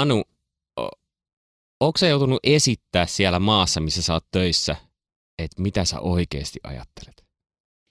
Anu, 0.00 0.22
onko 1.80 1.98
sä 1.98 2.06
joutunut 2.06 2.40
esittää 2.42 3.06
siellä 3.06 3.38
maassa, 3.38 3.80
missä 3.80 4.02
sä 4.02 4.12
oot 4.12 4.24
töissä, 4.30 4.76
että 5.38 5.62
mitä 5.62 5.84
sä 5.84 6.00
oikeasti 6.00 6.60
ajattelet? 6.62 7.24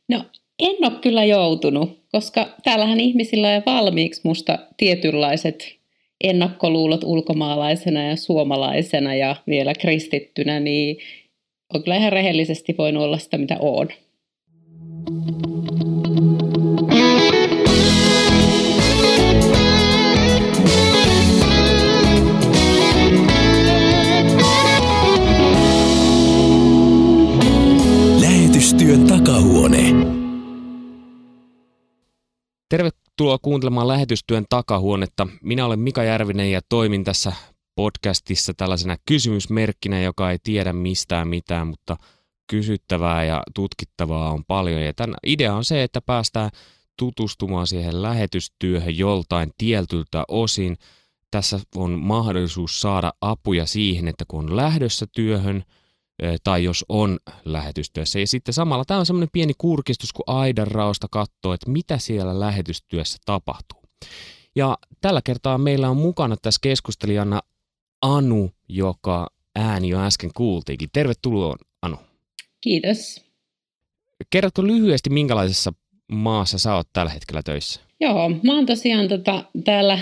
No 0.10 0.26
en 0.60 0.76
ole 0.82 1.00
kyllä 1.02 1.24
joutunut, 1.24 2.04
koska 2.12 2.48
täällähän 2.64 3.00
ihmisillä 3.00 3.48
on 3.56 3.64
valmiiksi 3.66 4.22
musta 4.24 4.60
tietynlaiset 4.78 5.80
ennakkoluulot 6.24 7.04
ulkomaalaisena 7.04 8.04
ja 8.04 8.16
suomalaisena 8.16 9.16
ja 9.16 9.36
vielä 9.48 9.74
kristittynä, 9.74 10.60
niin 10.60 10.98
on 11.74 11.84
kyllä 11.84 11.98
ihan 11.98 12.12
rehellisesti 12.12 12.76
voinut 12.78 13.04
olla 13.04 13.18
sitä, 13.18 13.38
mitä 13.38 13.58
on. 13.60 13.88
Takahuone. 29.34 29.84
Tervetuloa 32.70 33.38
kuuntelemaan 33.42 33.88
lähetystyön 33.88 34.46
takahuonetta. 34.50 35.28
Minä 35.42 35.66
olen 35.66 35.80
Mika 35.80 36.04
Järvinen 36.04 36.52
ja 36.52 36.62
toimin 36.70 37.04
tässä 37.04 37.34
podcastissa 37.76 38.54
tällaisena 38.54 38.98
kysymysmerkkinä, 39.06 40.02
joka 40.02 40.32
ei 40.32 40.38
tiedä 40.44 40.74
mistään 40.74 41.28
mitään, 41.28 41.68
mutta 41.68 41.98
kysyttävää 42.48 43.24
ja 43.24 43.44
tutkittavaa 43.56 44.32
on 44.32 44.46
paljon. 44.46 44.82
Ja 44.82 44.94
tämän 44.94 45.16
idea 45.26 45.56
on 45.56 45.66
se, 45.66 45.84
että 45.84 46.02
päästään 46.02 46.50
tutustumaan 46.98 47.68
siihen 47.68 48.02
lähetystyöhön 48.02 48.98
joltain 48.98 49.52
tietyltä 49.58 50.24
osin. 50.28 50.78
Tässä 51.32 51.60
on 51.76 51.92
mahdollisuus 52.00 52.82
saada 52.82 53.14
apuja 53.22 53.66
siihen, 53.66 54.08
että 54.08 54.26
kun 54.28 54.50
on 54.50 54.56
lähdössä 54.56 55.06
työhön 55.16 55.64
tai 56.44 56.64
jos 56.64 56.86
on 56.90 57.20
lähetystyössä. 57.46 58.20
Ja 58.20 58.28
sitten 58.28 58.54
samalla 58.54 58.86
tämä 58.86 59.00
on 59.00 59.06
semmoinen 59.06 59.30
pieni 59.32 59.54
kurkistus, 59.58 60.14
kun 60.14 60.24
aidan 60.28 60.68
raosta 60.68 61.08
katsoo, 61.12 61.54
että 61.54 61.70
mitä 61.70 61.98
siellä 61.98 62.40
lähetystyössä 62.40 63.18
tapahtuu. 63.26 63.80
Ja 64.56 64.78
tällä 65.02 65.22
kertaa 65.24 65.58
meillä 65.58 65.90
on 65.90 65.98
mukana 65.98 66.36
tässä 66.42 66.60
keskustelijana 66.62 67.42
Anu, 68.02 68.52
joka 68.70 69.28
ääni 69.56 69.90
jo 69.90 70.00
äsken 70.00 70.32
kuultiinkin. 70.34 70.90
Tervetuloa 70.94 71.56
Anu. 71.82 71.98
Kiitos. 72.62 73.22
Kerrotko 74.30 74.64
lyhyesti, 74.68 75.10
minkälaisessa 75.10 75.74
maassa 76.12 76.58
sä 76.58 76.76
oot 76.76 76.88
tällä 76.94 77.12
hetkellä 77.12 77.44
töissä? 77.44 77.82
Joo, 78.00 78.30
mä 78.30 78.56
oon 78.56 78.66
tosiaan 78.66 79.08
tota, 79.08 79.44
täällä 79.64 80.00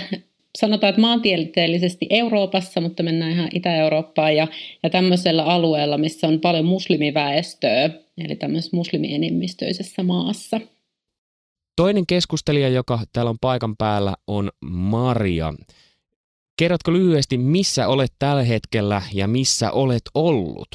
sanotaan, 0.58 0.88
että 0.88 1.00
maantieteellisesti 1.00 2.06
Euroopassa, 2.10 2.80
mutta 2.80 3.02
mennään 3.02 3.32
ihan 3.32 3.48
Itä-Eurooppaan 3.54 4.36
ja, 4.36 4.48
ja 4.82 4.90
tämmöisellä 4.90 5.44
alueella, 5.44 5.98
missä 5.98 6.26
on 6.26 6.40
paljon 6.40 6.64
muslimiväestöä, 6.64 7.90
eli 8.18 8.36
tämmöisessä 8.36 8.76
muslimienemmistöisessä 8.76 10.02
maassa. 10.02 10.60
Toinen 11.76 12.06
keskustelija, 12.06 12.68
joka 12.68 13.00
täällä 13.12 13.30
on 13.30 13.38
paikan 13.40 13.76
päällä, 13.76 14.14
on 14.26 14.50
Maria. 14.64 15.54
Kerrotko 16.58 16.92
lyhyesti, 16.92 17.38
missä 17.38 17.88
olet 17.88 18.12
tällä 18.18 18.42
hetkellä 18.42 19.02
ja 19.14 19.28
missä 19.28 19.70
olet 19.70 20.02
ollut? 20.14 20.68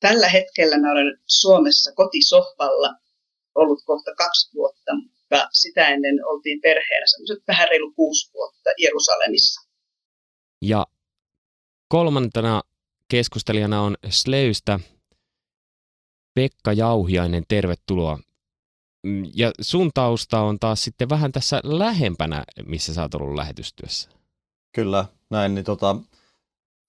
Tällä 0.00 0.28
hetkellä 0.28 0.78
mä 0.78 0.92
olen 0.92 1.18
Suomessa 1.26 1.92
kotisohvalla 1.94 2.94
ollut 3.54 3.82
kohta 3.84 4.14
kaksi 4.14 4.54
vuotta, 4.54 4.92
mutta 5.32 5.48
sitä 5.52 5.88
ennen 5.88 6.26
oltiin 6.26 6.60
perheenä 6.60 7.06
semmoiset 7.06 7.44
vähän 7.48 7.68
reilu 7.68 7.92
kuusi 7.92 8.32
vuotta 8.34 8.70
Jerusalemissa. 8.78 9.70
Ja 10.62 10.86
kolmantena 11.88 12.62
keskustelijana 13.08 13.82
on 13.82 13.96
Sleystä 14.08 14.80
Pekka 16.34 16.72
Jauhiainen, 16.72 17.44
tervetuloa. 17.48 18.18
Mm, 19.02 19.24
ja 19.34 19.50
sun 19.60 19.90
tausta 19.94 20.40
on 20.40 20.58
taas 20.58 20.84
sitten 20.84 21.08
vähän 21.08 21.32
tässä 21.32 21.60
lähempänä, 21.64 22.44
missä 22.66 22.94
sä 22.94 23.02
oot 23.02 23.14
ollut 23.14 23.34
lähetystyössä. 23.34 24.10
Kyllä, 24.72 25.04
näin. 25.30 25.54
Niin 25.54 25.64
tota, 25.64 25.96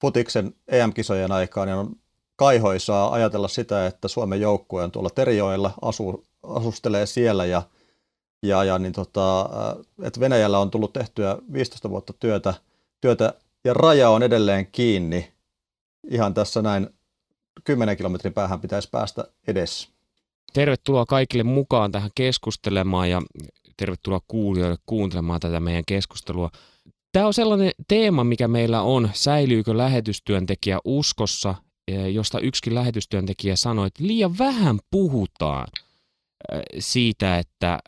Futiksen 0.01 0.53
EM-kisojen 0.67 1.31
aikaan 1.31 1.67
niin 1.67 1.75
on 1.75 1.95
kaihoisaa 2.35 3.13
ajatella 3.13 3.47
sitä, 3.47 3.87
että 3.87 4.07
Suomen 4.07 4.41
joukkue 4.41 4.83
on 4.83 4.91
tuolla 4.91 5.09
Terijoilla, 5.09 5.71
asu, 5.81 6.27
asustelee 6.43 7.05
siellä 7.05 7.45
ja, 7.45 7.61
ja, 8.43 8.63
ja 8.63 8.79
niin 8.79 8.93
tota, 8.93 9.49
että 10.01 10.19
Venäjällä 10.19 10.59
on 10.59 10.71
tullut 10.71 10.93
tehtyä 10.93 11.37
15 11.53 11.89
vuotta 11.89 12.13
työtä, 12.13 12.53
työtä 13.01 13.33
ja 13.63 13.73
raja 13.73 14.09
on 14.09 14.23
edelleen 14.23 14.67
kiinni. 14.71 15.31
Ihan 16.09 16.33
tässä 16.33 16.61
näin 16.61 16.89
10 17.63 17.97
kilometrin 17.97 18.33
päähän 18.33 18.61
pitäisi 18.61 18.89
päästä 18.91 19.27
edes. 19.47 19.89
Tervetuloa 20.53 21.05
kaikille 21.05 21.43
mukaan 21.43 21.91
tähän 21.91 22.11
keskustelemaan 22.15 23.09
ja 23.09 23.21
tervetuloa 23.77 24.19
kuulijoille 24.27 24.77
kuuntelemaan 24.85 25.39
tätä 25.39 25.59
meidän 25.59 25.83
keskustelua. 25.87 26.49
Tämä 27.11 27.27
on 27.27 27.33
sellainen 27.33 27.71
teema, 27.87 28.23
mikä 28.23 28.47
meillä 28.47 28.81
on, 28.81 29.09
säilyykö 29.13 29.77
lähetystyöntekijä 29.77 30.79
uskossa, 30.85 31.55
josta 32.11 32.39
yksikin 32.39 32.75
lähetystyöntekijä 32.75 33.55
sanoi, 33.55 33.87
että 33.87 34.03
liian 34.03 34.37
vähän 34.37 34.79
puhutaan 34.91 35.67
siitä, 36.79 37.39
että 37.39 37.79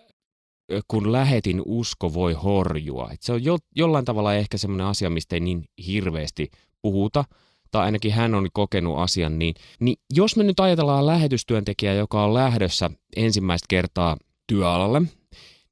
kun 0.87 1.11
lähetin 1.11 1.61
usko 1.65 2.13
voi 2.13 2.33
horjua. 2.33 3.09
Että 3.11 3.25
se 3.25 3.33
on 3.33 3.43
jo, 3.43 3.57
jollain 3.75 4.05
tavalla 4.05 4.35
ehkä 4.35 4.57
semmoinen 4.57 4.87
asia, 4.87 5.09
mistä 5.09 5.35
ei 5.35 5.39
niin 5.39 5.65
hirveästi 5.87 6.51
puhuta, 6.81 7.25
tai 7.71 7.85
ainakin 7.85 8.13
hän 8.13 8.35
on 8.35 8.47
kokenut 8.53 8.99
asian, 8.99 9.39
niin, 9.39 9.55
niin 9.79 9.97
jos 10.13 10.35
me 10.35 10.43
nyt 10.43 10.59
ajatellaan 10.59 11.05
lähetystyöntekijää, 11.05 11.95
joka 11.95 12.23
on 12.23 12.33
lähdössä 12.33 12.91
ensimmäistä 13.15 13.65
kertaa 13.69 14.17
työalalle, 14.47 15.01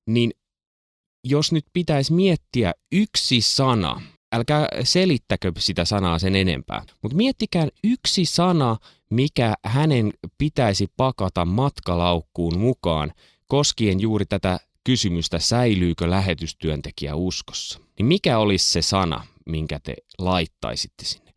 niin 0.08 0.32
jos 1.24 1.52
nyt 1.52 1.66
pitäisi 1.74 2.14
miettiä 2.14 2.74
yksi 2.92 3.42
sana, 3.42 4.02
älkää 4.36 4.68
selittäkö 4.84 5.52
sitä 5.60 5.86
sanaa 5.86 6.20
sen 6.20 6.36
enempää, 6.36 6.84
mutta 7.02 7.18
miettikää 7.18 7.68
yksi 7.84 8.26
sana, 8.26 8.78
mikä 9.10 9.54
hänen 9.66 10.14
pitäisi 10.38 10.88
pakata 10.98 11.46
matkalaukkuun 11.46 12.60
mukaan 12.60 13.12
koskien 13.48 14.00
juuri 14.00 14.26
tätä 14.26 14.60
kysymystä, 14.84 15.40
säilyykö 15.40 16.10
lähetystyöntekijä 16.10 17.16
uskossa. 17.16 17.80
Niin 17.98 18.06
mikä 18.06 18.38
olisi 18.38 18.72
se 18.72 18.82
sana, 18.82 19.28
minkä 19.46 19.80
te 19.80 19.96
laittaisitte 20.20 21.06
sinne? 21.06 21.34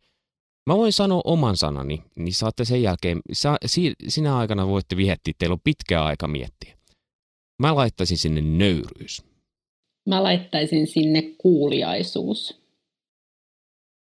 Mä 0.65 0.77
voin 0.77 0.93
sanoa 0.93 1.21
oman 1.25 1.57
sanani, 1.57 2.03
niin 2.15 2.33
saatte 2.33 2.65
sen 2.65 2.81
jälkeen, 2.81 3.21
sa, 3.33 3.57
si, 3.65 3.93
sinä 4.07 4.37
aikana 4.37 4.67
voitte 4.67 4.97
viettää, 4.97 5.33
teillä 5.37 5.53
on 5.53 5.61
pitkä 5.63 6.03
aika 6.03 6.27
miettiä. 6.27 6.77
Mä 7.59 7.75
laittaisin 7.75 8.17
sinne 8.17 8.41
nöyryys. 8.41 9.23
Mä 10.09 10.23
laittaisin 10.23 10.87
sinne 10.87 11.21
kuuliaisuus. 11.37 12.61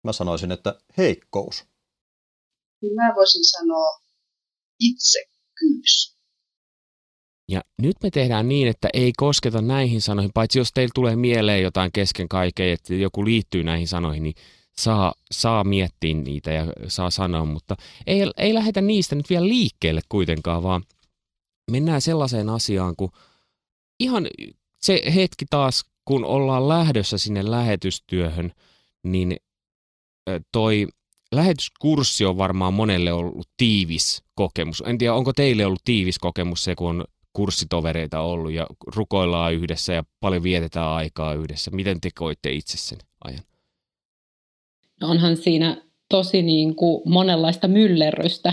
Mä 0.05 0.13
sanoisin, 0.13 0.53
että 0.53 0.81
heikkous. 0.97 1.65
Mä 2.95 3.15
voisin 3.17 3.45
sanoa 3.45 4.01
itsekkyys. 4.81 6.18
Ja 7.49 7.61
nyt 7.83 7.97
me 8.03 8.11
tehdään 8.11 8.49
niin, 8.49 8.69
että 8.69 8.89
ei 8.93 9.13
kosketa 9.17 9.63
näihin 9.63 10.03
sanoihin, 10.03 10.31
paitsi 10.35 10.59
jos 10.59 10.73
teillä 10.73 10.93
tulee 10.95 11.17
mieleen 11.17 11.63
jotain 11.63 11.93
kesken 11.93 12.29
kaiken, 12.29 12.69
että 12.69 12.95
joku 12.95 13.25
liittyy 13.25 13.65
näihin 13.65 13.89
sanoihin, 13.89 14.23
niin 14.23 14.35
saa, 14.79 15.13
saa 15.31 15.65
miettiä 15.65 16.15
niitä 16.15 16.53
ja 16.53 16.67
saa 16.89 17.11
sanoa, 17.11 17.45
mutta 17.45 17.77
ei, 18.07 18.21
ei 18.37 18.55
lähdetä 18.55 18.81
niistä 18.81 19.15
nyt 19.15 19.31
vielä 19.31 19.49
liikkeelle 19.49 20.01
kuitenkaan, 20.09 20.63
vaan 20.63 20.83
mennään 21.71 22.01
sellaiseen 22.01 22.49
asiaan, 22.49 22.97
kun 22.97 23.11
ihan 24.01 24.29
se 24.81 25.03
hetki 25.15 25.45
taas, 25.51 25.85
kun 26.05 26.25
ollaan 26.25 26.69
lähdössä 26.69 27.19
sinne 27.19 27.51
lähetystyöhön, 27.51 28.53
niin 29.03 29.37
toi 30.53 30.87
lähetyskurssi 31.33 32.25
on 32.25 32.39
varmaan 32.39 32.75
monelle 32.75 33.13
ollut 33.13 33.49
tiivis 33.57 34.23
kokemus. 34.35 34.83
En 34.87 34.99
tiedä, 34.99 35.15
onko 35.15 35.33
teille 35.33 35.67
ollut 35.67 35.85
tiivis 35.85 36.19
kokemus 36.19 36.65
se, 36.65 36.75
kun 36.75 36.91
on 36.91 37.05
kurssitovereita 37.39 38.21
ollut 38.21 38.53
ja 38.53 38.67
rukoillaan 38.97 39.55
yhdessä 39.55 39.93
ja 39.93 40.05
paljon 40.21 40.43
vietetään 40.43 40.89
aikaa 40.89 41.35
yhdessä. 41.35 41.71
Miten 41.71 42.01
te 42.01 42.09
koitte 42.19 42.53
itse 42.53 42.79
sen 42.79 42.99
ajan? 43.25 43.43
No 45.01 45.09
onhan 45.09 45.37
siinä 45.37 45.83
tosi 46.09 46.43
niin 46.43 46.75
kuin 46.75 47.03
monenlaista 47.05 47.69
myllerrystä, 47.69 48.53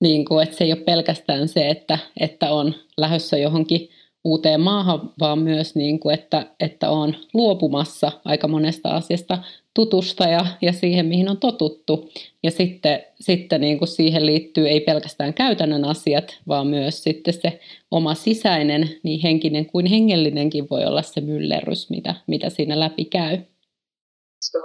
niin 0.00 0.24
kuin, 0.24 0.42
että 0.42 0.56
se 0.56 0.64
ei 0.64 0.72
ole 0.72 0.80
pelkästään 0.80 1.48
se, 1.48 1.68
että, 1.68 1.98
että 2.20 2.52
on 2.52 2.74
lähdössä 2.96 3.38
johonkin 3.38 3.88
uuteen 4.24 4.60
maahan, 4.60 5.10
vaan 5.20 5.38
myös, 5.38 5.74
niin 5.74 6.00
kuin, 6.00 6.14
että, 6.14 6.46
että 6.60 6.90
on 6.90 7.14
luopumassa 7.34 8.12
aika 8.24 8.48
monesta 8.48 8.88
asiasta 8.88 9.38
tutusta 9.74 10.24
ja, 10.24 10.46
ja 10.62 10.72
siihen, 10.72 11.06
mihin 11.06 11.28
on 11.28 11.40
totuttu. 11.40 12.10
Ja 12.42 12.50
sitten, 12.50 13.04
sitten 13.20 13.60
niin 13.60 13.78
kuin 13.78 13.88
siihen 13.88 14.26
liittyy 14.26 14.68
ei 14.68 14.80
pelkästään 14.80 15.34
käytännön 15.34 15.84
asiat, 15.84 16.38
vaan 16.48 16.66
myös 16.66 17.02
sitten 17.02 17.34
se 17.34 17.60
oma 17.90 18.14
sisäinen, 18.14 19.00
niin 19.02 19.20
henkinen 19.22 19.66
kuin 19.66 19.86
hengellinenkin 19.86 20.70
voi 20.70 20.84
olla 20.84 21.02
se 21.02 21.20
myllerrys, 21.20 21.90
mitä, 21.90 22.14
mitä 22.26 22.50
siinä 22.50 22.80
läpi 22.80 23.04
käy. 23.04 23.38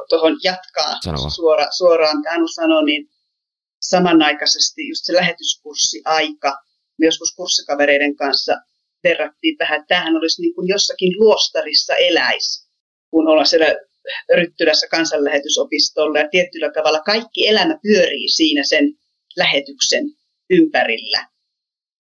tuohon 0.09 0.37
jatkaa 0.43 0.95
suora, 1.35 1.67
suoraan, 1.77 2.17
Anu 2.35 2.47
sanoi, 2.47 2.85
niin 2.85 3.09
samanaikaisesti 3.81 4.87
just 4.87 5.05
se 5.05 5.13
lähetyskurssi-aika, 5.13 6.57
me 6.97 7.05
joskus 7.05 7.35
kurssikavereiden 7.35 8.15
kanssa 8.15 8.55
verrattiin 9.03 9.57
tähän, 9.57 9.79
että 9.79 9.87
tämähän 9.87 10.15
olisi 10.15 10.41
niin 10.41 10.55
kuin 10.55 10.67
jossakin 10.67 11.13
luostarissa 11.19 11.95
eläisi, 11.95 12.69
kun 13.11 13.27
ollaan 13.27 13.47
siellä 13.47 13.65
Ryttylässä 14.35 14.87
kansanlähetysopistolla 14.87 16.19
ja 16.19 16.29
tietyllä 16.29 16.71
tavalla 16.71 16.99
kaikki 16.99 17.47
elämä 17.47 17.79
pyörii 17.81 18.29
siinä 18.29 18.63
sen 18.63 18.97
lähetyksen 19.37 20.03
ympärillä. 20.49 21.27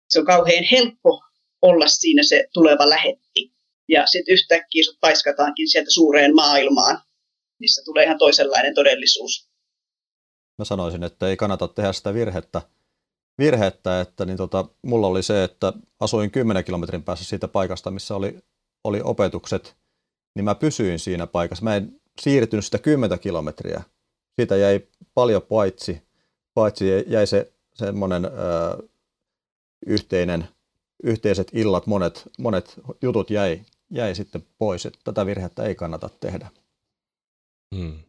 Se 0.10 0.20
on 0.20 0.26
kauhean 0.26 0.64
helppo 0.72 1.22
olla 1.62 1.88
siinä 1.88 2.24
se 2.24 2.48
tuleva 2.54 2.90
lähetti. 2.90 3.52
Ja 3.88 4.06
sitten 4.06 4.34
yhtäkkiä 4.34 4.84
sut 4.84 4.98
paiskataankin 5.02 5.70
sieltä 5.70 5.92
suureen 5.92 6.36
maailmaan, 6.36 7.02
missä 7.60 7.82
tulee 7.86 8.04
ihan 8.04 8.18
toisenlainen 8.18 8.76
todellisuus. 8.76 9.50
Mä 10.58 10.66
sanoisin, 10.66 11.04
että 11.04 11.28
ei 11.28 11.38
kannata 11.38 11.68
tehdä 11.68 11.94
sitä 11.94 12.14
virhettä, 12.14 12.62
virhettä 13.38 14.02
että 14.02 14.26
niin 14.26 14.38
tota, 14.38 14.66
mulla 14.82 15.08
oli 15.08 15.24
se, 15.24 15.44
että 15.44 15.74
asuin 16.00 16.32
10 16.32 16.64
kilometrin 16.64 17.04
päässä 17.04 17.26
siitä 17.26 17.48
paikasta, 17.48 17.92
missä 17.92 18.16
oli, 18.16 18.40
oli 18.84 19.02
opetukset, 19.04 19.76
niin 20.36 20.46
mä 20.46 20.56
pysyin 20.56 21.00
siinä 21.00 21.28
paikassa. 21.28 21.64
Mä 21.64 21.76
en 21.76 22.02
siirtynyt 22.22 22.66
sitä 22.66 22.80
10 22.80 23.20
kilometriä. 23.20 23.84
Siitä 24.40 24.56
jäi 24.56 24.88
paljon 25.14 25.42
paitsi, 25.42 26.02
paitsi 26.54 26.86
jäi 27.08 27.28
se 27.28 27.54
semmoinen 27.74 28.26
ö, 28.26 28.30
yhteinen, 29.86 30.48
yhteiset 31.04 31.48
illat, 31.54 31.88
monet, 31.88 32.24
monet 32.40 32.80
jutut 33.02 33.30
jäi, 33.30 33.62
jäi 33.90 34.16
sitten 34.16 34.48
pois. 34.58 34.86
Että 34.86 35.00
tätä 35.04 35.26
virhettä 35.26 35.64
ei 35.64 35.76
kannata 35.76 36.10
tehdä. 36.10 36.52
Hmm. 37.76 38.00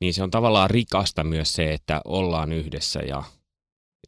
Niin 0.00 0.14
se 0.14 0.22
on 0.22 0.30
tavallaan 0.30 0.70
rikasta 0.70 1.24
myös 1.24 1.52
se, 1.52 1.72
että 1.72 2.00
ollaan 2.04 2.52
yhdessä 2.52 3.00
ja, 3.00 3.22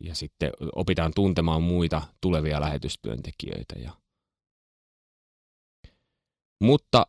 ja 0.01 0.15
sitten 0.15 0.51
opitaan 0.75 1.13
tuntemaan 1.15 1.63
muita 1.63 2.03
tulevia 2.21 2.61
lähetystyöntekijöitä. 2.61 3.75
Ja... 3.79 3.93
Mutta 6.61 7.07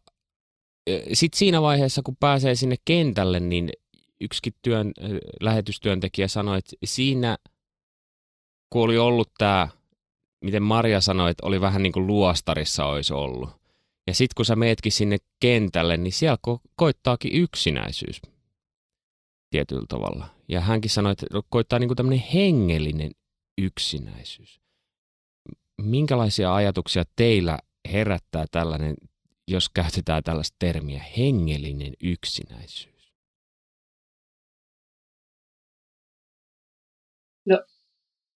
sitten 1.13 1.37
siinä 1.37 1.61
vaiheessa, 1.61 2.01
kun 2.01 2.15
pääsee 2.19 2.55
sinne 2.55 2.75
kentälle, 2.85 3.39
niin 3.39 3.69
yksikin 4.21 4.53
työn, 4.61 4.91
lähetystyöntekijä 5.41 6.27
sanoi, 6.27 6.57
että 6.57 6.75
siinä, 6.83 7.37
kun 8.69 8.81
oli 8.81 8.97
ollut 8.97 9.31
tämä, 9.37 9.67
miten 10.43 10.63
Maria 10.63 11.01
sanoi, 11.01 11.31
että 11.31 11.45
oli 11.45 11.61
vähän 11.61 11.83
niin 11.83 11.93
kuin 11.93 12.07
luostarissa 12.07 12.85
olisi 12.85 13.13
ollut. 13.13 13.49
Ja 14.07 14.13
sitten 14.13 14.33
kun 14.35 14.45
sä 14.45 14.55
meetkin 14.55 14.91
sinne 14.91 15.17
kentälle, 15.39 15.97
niin 15.97 16.13
siellä 16.13 16.37
ko- 16.47 16.69
koittaakin 16.75 17.33
yksinäisyys 17.33 18.21
tietyllä 19.49 19.85
tavalla. 19.87 20.27
Ja 20.47 20.61
hänkin 20.61 20.91
sanoi, 20.91 21.11
että 21.11 21.25
koittaa 21.49 21.79
niin 21.79 21.87
kuin 21.87 21.97
tämmöinen 21.97 22.25
hengellinen 22.33 23.11
yksinäisyys. 23.57 24.61
Minkälaisia 25.81 26.55
ajatuksia 26.55 27.03
teillä 27.15 27.59
herättää 27.91 28.45
tällainen, 28.51 28.95
jos 29.47 29.69
käytetään 29.69 30.23
tällaista 30.23 30.55
termiä, 30.59 31.03
hengellinen 31.17 31.93
yksinäisyys? 32.03 33.13
No 37.45 37.63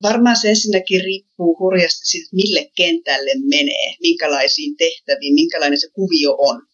varmaan 0.03 0.37
se 0.37 0.49
ensinnäkin 0.49 1.03
riippuu 1.03 1.59
hurjasti 1.59 2.05
siitä, 2.05 2.29
mille 2.35 2.71
kentälle 2.75 3.31
menee, 3.49 3.95
minkälaisiin 4.01 4.77
tehtäviin, 4.77 5.33
minkälainen 5.33 5.79
se 5.79 5.87
kuvio 5.93 6.35
on, 6.37 6.67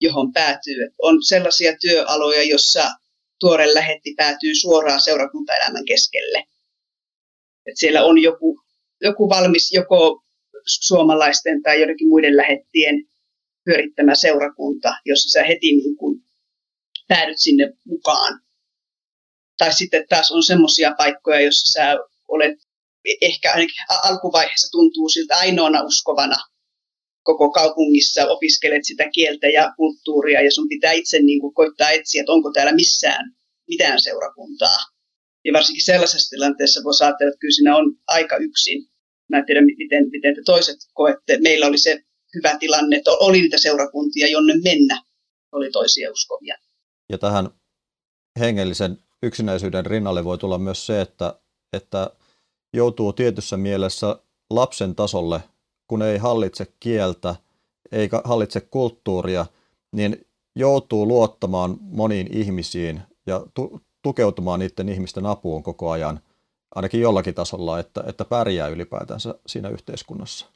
johon 0.00 0.32
päätyy. 0.32 0.94
On 1.02 1.22
sellaisia 1.22 1.76
työaloja, 1.80 2.42
jossa 2.42 2.90
tuore 3.40 3.74
lähetti 3.74 4.14
päätyy 4.16 4.54
suoraan 4.54 5.00
seurakuntaelämän 5.00 5.84
keskelle. 5.84 6.44
Et 7.66 7.76
siellä 7.76 8.04
on 8.04 8.22
joku, 8.22 8.60
joku 9.00 9.28
valmis 9.28 9.72
joko 9.72 10.22
suomalaisten 10.66 11.62
tai 11.62 11.78
joidenkin 11.78 12.08
muiden 12.08 12.36
lähettien 12.36 13.11
pyörittämä 13.64 14.14
seurakunta, 14.14 14.94
jossa 15.04 15.32
sä 15.32 15.46
heti 15.46 15.66
niin 15.66 15.96
kuin 15.96 16.20
päädyt 17.08 17.38
sinne 17.38 17.72
mukaan. 17.84 18.40
Tai 19.58 19.72
sitten 19.72 20.04
taas 20.08 20.30
on 20.32 20.42
semmoisia 20.42 20.94
paikkoja, 20.98 21.40
joissa 21.40 21.72
sä 21.72 21.96
olet 22.28 22.58
ehkä 23.20 23.52
ainakin 23.52 23.74
alkuvaiheessa 24.02 24.70
tuntuu 24.70 25.08
siltä 25.08 25.36
ainoana 25.36 25.82
uskovana 25.82 26.36
koko 27.22 27.50
kaupungissa, 27.50 28.26
opiskelet 28.26 28.84
sitä 28.84 29.10
kieltä 29.14 29.46
ja 29.48 29.72
kulttuuria 29.76 30.42
ja 30.42 30.50
sun 30.50 30.68
pitää 30.68 30.92
itse 30.92 31.18
niin 31.18 31.40
kuin 31.40 31.54
koittaa 31.54 31.90
etsiä, 31.90 32.22
että 32.22 32.32
onko 32.32 32.50
täällä 32.52 32.72
missään 32.72 33.32
mitään 33.68 34.00
seurakuntaa. 34.00 34.78
Ja 35.44 35.52
varsinkin 35.52 35.84
sellaisessa 35.84 36.30
tilanteessa 36.30 36.84
voi 36.84 36.92
ajatella, 37.00 37.28
että 37.28 37.38
kyllä 37.38 37.54
siinä 37.54 37.76
on 37.76 37.84
aika 38.06 38.36
yksin. 38.36 38.88
Mä 39.28 39.38
en 39.38 39.46
tiedä, 39.46 39.60
miten, 39.60 40.10
miten 40.10 40.34
te 40.34 40.40
toiset 40.44 40.76
koette. 40.94 41.38
Meillä 41.40 41.66
oli 41.66 41.78
se 41.78 42.02
hyvä 42.34 42.58
tilanne, 42.58 42.96
että 42.96 43.10
oli 43.10 43.40
niitä 43.40 43.58
seurakuntia, 43.58 44.30
jonne 44.30 44.54
mennä 44.64 45.02
oli 45.52 45.70
toisia 45.70 46.12
uskovia. 46.12 46.56
Ja 47.08 47.18
tähän 47.18 47.48
hengellisen 48.40 48.98
yksinäisyyden 49.22 49.86
rinnalle 49.86 50.24
voi 50.24 50.38
tulla 50.38 50.58
myös 50.58 50.86
se, 50.86 51.00
että, 51.00 51.40
että 51.72 52.10
joutuu 52.72 53.12
tietyssä 53.12 53.56
mielessä 53.56 54.16
lapsen 54.50 54.94
tasolle, 54.94 55.40
kun 55.88 56.02
ei 56.02 56.18
hallitse 56.18 56.66
kieltä, 56.80 57.36
eikä 57.92 58.20
hallitse 58.24 58.60
kulttuuria, 58.60 59.46
niin 59.92 60.26
joutuu 60.56 61.08
luottamaan 61.08 61.76
moniin 61.80 62.36
ihmisiin 62.36 63.02
ja 63.26 63.46
tu- 63.54 63.80
tukeutumaan 64.02 64.60
niiden 64.60 64.88
ihmisten 64.88 65.26
apuun 65.26 65.62
koko 65.62 65.90
ajan, 65.90 66.20
ainakin 66.74 67.00
jollakin 67.00 67.34
tasolla, 67.34 67.78
että, 67.78 68.04
että 68.06 68.24
pärjää 68.24 68.68
ylipäätänsä 68.68 69.34
siinä 69.46 69.68
yhteiskunnassa. 69.68 70.46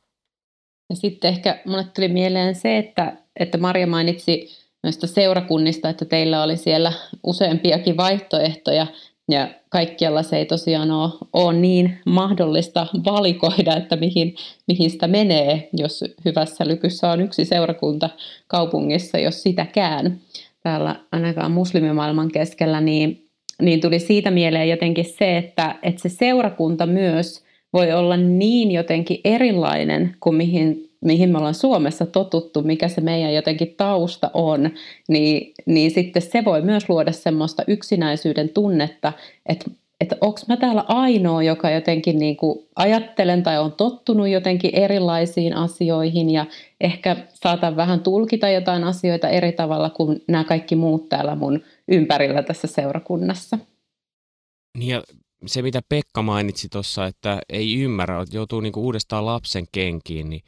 Ja 0.90 0.96
sitten 0.96 1.28
ehkä 1.28 1.58
minulle 1.64 1.86
tuli 1.94 2.08
mieleen 2.08 2.54
se, 2.54 2.78
että, 2.78 3.16
että 3.40 3.58
Maria 3.58 3.86
mainitsi 3.86 4.48
noista 4.82 5.06
seurakunnista, 5.06 5.88
että 5.88 6.04
teillä 6.04 6.42
oli 6.42 6.56
siellä 6.56 6.92
useampiakin 7.24 7.96
vaihtoehtoja, 7.96 8.86
ja 9.30 9.48
kaikkialla 9.68 10.22
se 10.22 10.36
ei 10.36 10.46
tosiaan 10.46 10.90
ole, 10.90 11.10
ole 11.32 11.52
niin 11.52 11.98
mahdollista 12.06 12.86
valikoida, 13.04 13.76
että 13.76 13.96
mihin, 13.96 14.34
mihin 14.68 14.90
sitä 14.90 15.08
menee, 15.08 15.68
jos 15.72 16.04
hyvässä 16.24 16.66
lykyssä 16.66 17.10
on 17.10 17.20
yksi 17.20 17.44
seurakunta 17.44 18.10
kaupungissa, 18.46 19.18
jos 19.18 19.42
sitäkään. 19.42 20.20
Täällä 20.62 20.96
ainakaan 21.12 21.52
muslimimaailman 21.52 22.30
keskellä, 22.32 22.80
niin, 22.80 23.28
niin 23.62 23.80
tuli 23.80 23.98
siitä 23.98 24.30
mieleen 24.30 24.68
jotenkin 24.68 25.04
se, 25.04 25.36
että, 25.36 25.74
että 25.82 26.02
se 26.02 26.08
seurakunta 26.08 26.86
myös 26.86 27.45
voi 27.76 27.92
olla 27.92 28.16
niin 28.16 28.72
jotenkin 28.72 29.20
erilainen 29.24 30.16
kuin 30.20 30.36
mihin 30.36 30.86
mihin 31.04 31.30
me 31.30 31.38
ollaan 31.38 31.54
Suomessa 31.54 32.06
totuttu, 32.06 32.62
mikä 32.62 32.88
se 32.88 33.00
meidän 33.00 33.34
jotenkin 33.34 33.74
tausta 33.76 34.30
on, 34.34 34.70
niin, 35.08 35.54
niin 35.66 35.90
sitten 35.90 36.22
se 36.22 36.44
voi 36.44 36.62
myös 36.62 36.88
luoda 36.88 37.12
semmoista 37.12 37.62
yksinäisyyden 37.66 38.48
tunnetta, 38.48 39.12
että 39.46 39.70
että 40.00 40.16
onko 40.20 40.40
mä 40.48 40.56
täällä 40.56 40.84
ainoa, 40.88 41.42
joka 41.42 41.70
jotenkin 41.70 42.18
niin 42.18 42.36
kuin 42.36 42.58
ajattelen 42.76 43.42
tai 43.42 43.58
on 43.58 43.72
tottunut 43.72 44.28
jotenkin 44.28 44.70
erilaisiin 44.74 45.56
asioihin 45.56 46.30
ja 46.30 46.46
ehkä 46.80 47.16
saatan 47.34 47.76
vähän 47.76 48.00
tulkita 48.00 48.48
jotain 48.48 48.84
asioita 48.84 49.28
eri 49.28 49.52
tavalla 49.52 49.90
kuin 49.90 50.24
nämä 50.28 50.44
kaikki 50.44 50.76
muut 50.76 51.08
täällä 51.08 51.34
mun 51.34 51.62
ympärillä 51.88 52.42
tässä 52.42 52.66
seurakunnassa. 52.66 53.58
Niin 54.78 54.90
ja 54.90 55.02
se, 55.46 55.62
mitä 55.62 55.80
Pekka 55.88 56.22
mainitsi 56.22 56.68
tuossa, 56.68 57.06
että 57.06 57.40
ei 57.48 57.74
ymmärrä, 57.74 58.22
että 58.22 58.36
joutuu 58.36 58.60
niinku 58.60 58.84
uudestaan 58.84 59.26
lapsen 59.26 59.66
kenkiin, 59.72 60.30
niin 60.30 60.42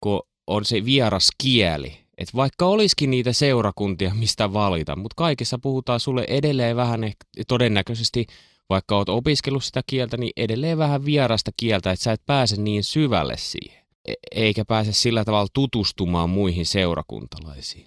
kun 0.00 0.22
on 0.46 0.64
se 0.64 0.84
vieras 0.84 1.28
kieli. 1.38 2.04
Et 2.18 2.34
vaikka 2.36 2.66
olisikin 2.66 3.10
niitä 3.10 3.32
seurakuntia, 3.32 4.14
mistä 4.14 4.52
valita, 4.52 4.96
mutta 4.96 5.14
kaikessa 5.16 5.58
puhutaan 5.58 6.00
sulle 6.00 6.24
edelleen 6.28 6.76
vähän 6.76 7.00
todennäköisesti, 7.48 8.26
vaikka 8.70 8.96
oot 8.96 9.08
opiskellut 9.08 9.64
sitä 9.64 9.82
kieltä, 9.86 10.16
niin 10.16 10.32
edelleen 10.36 10.78
vähän 10.78 11.04
vierasta 11.04 11.50
kieltä, 11.56 11.92
että 11.92 12.02
sä 12.02 12.12
et 12.12 12.22
pääse 12.26 12.56
niin 12.56 12.84
syvälle 12.84 13.36
siihen. 13.36 13.84
E- 14.08 14.14
eikä 14.30 14.64
pääse 14.64 14.92
sillä 14.92 15.24
tavalla 15.24 15.48
tutustumaan 15.52 16.30
muihin 16.30 16.66
seurakuntalaisiin. 16.66 17.86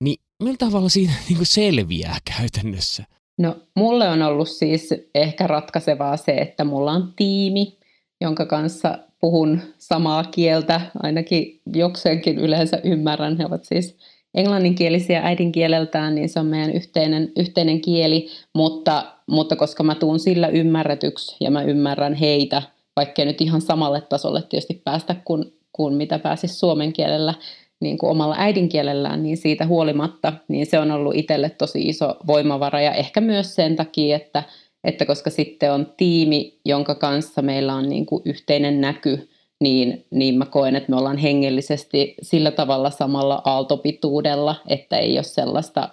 Niin 0.00 0.16
millä 0.42 0.56
tavalla 0.56 0.88
siinä 0.88 1.12
niin 1.28 1.46
selviää 1.46 2.18
käytännössä? 2.36 3.04
No 3.38 3.56
mulle 3.74 4.08
on 4.08 4.22
ollut 4.22 4.48
siis 4.48 4.94
ehkä 5.14 5.46
ratkaisevaa 5.46 6.16
se, 6.16 6.32
että 6.32 6.64
mulla 6.64 6.92
on 6.92 7.12
tiimi, 7.16 7.78
jonka 8.20 8.46
kanssa 8.46 8.98
puhun 9.20 9.60
samaa 9.78 10.24
kieltä, 10.24 10.80
ainakin 11.02 11.60
jokseenkin 11.74 12.38
yleensä 12.38 12.80
ymmärrän. 12.84 13.38
He 13.38 13.46
ovat 13.46 13.64
siis 13.64 13.96
englanninkielisiä 14.34 15.20
äidinkieleltään, 15.24 16.14
niin 16.14 16.28
se 16.28 16.40
on 16.40 16.46
meidän 16.46 16.72
yhteinen, 16.72 17.32
yhteinen 17.36 17.80
kieli, 17.80 18.28
mutta, 18.54 19.04
mutta 19.26 19.56
koska 19.56 19.82
mä 19.82 19.94
tuun 19.94 20.20
sillä 20.20 20.48
ymmärretyksi 20.48 21.36
ja 21.40 21.50
mä 21.50 21.62
ymmärrän 21.62 22.14
heitä, 22.14 22.62
vaikkei 22.96 23.24
nyt 23.24 23.40
ihan 23.40 23.60
samalle 23.60 24.00
tasolle 24.00 24.42
tietysti 24.42 24.82
päästä 24.84 25.16
kuin, 25.24 25.44
kuin 25.72 25.94
mitä 25.94 26.18
pääsis 26.18 26.60
suomen 26.60 26.92
kielellä, 26.92 27.34
niin 27.80 27.98
kuin 27.98 28.10
omalla 28.10 28.34
äidinkielellään, 28.38 29.22
niin 29.22 29.36
siitä 29.36 29.66
huolimatta, 29.66 30.32
niin 30.48 30.66
se 30.66 30.78
on 30.78 30.90
ollut 30.90 31.14
itselle 31.14 31.50
tosi 31.50 31.88
iso 31.88 32.16
voimavara 32.26 32.80
ja 32.80 32.94
ehkä 32.94 33.20
myös 33.20 33.54
sen 33.54 33.76
takia, 33.76 34.16
että, 34.16 34.42
että 34.84 35.06
koska 35.06 35.30
sitten 35.30 35.72
on 35.72 35.94
tiimi, 35.96 36.60
jonka 36.64 36.94
kanssa 36.94 37.42
meillä 37.42 37.74
on 37.74 37.88
niin 37.88 38.06
kuin 38.06 38.22
yhteinen 38.24 38.80
näky, 38.80 39.28
niin, 39.60 40.06
niin 40.10 40.38
mä 40.38 40.46
koen, 40.46 40.76
että 40.76 40.90
me 40.90 40.96
ollaan 40.96 41.18
hengellisesti 41.18 42.14
sillä 42.22 42.50
tavalla 42.50 42.90
samalla 42.90 43.42
aaltopituudella, 43.44 44.56
että 44.68 44.98
ei 44.98 45.16
ole 45.16 45.22
sellaista, 45.22 45.88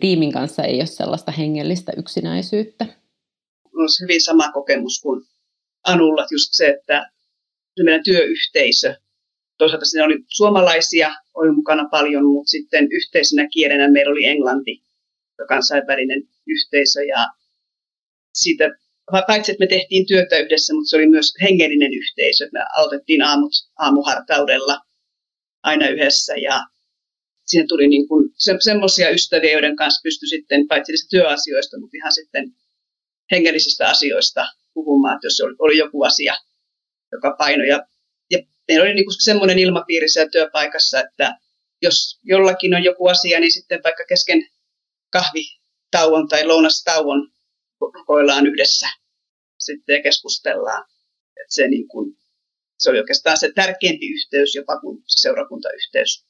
tiimin 0.00 0.32
kanssa 0.32 0.62
ei 0.62 0.76
ole 0.76 0.86
sellaista 0.86 1.32
hengellistä 1.32 1.92
yksinäisyyttä. 1.96 2.86
On 3.64 3.88
hyvin 4.02 4.24
sama 4.24 4.52
kokemus 4.52 5.00
kuin 5.02 5.22
Anulla, 5.86 6.26
just 6.30 6.48
se, 6.52 6.68
että 6.68 7.10
se 7.76 7.82
meidän 7.84 8.02
työyhteisö, 8.04 8.96
toisaalta 9.64 9.84
siinä 9.84 10.04
oli 10.04 10.18
suomalaisia, 10.28 11.10
oli 11.34 11.50
mukana 11.52 11.88
paljon, 11.90 12.24
mutta 12.24 12.50
sitten 12.50 12.88
yhteisenä 12.92 13.48
kielenä 13.48 13.90
meillä 13.90 14.12
oli 14.12 14.24
englanti, 14.24 14.82
kansainvälinen 15.48 16.22
yhteisö 16.46 17.04
ja 17.04 17.26
siitä 18.34 18.64
paitsi 19.26 19.52
että 19.52 19.64
me 19.64 19.66
tehtiin 19.66 20.06
työtä 20.06 20.38
yhdessä, 20.38 20.74
mutta 20.74 20.90
se 20.90 20.96
oli 20.96 21.06
myös 21.06 21.34
hengellinen 21.42 21.94
yhteisö. 21.94 22.48
Me 22.52 22.60
aloitettiin 22.76 23.22
aamut 23.22 23.52
aamuhartaudella 23.78 24.80
aina 25.62 25.88
yhdessä 25.88 26.34
ja 26.34 26.60
siihen 27.46 27.68
tuli 27.68 27.88
niin 27.88 28.08
kuin 28.08 28.30
se, 28.38 28.56
semmoisia 28.60 29.10
ystäviä, 29.10 29.52
joiden 29.52 29.76
kanssa 29.76 30.00
pystyi 30.02 30.28
sitten 30.28 30.68
paitsi 30.68 31.08
työasioista, 31.10 31.80
mutta 31.80 31.96
ihan 31.96 32.12
sitten 32.12 32.44
hengellisistä 33.30 33.88
asioista 33.88 34.44
puhumaan, 34.74 35.14
että 35.14 35.26
jos 35.26 35.40
oli, 35.40 35.54
oli 35.58 35.78
joku 35.78 36.02
asia, 36.02 36.34
joka 37.12 37.34
painoi. 37.38 37.68
Ja, 37.68 37.86
meillä 38.68 38.82
oli 38.82 38.94
niin 38.94 39.22
semmoinen 39.24 39.58
ilmapiiri 39.58 40.08
siellä 40.08 40.30
työpaikassa, 40.30 41.00
että 41.00 41.38
jos 41.82 42.20
jollakin 42.22 42.74
on 42.74 42.84
joku 42.84 43.08
asia, 43.08 43.40
niin 43.40 43.52
sitten 43.52 43.80
vaikka 43.84 44.04
kesken 44.08 44.48
kahvitauon 45.10 46.28
tai 46.28 46.46
lounastauon 46.46 47.30
rukoillaan 47.80 48.46
yhdessä 48.46 48.86
sitten 49.58 50.02
keskustellaan. 50.02 50.84
Et 51.40 51.46
se, 51.48 51.68
niin 51.68 51.88
kuin, 51.88 52.16
se 52.78 52.90
oli 52.90 52.98
oikeastaan 52.98 53.38
se 53.38 53.52
tärkeämpi 53.54 54.06
yhteys 54.12 54.54
jopa 54.54 54.80
kuin 54.80 55.02
se 55.06 55.22
seurakuntayhteys. 55.22 56.26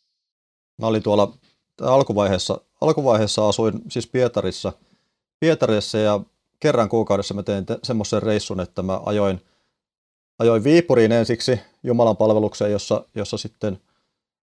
Mä 0.80 0.86
olin 0.86 1.02
tuolla 1.02 1.38
alkuvaiheessa, 1.80 2.60
alkuvaiheessa 2.80 3.48
asuin 3.48 3.82
siis 3.90 4.06
Pietarissa, 4.06 4.72
Pietarissa 5.40 5.98
ja 5.98 6.20
kerran 6.60 6.88
kuukaudessa 6.88 7.34
mä 7.34 7.42
tein 7.42 7.64
semmoisen 7.82 8.22
reissun, 8.22 8.60
että 8.60 8.82
mä 8.82 9.00
ajoin, 9.06 9.40
ajoin 10.38 10.64
Viipuriin 10.64 11.12
ensiksi 11.12 11.60
Jumalan 11.82 12.16
palvelukseen, 12.16 12.72
jossa, 12.72 13.04
jossa 13.14 13.38
sitten 13.38 13.78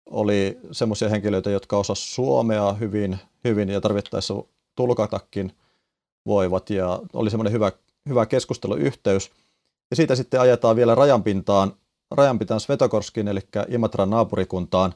oli 0.06 0.58
semmoisia 0.72 1.10
henkilöitä, 1.10 1.50
jotka 1.50 1.78
osasivat 1.78 2.16
suomea 2.16 2.74
hyvin, 2.74 3.18
hyvin 3.44 3.70
ja 3.70 3.82
tarvittaessa 3.82 4.34
tulkatakin– 4.76 5.52
voivat 6.28 6.70
ja 6.70 7.00
oli 7.14 7.30
semmoinen 7.30 7.54
hyvä, 7.54 7.72
hyvä 8.10 8.26
keskusteluyhteys. 8.26 9.32
Ja 9.90 9.96
siitä 9.96 10.16
sitten 10.16 10.42
ajetaan 10.42 10.76
vielä 10.76 10.96
rajanpintaan, 10.96 11.74
rajanpintaan 12.12 12.60
Svetogorskin, 12.60 13.28
eli 13.28 13.40
Imatran 13.68 14.10
naapurikuntaan, 14.10 14.94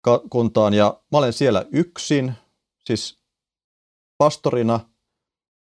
ka, 0.00 0.22
kuntaan, 0.30 0.74
ja 0.74 1.00
mä 1.12 1.18
olen 1.18 1.32
siellä 1.32 1.66
yksin, 1.72 2.32
siis 2.84 3.18
pastorina. 4.18 4.80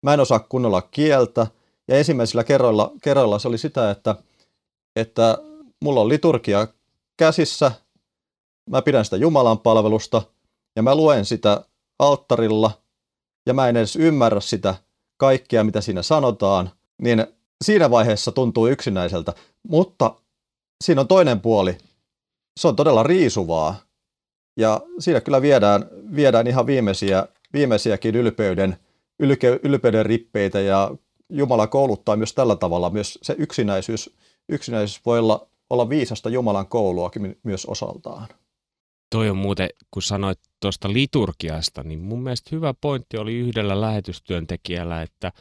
Mä 0.03 0.13
en 0.13 0.19
osaa 0.19 0.39
kunnolla 0.39 0.81
kieltä, 0.81 1.47
ja 1.91 1.97
ensimmäisillä 1.97 2.43
kerroilla, 2.43 2.91
kerroilla 3.03 3.39
se 3.39 3.47
oli 3.47 3.57
sitä, 3.57 3.91
että, 3.91 4.15
että 4.95 5.37
mulla 5.83 6.01
on 6.01 6.09
liturgia 6.09 6.67
käsissä, 7.17 7.71
mä 8.69 8.81
pidän 8.81 9.05
sitä 9.05 9.17
Jumalan 9.17 9.59
palvelusta, 9.59 10.21
ja 10.75 10.83
mä 10.83 10.95
luen 10.95 11.25
sitä 11.25 11.65
alttarilla, 11.99 12.71
ja 13.45 13.53
mä 13.53 13.69
en 13.69 13.77
edes 13.77 13.95
ymmärrä 13.95 14.39
sitä 14.39 14.75
kaikkea, 15.17 15.63
mitä 15.63 15.81
siinä 15.81 16.03
sanotaan, 16.03 16.69
niin 17.01 17.25
siinä 17.63 17.91
vaiheessa 17.91 18.31
tuntuu 18.31 18.67
yksinäiseltä. 18.67 19.33
Mutta 19.67 20.15
siinä 20.83 21.01
on 21.01 21.07
toinen 21.07 21.39
puoli. 21.39 21.77
Se 22.59 22.67
on 22.67 22.75
todella 22.75 23.03
riisuvaa. 23.03 23.75
Ja 24.57 24.81
siinä 24.99 25.21
kyllä 25.21 25.41
viedään, 25.41 25.85
viedään 26.15 26.47
ihan 26.47 26.67
viimeisiä, 26.67 27.27
viimeisiäkin 27.53 28.15
ylpeyden, 28.15 28.77
ylpeyden 29.63 30.05
rippeitä 30.05 30.59
ja 30.59 30.91
Jumala 31.31 31.67
kouluttaa 31.67 32.15
myös 32.15 32.33
tällä 32.33 32.55
tavalla. 32.55 32.89
Myös 32.89 33.19
se 33.21 33.35
yksinäisyys, 33.37 34.15
yksinäisyys 34.49 35.05
voi 35.05 35.19
olla, 35.19 35.47
olla 35.69 35.89
viisasta 35.89 36.29
Jumalan 36.29 36.67
kouluakin 36.67 37.39
myös 37.43 37.65
osaltaan. 37.65 38.27
Toi 39.09 39.29
on 39.29 39.37
muuten, 39.37 39.69
kun 39.91 40.01
sanoit 40.01 40.39
tuosta 40.59 40.93
liturgiasta, 40.93 41.83
niin 41.83 41.99
mun 41.99 42.23
mielestä 42.23 42.49
hyvä 42.51 42.73
pointti 42.81 43.17
oli 43.17 43.35
yhdellä 43.35 43.81
lähetystyöntekijällä, 43.81 45.01
että 45.01 45.31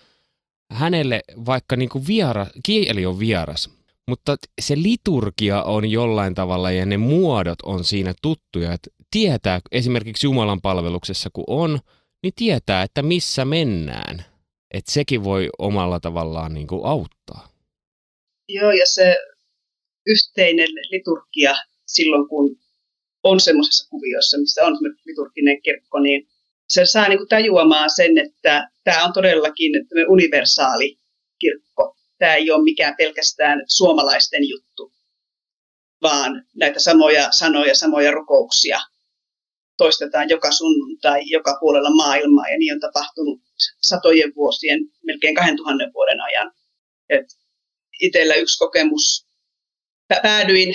hänelle 0.73 1.23
vaikka 1.47 1.77
niin 1.77 1.89
kuin 1.89 2.07
viera, 2.07 2.47
kieli 2.63 3.07
on 3.07 3.19
vieras, 3.19 3.71
mutta 4.09 4.37
se 4.61 4.77
liturgia 4.77 5.63
on 5.63 5.91
jollain 5.91 6.35
tavalla 6.35 6.71
ja 6.71 6.87
ne 6.87 6.97
muodot 6.97 7.59
on 7.63 7.85
siinä 7.85 8.15
tuttuja, 8.23 8.73
että 8.73 8.91
tietää 9.11 9.61
esimerkiksi 9.73 10.27
Jumalan 10.27 10.61
palveluksessa 10.61 11.31
kun 11.33 11.45
on, 11.47 11.79
niin 12.23 12.33
tietää, 12.37 12.83
että 12.83 13.03
missä 13.03 13.45
mennään. 13.45 14.30
Että 14.75 14.93
sekin 14.93 15.25
voi 15.25 15.51
omalla 15.59 16.01
tavallaan 16.01 16.55
niin 16.55 16.67
kuin 16.67 16.85
auttaa. 16.85 17.49
Joo, 18.49 18.71
ja 18.71 18.87
se 18.87 19.17
yhteinen 20.07 20.69
liturgia 20.91 21.55
silloin, 21.87 22.29
kun 22.29 22.57
on 23.23 23.41
semmoisessa 23.41 23.89
kuviossa, 23.91 24.39
missä 24.39 24.67
on 24.67 24.79
liturginen 25.07 25.63
kirkko, 25.63 25.99
niin 26.01 26.29
se 26.69 26.87
saa 26.87 27.09
niin 27.09 27.19
kuin 27.19 27.29
tajuamaan 27.29 27.91
sen, 27.91 28.19
että 28.19 28.71
tämä 28.85 29.05
on 29.05 29.13
todellakin 29.13 29.73
universaali 30.09 30.99
kirkko. 31.39 31.97
Tämä 32.19 32.35
ei 32.35 32.51
ole 32.51 32.65
mikään 32.65 32.95
pelkästään 32.99 33.63
suomalaisten 33.69 34.49
juttu, 34.49 34.93
vaan 36.03 36.45
näitä 36.55 36.81
samoja 36.81 37.29
sanoja, 37.33 37.75
samoja 37.75 38.11
rukouksia 38.11 38.79
toistetaan 39.83 40.29
joka 40.29 40.51
sunnuntai, 40.53 41.21
joka 41.37 41.57
puolella 41.61 41.91
maailmaa, 41.91 42.49
ja 42.49 42.59
niin 42.59 42.75
on 42.75 42.81
tapahtunut 42.81 43.41
satojen 43.83 44.33
vuosien, 44.37 44.79
melkein 45.05 45.35
2000 45.35 45.85
vuoden 45.95 46.21
ajan. 46.21 46.53
Et 47.09 47.27
itellä 48.01 48.35
yksi 48.35 48.59
kokemus, 48.59 49.27
päädyin 50.23 50.75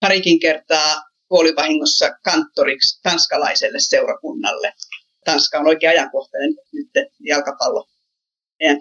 parikin 0.00 0.40
kertaa 0.40 1.02
puolivahingossa 1.28 2.06
kanttoriksi 2.24 3.00
tanskalaiselle 3.02 3.78
seurakunnalle. 3.80 4.72
Tanska 5.24 5.58
on 5.58 5.66
oikein 5.66 5.90
ajankohtainen 5.90 6.54
nyt 6.72 6.90
jalkapallo 7.20 7.88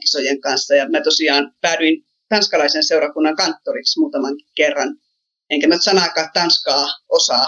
kisojen 0.02 0.42
kanssa. 0.42 0.76
Ja 0.76 0.90
mä 0.90 1.02
tosiaan 1.02 1.56
päädyin 1.62 2.06
tanskalaisen 2.30 2.84
seurakunnan 2.84 3.36
kanttoriksi 3.36 4.00
muutaman 4.00 4.36
kerran. 4.56 4.98
Enkä 5.50 5.68
mä 5.68 5.76
sanaakaan 5.80 6.30
tanskaa 6.34 6.86
osaa, 7.10 7.46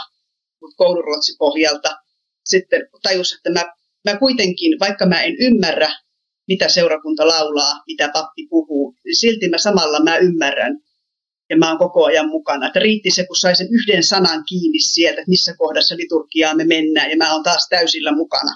mutta 0.62 0.76
kouluruotsi 0.78 1.36
pohjalta 1.40 1.98
sitten 2.46 2.88
tajus, 3.02 3.34
että 3.34 3.50
mä, 3.50 3.74
mä 4.06 4.20
kuitenkin, 4.20 4.80
vaikka 4.80 5.06
mä 5.06 5.22
en 5.22 5.36
ymmärrä, 5.40 5.90
mitä 6.48 6.70
seurakunta 6.70 7.28
laulaa, 7.28 7.74
mitä 7.88 8.10
pappi 8.14 8.48
puhuu, 8.50 8.96
niin 9.06 9.16
silti 9.16 9.50
mä 9.50 9.58
samalla 9.58 10.04
mä 10.04 10.18
ymmärrän, 10.18 10.80
ja 11.50 11.58
mä 11.58 11.70
oon 11.70 11.78
koko 11.78 12.06
ajan 12.06 12.28
mukana. 12.28 12.68
Että 12.68 12.80
riitti 12.80 13.12
se, 13.12 13.28
kun 13.28 13.36
saisin 13.36 13.68
yhden 13.72 14.04
sanan 14.04 14.44
kiinni 14.50 14.80
sieltä, 14.80 15.22
että 15.22 15.30
missä 15.30 15.56
kohdassa 15.58 15.98
liturgiaa 15.98 16.56
me 16.56 16.64
mennään, 16.66 17.10
ja 17.12 17.18
mä 17.18 17.34
oon 17.34 17.44
taas 17.44 17.68
täysillä 17.70 18.12
mukana. 18.12 18.52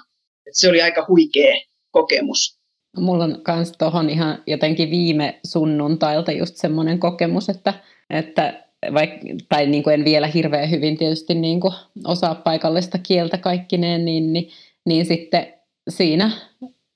että 0.48 0.62
se 0.62 0.70
oli 0.70 0.82
aika 0.82 1.06
huikea 1.08 1.56
kokemus. 1.92 2.62
Mulla 2.98 3.24
on 3.24 3.42
myös 3.48 3.72
tuohon 3.78 4.10
ihan 4.10 4.44
jotenkin 4.48 4.92
viime 4.92 5.40
sunnuntailta 5.48 6.32
just 6.32 6.56
semmoinen 6.56 7.00
kokemus, 7.00 7.50
että, 7.50 7.74
että 8.10 8.71
vaikka, 8.94 9.18
tai 9.50 9.68
niin 9.68 9.84
kuin 9.84 9.94
en 9.94 10.06
vielä 10.06 10.28
hirveän 10.28 10.70
hyvin 10.70 10.98
tietysti 10.98 11.36
niin 11.36 11.60
kuin 11.60 11.74
osaa 12.06 12.36
paikallista 12.36 12.98
kieltä 12.98 13.38
kaikkineen, 13.38 14.06
niin, 14.06 14.34
niin, 14.34 14.50
niin 14.86 15.06
sitten 15.06 15.54
siinä 15.90 16.32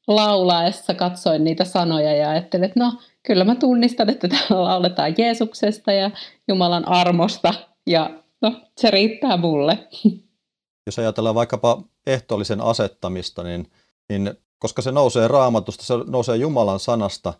laulaessa 0.08 0.94
katsoin 0.94 1.44
niitä 1.44 1.66
sanoja 1.66 2.16
ja 2.16 2.30
ajattelin, 2.30 2.64
että 2.64 2.80
no 2.80 2.94
kyllä 3.24 3.44
mä 3.44 3.56
tunnistan, 3.56 4.10
että 4.10 4.28
täällä 4.28 4.64
lauletaan 4.64 5.16
Jeesuksesta 5.18 5.92
ja 5.92 6.12
Jumalan 6.48 6.88
armosta 6.88 7.54
ja 7.88 8.10
no, 8.42 8.62
se 8.78 8.92
riittää 8.92 9.38
mulle. 9.38 9.88
Jos 10.86 11.00
ajatellaan 11.00 11.36
vaikkapa 11.36 11.84
ehtoollisen 12.08 12.62
asettamista, 12.62 13.44
niin, 13.44 13.72
niin 14.10 14.34
koska 14.60 14.82
se 14.82 14.92
nousee 14.92 15.28
raamatusta, 15.28 15.84
se 15.84 15.94
nousee 16.08 16.36
Jumalan 16.36 16.80
sanasta, 16.80 17.34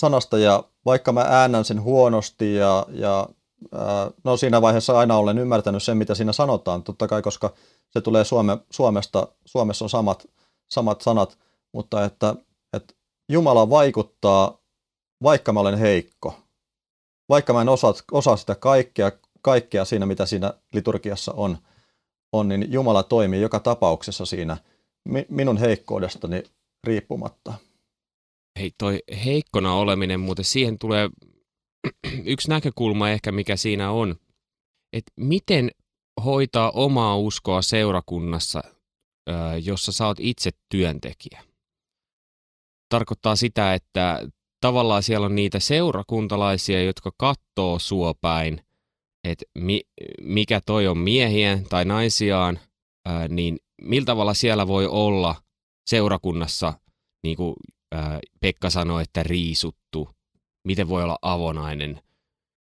sanasta 0.00 0.38
ja 0.38 0.64
vaikka 0.86 1.12
mä 1.12 1.20
äännän 1.28 1.64
sen 1.64 1.82
huonosti 1.82 2.54
ja, 2.54 2.86
ja 2.90 3.28
no 4.24 4.36
siinä 4.36 4.62
vaiheessa 4.62 4.98
aina 4.98 5.16
olen 5.16 5.38
ymmärtänyt 5.38 5.82
sen, 5.82 5.96
mitä 5.96 6.14
siinä 6.14 6.32
sanotaan, 6.32 6.82
totta 6.82 7.08
kai, 7.08 7.22
koska 7.22 7.54
se 7.90 8.00
tulee 8.00 8.24
Suome, 8.24 8.58
Suomesta, 8.70 9.28
Suomessa 9.44 9.84
on 9.84 9.90
samat, 9.90 10.26
samat 10.70 11.00
sanat, 11.00 11.38
mutta 11.72 12.04
että, 12.04 12.34
että 12.72 12.94
Jumala 13.28 13.70
vaikuttaa 13.70 14.58
vaikka 15.22 15.52
mä 15.52 15.60
olen 15.60 15.78
heikko, 15.78 16.34
vaikka 17.28 17.52
mä 17.52 17.60
en 17.60 17.68
osaa, 17.68 17.94
osaa 18.12 18.36
sitä 18.36 18.54
kaikkea, 18.54 19.12
kaikkea 19.42 19.84
siinä, 19.84 20.06
mitä 20.06 20.26
siinä 20.26 20.54
liturgiassa 20.74 21.32
on, 21.32 21.58
on, 22.32 22.48
niin 22.48 22.72
Jumala 22.72 23.02
toimii 23.02 23.40
joka 23.40 23.60
tapauksessa 23.60 24.26
siinä 24.26 24.56
minun 25.28 25.56
heikkoudestani 25.56 26.42
riippumatta. 26.84 27.54
Hei, 28.58 28.72
toi 28.78 29.02
heikkona 29.24 29.74
oleminen, 29.74 30.20
mutta 30.20 30.42
siihen 30.42 30.78
tulee 30.78 31.08
yksi 32.24 32.48
näkökulma 32.48 33.10
ehkä, 33.10 33.32
mikä 33.32 33.56
siinä 33.56 33.90
on, 33.90 34.16
että 34.92 35.12
miten 35.16 35.70
hoitaa 36.24 36.70
omaa 36.70 37.16
uskoa 37.16 37.62
seurakunnassa, 37.62 38.62
jossa 39.62 39.92
sä 39.92 40.06
oot 40.06 40.20
itse 40.20 40.50
työntekijä. 40.68 41.44
Tarkoittaa 42.88 43.36
sitä, 43.36 43.74
että 43.74 44.28
tavallaan 44.60 45.02
siellä 45.02 45.26
on 45.26 45.34
niitä 45.34 45.60
seurakuntalaisia, 45.60 46.82
jotka 46.82 47.10
katsoo 47.16 47.78
sua 47.78 48.14
päin, 48.20 48.60
että 49.24 49.44
mi, 49.58 49.80
mikä 50.20 50.60
toi 50.66 50.86
on 50.86 50.98
miehiä 50.98 51.58
tai 51.68 51.84
naisiaan, 51.84 52.58
niin 53.28 53.58
millä 53.82 54.06
tavalla 54.06 54.34
siellä 54.34 54.66
voi 54.66 54.86
olla 54.86 55.34
seurakunnassa, 55.86 56.72
niin 57.22 57.36
kuin 57.36 57.54
Pekka 58.40 58.70
sanoi, 58.70 59.02
että 59.02 59.22
riisuttu, 59.22 60.08
miten 60.64 60.88
voi 60.88 61.02
olla 61.02 61.18
avonainen, 61.22 62.02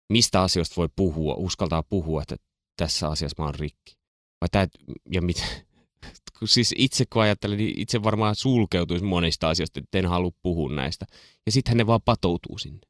mistä 0.08 0.42
asioista 0.42 0.76
voi 0.76 0.88
puhua, 0.96 1.34
uskaltaa 1.34 1.82
puhua, 1.82 2.22
että 2.22 2.36
tässä 2.76 3.08
asiassa 3.08 3.42
mä 3.42 3.44
oon 3.44 3.54
rikki. 3.54 3.98
Vai 4.40 4.48
tää, 4.52 4.66
ja 5.12 5.22
mit, 5.22 5.36
siis 6.44 6.74
itse 6.76 7.04
kun 7.12 7.22
ajattelen, 7.22 7.58
niin 7.58 7.78
itse 7.80 8.02
varmaan 8.02 8.36
sulkeutuisi 8.36 9.04
monista 9.04 9.48
asioista, 9.48 9.80
että 9.80 9.98
en 9.98 10.06
halua 10.06 10.32
puhua 10.42 10.74
näistä. 10.74 11.06
Ja 11.46 11.52
sitten 11.52 11.76
ne 11.76 11.86
vaan 11.86 12.02
patoutuu 12.02 12.58
sinne. 12.58 12.80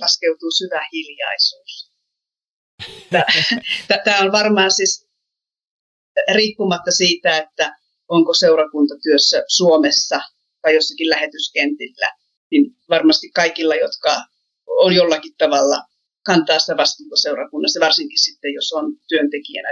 Laskeutuu 0.00 0.50
syvä 0.50 0.88
hiljaisuus. 0.92 1.92
Tämä 4.04 4.20
on 4.24 4.32
varmaan 4.32 4.70
siis 4.70 5.08
riippumatta 6.34 6.90
siitä, 6.90 7.38
että 7.38 7.76
onko 8.08 8.34
seurakuntatyössä 8.34 9.42
Suomessa 9.48 10.20
tai 10.62 10.74
jossakin 10.74 11.10
lähetyskentillä, 11.10 12.10
niin 12.50 12.76
varmasti 12.90 13.30
kaikilla, 13.30 13.74
jotka 13.74 14.22
on 14.66 14.94
jollakin 14.94 15.34
tavalla 15.38 15.84
kantaa 16.24 16.58
sitä 16.58 16.76
vastuuta 16.76 17.16
seurakunnassa, 17.16 17.80
varsinkin 17.80 18.24
sitten, 18.24 18.52
jos 18.52 18.72
on 18.72 18.84
työntekijänä 19.08 19.68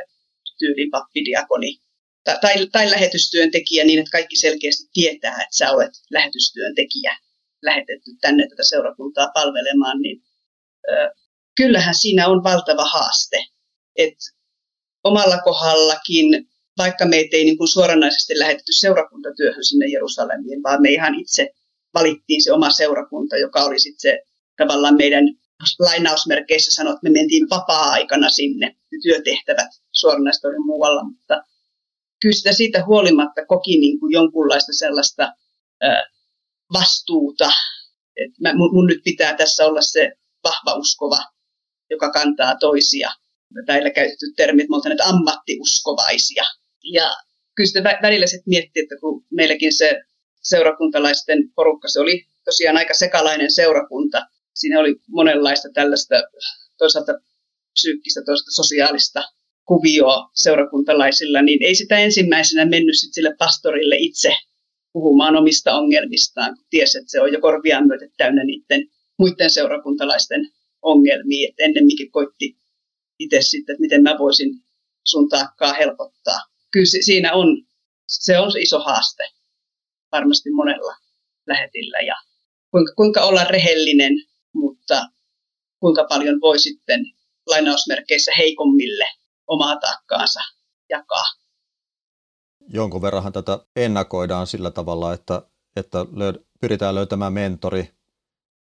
tyyliin 0.59 0.91
pappidiakoni 0.91 1.83
tai, 2.25 2.39
tai, 2.41 2.67
tai 2.73 2.91
lähetystyöntekijä 2.91 3.85
niin, 3.85 3.99
että 3.99 4.11
kaikki 4.11 4.37
selkeästi 4.37 4.91
tietää, 4.93 5.33
että 5.33 5.59
sä 5.59 5.71
olet 5.71 5.93
lähetystyöntekijä 6.11 7.17
lähetetty 7.63 8.11
tänne 8.21 8.49
tätä 8.49 8.63
seurakuntaa 8.65 9.29
palvelemaan, 9.35 10.03
niin 10.03 10.23
ö, 10.89 11.15
kyllähän 11.57 11.95
siinä 11.95 12.29
on 12.29 12.45
valtava 12.45 12.85
haaste. 12.85 13.45
Et 13.97 14.19
omalla 15.05 15.39
kohdallakin, 15.39 16.49
vaikka 16.79 17.05
meitä 17.05 17.37
ei 17.37 17.45
niin 17.45 17.59
kuin 17.59 17.69
suoranaisesti 17.69 18.39
lähetetty 18.39 18.73
seurakuntatyöhön 18.73 19.65
sinne 19.65 19.87
Jerusalemiin, 19.87 20.63
vaan 20.63 20.83
me 20.83 20.91
ihan 20.91 21.15
itse 21.15 21.51
valittiin 21.95 22.43
se 22.45 22.53
oma 22.53 22.71
seurakunta, 22.71 23.37
joka 23.37 23.65
oli 23.65 23.81
sitten 23.81 24.01
se 24.01 24.23
tavallaan 24.57 24.97
meidän 24.97 25.25
lainausmerkeissä 25.79 26.75
sanoo, 26.75 26.93
että 26.93 27.09
me 27.09 27.13
mentiin 27.13 27.51
vapaa-aikana 27.51 28.31
sinne, 28.31 28.77
työtehtävät 29.03 29.69
suoranaisesti 29.93 30.47
oli 30.47 30.59
muualla, 30.59 31.05
mutta 31.05 31.43
kyllä 32.23 32.37
sitä 32.37 32.53
siitä 32.53 32.85
huolimatta 32.87 33.47
koki 33.47 33.79
niin 33.79 34.01
kuin 34.01 34.13
jonkunlaista 34.13 34.73
sellaista 34.73 35.33
ää, 35.81 36.03
vastuuta, 36.73 37.51
että 38.17 38.37
mä, 38.41 38.55
mun, 38.55 38.75
mun 38.75 38.87
nyt 38.87 39.01
pitää 39.05 39.37
tässä 39.37 39.67
olla 39.67 39.81
se 39.81 40.13
vahva 40.45 40.75
uskova, 40.75 41.19
joka 41.91 42.11
kantaa 42.11 42.57
toisia. 42.61 43.11
Täällä 43.67 43.91
käytetty 43.91 44.27
termit, 44.37 44.69
me 44.69 44.77
ammattiuskovaisia. 45.05 46.45
Ja 46.93 47.11
kyllä 47.55 47.69
sitä 47.69 47.99
välillä 48.03 48.27
sitten 48.27 48.51
miettii, 48.51 48.83
että 48.83 48.95
kun 49.01 49.25
meilläkin 49.31 49.73
se 49.73 50.03
seurakuntalaisten 50.43 51.53
porukka, 51.55 51.89
se 51.89 52.01
oli 52.01 52.27
tosiaan 52.45 52.77
aika 52.77 52.95
sekalainen 52.95 53.53
seurakunta, 53.53 54.27
siinä 54.55 54.81
oli 54.81 54.95
monenlaista 55.09 55.69
tällaista 55.75 56.15
toisaalta 56.79 57.13
psyykkistä, 57.73 58.23
toisaalta 58.27 58.51
sosiaalista 58.51 59.23
kuvioa 59.65 60.31
seurakuntalaisilla, 60.35 61.43
niin 61.43 61.63
ei 61.63 61.75
sitä 61.75 61.99
ensimmäisenä 61.99 62.65
mennyt 62.65 62.99
sit 62.99 63.15
sille 63.15 63.35
pastorille 63.39 63.97
itse 63.99 64.37
puhumaan 64.93 65.37
omista 65.37 65.75
ongelmistaan, 65.75 66.57
kun 66.57 66.67
tiesi, 66.71 66.99
että 66.99 67.11
se 67.11 67.21
on 67.21 67.33
jo 67.33 67.41
korviaan 67.41 67.87
myötä 67.87 68.07
täynnä 68.17 68.45
niiden 68.45 68.89
muiden 69.19 69.51
seurakuntalaisten 69.51 70.49
ongelmia, 70.83 71.49
että 71.49 71.65
ennemminkin 71.65 72.11
koitti 72.11 72.57
itse 73.19 73.43
sitten, 73.43 73.73
että 73.73 73.81
miten 73.81 74.03
mä 74.03 74.17
voisin 74.19 74.55
sun 75.07 75.29
taakkaa 75.29 75.73
helpottaa. 75.73 76.41
Kyllä 76.73 76.87
siinä 76.87 77.33
on, 77.33 77.65
se 78.09 78.39
on 78.39 78.53
iso 78.59 78.79
haaste 78.79 79.25
varmasti 80.13 80.51
monella 80.51 80.97
lähetillä 81.47 81.99
ja 81.99 82.15
kuinka, 82.71 82.93
kuinka 82.97 83.21
olla 83.21 83.45
rehellinen 83.45 84.13
mutta 84.55 85.09
kuinka 85.81 86.05
paljon 86.09 86.41
voi 86.41 86.59
sitten 86.59 87.05
lainausmerkeissä 87.47 88.33
heikommille 88.39 89.05
omaa 89.47 89.77
taakkaansa 89.77 90.41
jakaa. 90.89 91.25
Jonkun 92.69 93.03
verran 93.03 93.33
tätä 93.33 93.59
ennakoidaan 93.77 94.47
sillä 94.47 94.71
tavalla, 94.71 95.13
että, 95.13 95.43
että 95.77 95.99
löyd- 96.03 96.45
pyritään 96.61 96.95
löytämään 96.95 97.33
mentori, 97.33 97.91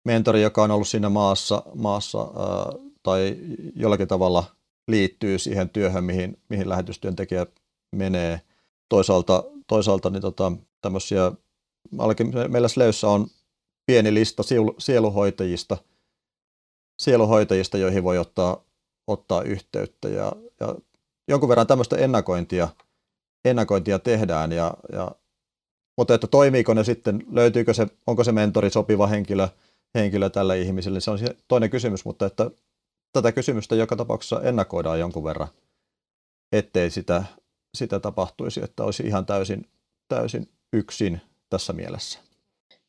mentori, 0.06 0.42
joka 0.42 0.64
on 0.64 0.72
ollut 0.72 0.88
siinä 0.88 1.10
maassa, 1.10 1.64
maassa 1.76 2.20
ää, 2.20 2.90
tai 3.04 3.38
jollakin 3.76 4.08
tavalla 4.08 4.44
liittyy 4.88 5.40
siihen 5.40 5.70
työhön, 5.70 6.04
mihin, 6.04 6.38
mihin 6.50 6.70
lähetystyöntekijä 6.70 7.46
menee. 7.96 8.42
Toisaalta, 8.90 9.44
toisaalta 9.68 10.10
niin 10.10 10.22
tota, 10.22 10.52
tämmöisiä, 10.84 11.32
meillä 12.48 12.68
Sleyssä 12.68 13.08
on 13.08 13.28
pieni 13.86 14.14
lista 14.14 14.44
sieluhoitajista, 14.78 15.78
sieluhoitajista, 17.02 17.78
joihin 17.78 18.04
voi 18.04 18.18
ottaa, 18.18 18.64
ottaa 19.08 19.42
yhteyttä. 19.42 20.10
Ja, 20.10 20.32
ja 20.60 20.76
jonkun 21.28 21.50
verran 21.50 21.68
tämmöistä 21.68 21.98
ennakointia, 21.98 22.68
ennakointia 23.46 24.00
tehdään, 24.00 24.52
ja, 24.52 24.74
ja, 24.92 25.12
mutta 25.98 26.14
että 26.14 26.28
toimiiko 26.28 26.74
ne 26.74 26.84
sitten, 26.84 27.24
löytyykö 27.32 27.74
se, 27.74 27.88
onko 28.08 28.24
se 28.24 28.32
mentori 28.32 28.70
sopiva 28.70 29.08
henkilö, 29.08 29.48
henkilö 29.96 30.30
tälle 30.30 30.60
ihmiselle, 30.60 31.00
se 31.00 31.12
on 31.12 31.20
toinen 31.48 31.70
kysymys, 31.70 32.06
mutta 32.06 32.26
että 32.26 32.52
tätä 33.14 33.32
kysymystä 33.32 33.76
joka 33.76 33.96
tapauksessa 33.96 34.42
ennakoidaan 34.42 35.00
jonkun 35.00 35.24
verran, 35.24 35.48
ettei 36.52 36.90
sitä, 36.90 37.24
sitä 37.78 38.00
tapahtuisi, 38.00 38.64
että 38.64 38.84
olisi 38.84 39.04
ihan 39.04 39.26
täysin, 39.26 39.70
täysin 40.08 40.50
yksin 40.74 41.22
tässä 41.50 41.74
mielessä. 41.74 42.20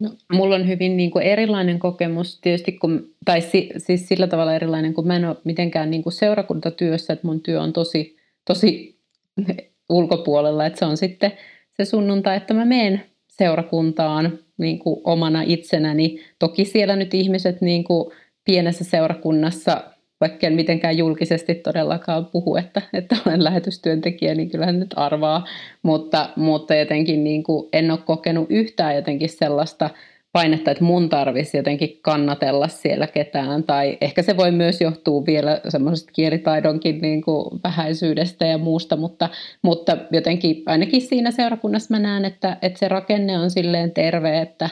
No, 0.00 0.10
mulla 0.32 0.54
on 0.54 0.68
hyvin 0.68 0.96
niin 0.96 1.10
kuin 1.10 1.24
erilainen 1.24 1.78
kokemus 1.78 2.40
tietysti, 2.40 2.72
kun, 2.72 3.14
tai 3.24 3.40
si, 3.40 3.70
siis 3.78 4.08
sillä 4.08 4.26
tavalla 4.26 4.54
erilainen, 4.54 4.94
kun 4.94 5.06
mä 5.06 5.16
en 5.16 5.24
ole 5.24 5.36
mitenkään 5.44 5.90
niin 5.90 6.02
kuin 6.02 6.12
seurakuntatyössä, 6.12 7.12
että 7.12 7.26
mun 7.26 7.40
työ 7.40 7.60
on 7.60 7.72
tosi, 7.72 8.16
tosi 8.44 8.98
ulkopuolella, 9.88 10.66
että 10.66 10.78
se 10.78 10.84
on 10.84 10.96
sitten 10.96 11.32
se 11.76 11.84
sunnuntai, 11.84 12.36
että 12.36 12.54
mä 12.54 12.64
menen 12.64 13.02
seurakuntaan 13.28 14.38
niin 14.58 14.78
kuin 14.78 15.00
omana 15.04 15.42
itsenäni. 15.42 16.20
Toki 16.38 16.64
siellä 16.64 16.96
nyt 16.96 17.14
ihmiset 17.14 17.60
niin 17.60 17.84
kuin 17.84 18.12
pienessä 18.44 18.84
seurakunnassa 18.84 19.93
vaikka 20.20 20.46
en 20.46 20.52
mitenkään 20.52 20.98
julkisesti 20.98 21.54
todellakaan 21.54 22.26
puhu, 22.26 22.56
että, 22.56 22.82
että 22.92 23.16
olen 23.26 23.44
lähetystyöntekijä, 23.44 24.34
niin 24.34 24.50
kyllähän 24.50 24.80
nyt 24.80 24.94
arvaa, 24.96 25.46
mutta, 25.82 26.28
mutta 26.36 26.74
jotenkin 26.74 27.24
niin 27.24 27.42
kuin 27.42 27.68
en 27.72 27.90
ole 27.90 27.98
kokenut 27.98 28.46
yhtään 28.50 28.96
jotenkin 28.96 29.28
sellaista 29.28 29.90
painetta, 30.32 30.70
että 30.70 30.84
mun 30.84 31.08
tarvisi 31.08 31.56
jotenkin 31.56 31.98
kannatella 32.02 32.68
siellä 32.68 33.06
ketään, 33.06 33.62
tai 33.64 33.98
ehkä 34.00 34.22
se 34.22 34.36
voi 34.36 34.50
myös 34.50 34.80
johtua 34.80 35.26
vielä 35.26 35.60
semmoisesta 35.68 36.12
kielitaidonkin 36.12 36.98
niin 37.00 37.22
kuin 37.22 37.60
vähäisyydestä 37.64 38.46
ja 38.46 38.58
muusta, 38.58 38.96
mutta, 38.96 39.28
mutta 39.62 39.96
jotenkin 40.12 40.62
ainakin 40.66 41.02
siinä 41.02 41.30
seurakunnassa 41.30 41.94
mä 41.94 41.98
näen, 41.98 42.24
että, 42.24 42.56
että 42.62 42.78
se 42.78 42.88
rakenne 42.88 43.38
on 43.38 43.50
silleen 43.50 43.90
terve, 43.90 44.40
että, 44.40 44.70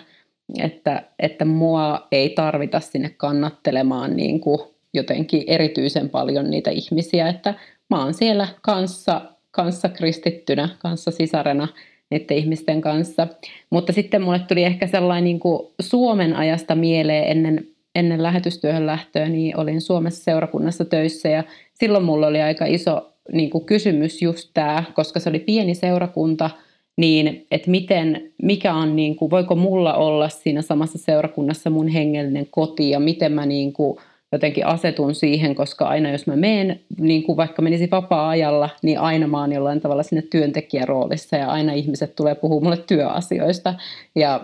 että, 0.59 1.03
että 1.19 1.45
mua 1.45 2.07
ei 2.13 2.31
tarvita 2.31 2.81
sinne 2.81 3.11
kannattelemaan 3.17 4.17
niin 4.17 4.41
kuin 4.41 4.72
jotenkin 4.95 5.45
erityisen 5.47 6.09
paljon 6.09 6.51
niitä 6.51 6.71
ihmisiä, 6.71 7.29
että 7.29 7.55
mä 7.91 8.05
oon 8.05 8.15
siellä 8.15 8.49
kanssa, 8.63 9.21
kanssa 9.51 9.89
kristittynä, 9.89 10.69
kanssa 10.79 11.11
sisarena 11.11 11.69
niiden 12.11 12.37
ihmisten 12.37 12.81
kanssa. 12.81 13.29
Mutta 13.71 13.93
sitten 13.93 14.23
mulle 14.23 14.39
tuli 14.39 14.65
ehkä 14.65 14.87
sellainen 14.87 15.25
niin 15.25 15.41
kuin 15.41 15.69
Suomen 15.81 16.37
ajasta 16.37 16.75
mieleen 16.75 17.25
ennen, 17.25 17.67
ennen 17.95 18.23
lähetystyöhön 18.23 18.87
lähtöä, 18.87 19.29
niin 19.29 19.57
olin 19.57 19.81
Suomessa 19.81 20.25
seurakunnassa 20.25 20.85
töissä 20.85 21.29
ja 21.29 21.45
silloin 21.75 22.05
mulla 22.05 22.27
oli 22.27 22.43
aika 22.43 22.67
iso 22.67 23.13
niin 23.33 23.51
kuin 23.51 23.65
kysymys 23.65 24.23
just 24.23 24.51
tämä, 24.55 24.85
koska 24.95 25.21
se 25.21 25.29
oli 25.29 25.39
pieni 25.39 25.75
seurakunta, 25.75 26.51
niin 26.97 27.47
että 27.51 27.71
miten, 27.71 28.33
mikä 28.43 28.75
on, 28.75 28.97
niin 28.97 29.17
kuin, 29.17 29.31
voiko 29.31 29.55
mulla 29.55 29.95
olla 29.95 30.29
siinä 30.29 30.63
samassa 30.63 30.99
seurakunnassa 30.99 31.71
mun 31.71 31.89
hengellinen 31.89 32.47
koti 32.51 32.91
ja 32.91 33.01
miten 33.01 33.33
mä 33.33 33.47
niin 33.47 33.73
kuin, 33.73 33.99
jotenkin 34.33 34.67
asetun 34.67 35.15
siihen, 35.15 35.55
koska 35.55 35.89
aina 35.89 36.11
jos 36.11 36.27
mä 36.27 36.37
menen, 36.37 36.81
niin 37.01 37.23
kuin 37.23 37.37
vaikka 37.37 37.63
menisin 37.63 37.91
vapaa-ajalla, 37.91 38.71
niin 38.83 38.99
aina 38.99 39.27
mä 39.27 39.41
oon 39.41 39.53
jollain 39.53 39.81
tavalla 39.81 40.03
sinne 40.03 40.23
työntekijäroolissa 40.23 41.37
ja 41.37 41.51
aina 41.51 41.73
ihmiset 41.73 42.17
tulee 42.17 42.35
puhua 42.35 42.61
mulle 42.61 42.77
työasioista 42.77 43.75
ja 44.15 44.41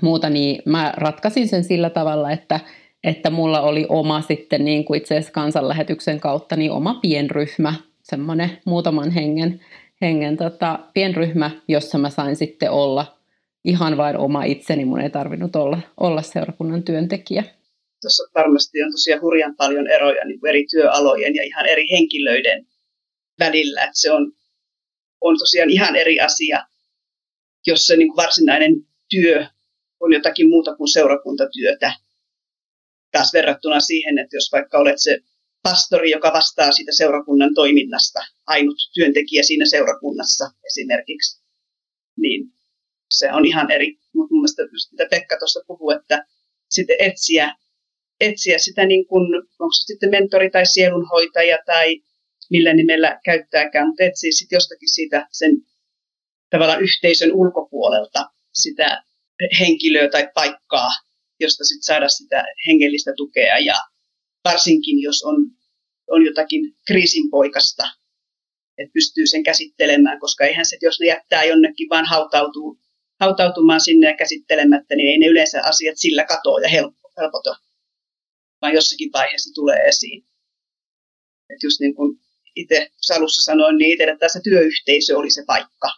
muuta, 0.00 0.30
niin 0.30 0.62
mä 0.66 0.94
ratkaisin 0.96 1.48
sen 1.48 1.64
sillä 1.64 1.90
tavalla, 1.90 2.30
että 2.30 2.60
että 3.04 3.30
mulla 3.30 3.60
oli 3.60 3.86
oma 3.88 4.20
sitten 4.20 4.64
niin 4.64 4.84
kuin 4.84 4.98
itse 4.98 5.14
asiassa 5.14 5.32
kansanlähetyksen 5.32 6.20
kautta 6.20 6.56
niin 6.56 6.70
oma 6.70 6.94
pienryhmä, 6.94 7.74
semmoinen 8.02 8.50
muutaman 8.64 9.10
hengen, 9.10 9.60
hengen 10.00 10.36
tota, 10.36 10.78
pienryhmä, 10.94 11.50
jossa 11.68 11.98
mä 11.98 12.10
sain 12.10 12.36
sitten 12.36 12.70
olla 12.70 13.16
ihan 13.64 13.96
vain 13.96 14.16
oma 14.16 14.44
itseni, 14.44 14.84
mun 14.84 15.00
ei 15.00 15.10
tarvinnut 15.10 15.56
olla, 15.56 15.78
olla 16.00 16.22
seurakunnan 16.22 16.82
työntekijä. 16.82 17.44
Tuossa 18.04 18.30
varmasti 18.34 18.82
on 18.82 18.90
tosiaan 18.90 19.22
hurjan 19.22 19.56
paljon 19.56 19.86
eroja 19.90 20.24
niin 20.24 20.40
kuin 20.40 20.50
eri 20.50 20.66
työalojen 20.70 21.34
ja 21.34 21.42
ihan 21.42 21.66
eri 21.66 21.86
henkilöiden 21.90 22.66
välillä, 23.38 23.84
että 23.84 24.00
se 24.00 24.12
on, 24.12 24.32
on 25.20 25.38
tosiaan 25.38 25.70
ihan 25.70 25.96
eri 25.96 26.20
asia, 26.20 26.66
jos 27.66 27.86
se 27.86 27.96
niin 27.96 28.08
kuin 28.08 28.16
varsinainen 28.16 28.74
työ 29.10 29.46
on 30.00 30.12
jotakin 30.12 30.48
muuta 30.48 30.76
kuin 30.76 30.88
seurakuntatyötä, 30.88 31.92
taas 33.10 33.32
verrattuna 33.32 33.80
siihen, 33.80 34.18
että 34.18 34.36
jos 34.36 34.52
vaikka 34.52 34.78
olet 34.78 34.98
se 34.98 35.18
pastori, 35.62 36.10
joka 36.10 36.32
vastaa 36.32 36.72
siitä 36.72 36.92
seurakunnan 36.92 37.54
toiminnasta, 37.54 38.20
ainut 38.46 38.76
työntekijä 38.94 39.42
siinä 39.42 39.66
seurakunnassa 39.66 40.44
esimerkiksi, 40.66 41.42
niin 42.16 42.52
se 43.10 43.32
on 43.32 43.46
ihan 43.46 43.70
eri. 43.70 43.98
Mutta 44.14 44.34
mun 44.34 44.40
mielestä 44.40 44.62
mitä 44.92 45.06
Pekka 45.10 45.36
tuossa 45.38 45.60
puhuu, 45.66 45.90
että 45.90 46.26
sitten 46.70 46.96
etsiä, 46.98 47.54
etsiä 48.20 48.58
sitä 48.58 48.86
niin 48.86 49.06
kuin, 49.06 49.34
onko 49.34 49.72
se 49.72 49.84
sitten 49.86 50.10
mentori 50.10 50.50
tai 50.50 50.66
sielunhoitaja 50.66 51.58
tai 51.66 52.02
millä 52.50 52.74
nimellä 52.74 53.20
käyttääkään, 53.24 53.86
mutta 53.86 54.04
etsii 54.04 54.32
sitten 54.32 54.56
jostakin 54.56 54.94
siitä 54.94 55.26
sen 55.32 55.50
tavallaan 56.50 56.82
yhteisön 56.82 57.32
ulkopuolelta 57.32 58.30
sitä 58.54 59.04
henkilöä 59.60 60.08
tai 60.08 60.28
paikkaa, 60.34 60.88
josta 61.40 61.64
sitten 61.64 61.82
saada 61.82 62.08
sitä 62.08 62.44
hengellistä 62.66 63.12
tukea. 63.16 63.58
Ja 63.58 63.74
varsinkin 64.44 65.02
jos 65.02 65.22
on, 65.22 65.36
on 66.10 66.24
jotakin 66.24 66.60
kriisinpoikasta, 66.86 67.82
että 68.78 68.92
pystyy 68.92 69.26
sen 69.26 69.42
käsittelemään, 69.42 70.20
koska 70.20 70.44
eihän 70.44 70.66
se, 70.66 70.76
jos 70.82 71.00
ne 71.00 71.06
jättää 71.06 71.44
jonnekin 71.44 71.88
vaan 71.90 72.04
hautautuu, 72.04 72.78
hautautumaan 73.20 73.80
sinne 73.80 74.10
ja 74.10 74.16
käsittelemättä, 74.16 74.96
niin 74.96 75.10
ei 75.10 75.18
ne 75.18 75.26
yleensä 75.26 75.60
asiat 75.64 75.94
sillä 75.98 76.24
katoa 76.24 76.60
ja 76.60 76.68
helpota, 76.68 77.56
vaan 78.64 78.74
jossakin 78.74 79.10
vaiheessa 79.12 79.54
tulee 79.54 79.80
esiin. 79.88 80.24
Et 81.50 81.62
just 81.62 81.80
niin 81.80 81.94
kuin 81.94 82.18
itse 82.56 82.90
Salussa 83.00 83.44
sanoin, 83.44 83.76
niin 83.78 83.92
itselle 83.92 84.16
tässä 84.18 84.40
työyhteisö 84.44 85.18
oli 85.18 85.30
se 85.30 85.44
paikka, 85.46 85.88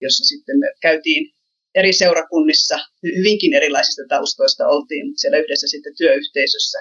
jossa 0.00 0.24
sitten 0.24 0.58
me 0.58 0.66
käytiin 0.80 1.34
eri 1.74 1.92
seurakunnissa, 1.92 2.78
hyvinkin 3.02 3.54
erilaisista 3.54 4.02
taustoista 4.08 4.68
oltiin, 4.68 5.06
mutta 5.06 5.20
siellä 5.20 5.38
yhdessä 5.38 5.66
sitten 5.68 5.96
työyhteisössä 5.96 6.78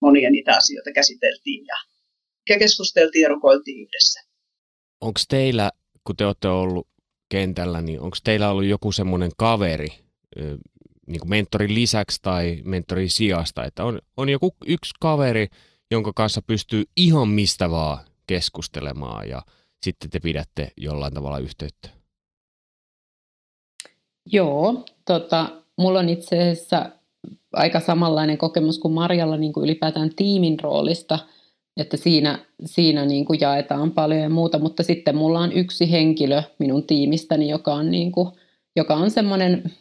monia 0.00 0.30
niitä 0.30 0.56
asioita 0.56 0.92
käsiteltiin 0.92 1.64
ja 2.48 2.58
keskusteltiin 2.58 3.22
ja 3.22 3.28
rukoiltiin 3.28 3.82
yhdessä. 3.82 4.20
Onko 5.00 5.20
teillä, 5.28 5.70
kun 6.06 6.16
te 6.16 6.26
olette 6.26 6.48
ollut 6.48 6.88
kentällä, 7.28 7.82
niin 7.82 8.00
onko 8.00 8.16
teillä 8.24 8.50
ollut 8.50 8.64
joku 8.64 8.92
semmoinen 8.92 9.30
kaveri, 9.36 9.88
niin 11.06 11.20
kuin 11.20 11.30
mentorin 11.30 11.74
lisäksi 11.74 12.18
tai 12.22 12.62
mentorin 12.64 13.10
sijasta, 13.10 13.64
että 13.64 13.84
on, 13.84 13.98
on 14.16 14.28
joku 14.28 14.54
yksi 14.66 14.94
kaveri, 15.00 15.48
jonka 15.90 16.12
kanssa 16.16 16.42
pystyy 16.42 16.84
ihan 16.96 17.28
mistä 17.28 17.70
vaan 17.70 17.98
keskustelemaan 18.26 19.28
ja 19.28 19.42
sitten 19.82 20.10
te 20.10 20.20
pidätte 20.20 20.72
jollain 20.76 21.14
tavalla 21.14 21.38
yhteyttä? 21.38 21.88
Joo, 24.32 24.84
tota, 25.04 25.48
mulla 25.78 25.98
on 25.98 26.08
itse 26.08 26.38
asiassa 26.38 26.90
aika 27.52 27.80
samanlainen 27.80 28.38
kokemus 28.38 28.78
kuin 28.78 28.94
Marjalla 28.94 29.36
niin 29.36 29.52
kuin 29.52 29.64
ylipäätään 29.64 30.10
tiimin 30.16 30.60
roolista, 30.60 31.18
että 31.76 31.96
siinä, 31.96 32.38
siinä 32.64 33.04
niin 33.04 33.24
kuin 33.24 33.40
jaetaan 33.40 33.90
paljon 33.90 34.20
ja 34.20 34.28
muuta, 34.28 34.58
mutta 34.58 34.82
sitten 34.82 35.16
mulla 35.16 35.40
on 35.40 35.52
yksi 35.52 35.90
henkilö 35.90 36.42
minun 36.58 36.86
tiimistäni, 36.86 37.48
joka 37.48 37.74
on, 37.74 37.90
niin 37.90 38.12
kuin, 38.12 38.28
joka 38.76 38.94
on 38.94 39.10
semmoinen, 39.10 39.72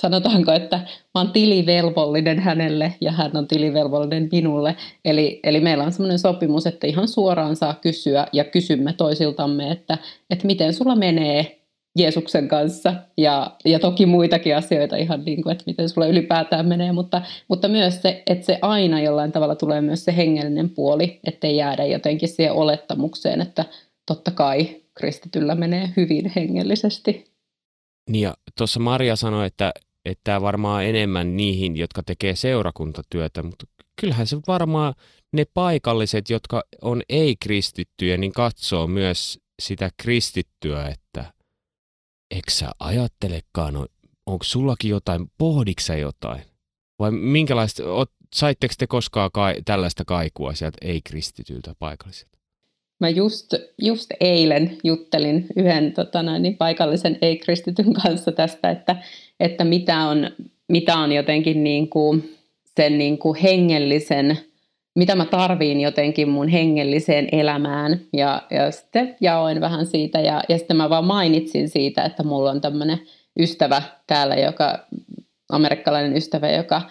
sanotaanko, 0.00 0.52
että 0.52 0.76
mä 0.76 1.20
oon 1.20 1.32
tilivelvollinen 1.32 2.38
hänelle 2.38 2.94
ja 3.00 3.12
hän 3.12 3.36
on 3.36 3.48
tilivelvollinen 3.48 4.28
minulle. 4.32 4.76
Eli, 5.04 5.40
eli 5.44 5.60
meillä 5.60 5.84
on 5.84 5.92
semmoinen 5.92 6.18
sopimus, 6.18 6.66
että 6.66 6.86
ihan 6.86 7.08
suoraan 7.08 7.56
saa 7.56 7.74
kysyä 7.74 8.26
ja 8.32 8.44
kysymme 8.44 8.92
toisiltamme, 8.92 9.70
että, 9.70 9.98
että 10.30 10.46
miten 10.46 10.74
sulla 10.74 10.96
menee, 10.96 11.58
Jeesuksen 11.98 12.48
kanssa 12.48 12.94
ja, 13.16 13.56
ja 13.64 13.78
toki 13.78 14.06
muitakin 14.06 14.56
asioita 14.56 14.96
ihan 14.96 15.24
niin 15.24 15.42
kuin, 15.42 15.52
että 15.52 15.64
miten 15.66 15.88
sulla 15.88 16.06
ylipäätään 16.06 16.66
menee, 16.66 16.92
mutta, 16.92 17.22
mutta 17.48 17.68
myös 17.68 18.02
se, 18.02 18.22
että 18.26 18.46
se 18.46 18.58
aina 18.62 19.00
jollain 19.00 19.32
tavalla 19.32 19.54
tulee 19.54 19.80
myös 19.80 20.04
se 20.04 20.16
hengellinen 20.16 20.70
puoli, 20.70 21.20
ettei 21.24 21.56
jäädä 21.56 21.84
jotenkin 21.84 22.28
siihen 22.28 22.52
olettamukseen, 22.52 23.40
että 23.40 23.64
totta 24.06 24.30
kai 24.30 24.76
kristityllä 24.94 25.54
menee 25.54 25.90
hyvin 25.96 26.32
hengellisesti. 26.36 27.24
Niin 28.10 28.22
ja 28.22 28.34
tuossa 28.58 28.80
Maria 28.80 29.16
sanoi, 29.16 29.46
että, 29.46 29.72
että 30.10 30.20
tämä 30.24 30.42
varmaan 30.42 30.84
enemmän 30.84 31.36
niihin, 31.36 31.76
jotka 31.76 32.02
tekee 32.02 32.36
seurakuntatyötä, 32.36 33.42
mutta 33.42 33.66
kyllähän 34.00 34.26
se 34.26 34.36
varmaan 34.48 34.94
ne 35.32 35.44
paikalliset, 35.54 36.30
jotka 36.30 36.62
on 36.82 37.02
ei-kristittyjä, 37.08 38.16
niin 38.16 38.32
katsoo 38.32 38.86
myös 38.86 39.38
sitä 39.62 39.90
kristittyä, 39.96 40.88
että 40.88 41.32
eikö 42.34 42.50
sä 42.50 42.70
ajattelekaan, 42.80 43.76
on, 43.76 43.86
onko 44.26 44.44
sullakin 44.44 44.90
jotain, 44.90 45.30
pohdiksä 45.38 45.96
jotain? 45.96 46.42
Vai 46.98 47.10
minkälaista, 47.10 47.82
saitteko 48.34 48.74
te 48.78 48.86
koskaan 48.86 49.30
kai, 49.32 49.54
tällaista 49.64 50.04
kaikua 50.04 50.54
sieltä 50.54 50.78
ei-kristityltä 50.82 51.74
paikalliselta? 51.78 52.38
Mä 53.00 53.08
just, 53.08 53.54
just 53.82 54.10
eilen 54.20 54.78
juttelin 54.84 55.46
yhden 55.56 55.92
tota 55.92 56.22
noin, 56.22 56.42
niin 56.42 56.56
paikallisen 56.56 57.18
ei-kristityn 57.22 57.92
kanssa 57.92 58.32
tästä, 58.32 58.70
että, 58.70 58.96
että 59.40 59.64
mitä, 59.64 59.98
on, 59.98 60.30
mitä 60.68 60.98
on 60.98 61.12
jotenkin 61.12 61.64
niin 61.64 61.88
kuin 61.88 62.36
sen 62.76 62.98
niin 62.98 63.18
kuin 63.18 63.38
hengellisen 63.38 64.38
mitä 64.98 65.14
mä 65.14 65.24
tarviin 65.24 65.80
jotenkin 65.80 66.28
mun 66.28 66.48
hengelliseen 66.48 67.28
elämään. 67.32 68.00
Ja, 68.12 68.42
ja 68.50 68.70
sitten 68.70 69.16
jaoin 69.20 69.60
vähän 69.60 69.86
siitä 69.86 70.20
ja, 70.20 70.42
ja 70.48 70.58
sitten 70.58 70.76
mä 70.76 70.90
vaan 70.90 71.04
mainitsin 71.04 71.68
siitä, 71.68 72.04
että 72.04 72.22
mulla 72.22 72.50
on 72.50 72.60
tämmöinen 72.60 73.00
ystävä 73.40 73.82
täällä, 74.06 74.34
joka, 74.34 74.78
amerikkalainen 75.48 76.16
ystävä, 76.16 76.50
joka, 76.50 76.82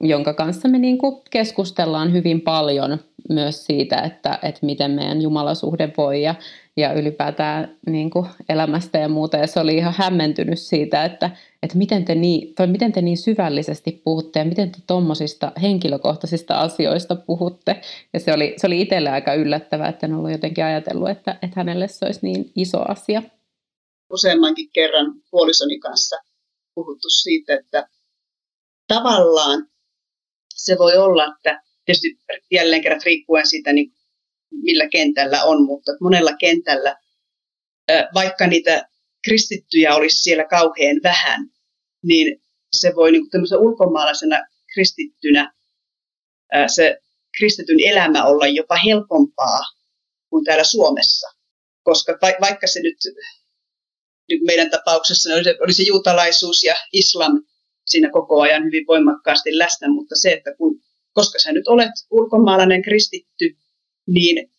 jonka 0.00 0.34
kanssa 0.34 0.68
me 0.68 0.78
niin 0.78 0.98
kuin 0.98 1.22
keskustellaan 1.30 2.12
hyvin 2.12 2.40
paljon 2.40 2.98
myös 3.28 3.66
siitä, 3.66 3.96
että, 3.96 4.38
että 4.42 4.66
miten 4.66 4.90
meidän 4.90 5.22
jumalasuhde 5.22 5.92
voi 5.96 6.22
ja, 6.22 6.34
ja 6.78 6.92
ylipäätään 6.92 7.78
niin 7.86 8.10
kuin 8.10 8.26
elämästä 8.48 8.98
ja 8.98 9.08
muuta. 9.08 9.36
Ja 9.36 9.46
se 9.46 9.60
oli 9.60 9.76
ihan 9.76 9.94
hämmentynyt 9.96 10.58
siitä, 10.58 11.04
että, 11.04 11.30
että 11.62 11.78
miten, 11.78 12.04
te 12.04 12.14
niin, 12.14 12.54
tai 12.54 12.66
miten 12.66 12.92
te 12.92 13.02
niin 13.02 13.18
syvällisesti 13.18 14.02
puhutte 14.04 14.38
ja 14.38 14.44
miten 14.44 14.72
te 14.72 14.78
tuommoisista 14.86 15.52
henkilökohtaisista 15.62 16.60
asioista 16.60 17.16
puhutte. 17.16 17.80
Ja 18.12 18.20
se 18.20 18.32
oli, 18.32 18.54
se 18.56 18.66
oli 18.66 18.80
itselle 18.80 19.10
aika 19.10 19.34
yllättävää, 19.34 19.88
että 19.88 20.06
en 20.06 20.14
ollut 20.14 20.30
jotenkin 20.30 20.64
ajatellut, 20.64 21.08
että, 21.08 21.38
että 21.42 21.60
hänelle 21.60 21.88
se 21.88 22.04
olisi 22.04 22.20
niin 22.22 22.52
iso 22.56 22.82
asia. 22.88 23.22
Useammankin 24.12 24.70
kerran 24.72 25.14
puolisoni 25.30 25.78
kanssa 25.78 26.16
puhuttu 26.74 27.10
siitä, 27.10 27.54
että 27.54 27.88
tavallaan 28.86 29.66
se 30.54 30.78
voi 30.78 30.96
olla, 30.96 31.26
että 31.36 31.62
tietysti 31.84 32.18
jälleen 32.50 32.82
kerran 32.82 33.00
riippuen 33.04 33.46
siitä, 33.46 33.72
niin 33.72 33.92
millä 34.50 34.88
kentällä 34.88 35.44
on, 35.44 35.64
mutta 35.66 35.92
monella 36.00 36.32
kentällä, 36.32 36.96
vaikka 38.14 38.46
niitä 38.46 38.88
kristittyjä 39.24 39.94
olisi 39.94 40.22
siellä 40.22 40.44
kauhean 40.44 41.00
vähän, 41.02 41.40
niin 42.02 42.42
se 42.76 42.92
voi 42.96 43.12
niin 43.12 43.30
kuin 43.30 43.58
ulkomaalaisena 43.58 44.36
kristittynä 44.74 45.52
se 46.66 46.98
kristityn 47.38 47.76
elämä 47.84 48.24
olla 48.24 48.46
jopa 48.46 48.76
helpompaa 48.86 49.60
kuin 50.30 50.44
täällä 50.44 50.64
Suomessa. 50.64 51.28
Koska 51.82 52.18
vaikka 52.40 52.66
se 52.66 52.80
nyt, 52.80 52.96
nyt 54.30 54.40
meidän 54.46 54.70
tapauksessa 54.70 55.34
olisi, 55.34 55.50
olisi 55.60 55.86
juutalaisuus 55.86 56.64
ja 56.64 56.74
islam 56.92 57.42
siinä 57.86 58.10
koko 58.10 58.40
ajan 58.40 58.64
hyvin 58.64 58.86
voimakkaasti 58.86 59.58
läsnä, 59.58 59.88
mutta 59.88 60.16
se, 60.16 60.32
että 60.32 60.54
kun, 60.58 60.80
koska 61.12 61.38
sä 61.38 61.52
nyt 61.52 61.68
olet 61.68 61.92
ulkomaalainen 62.10 62.82
kristitty, 62.82 63.56
niin 64.08 64.50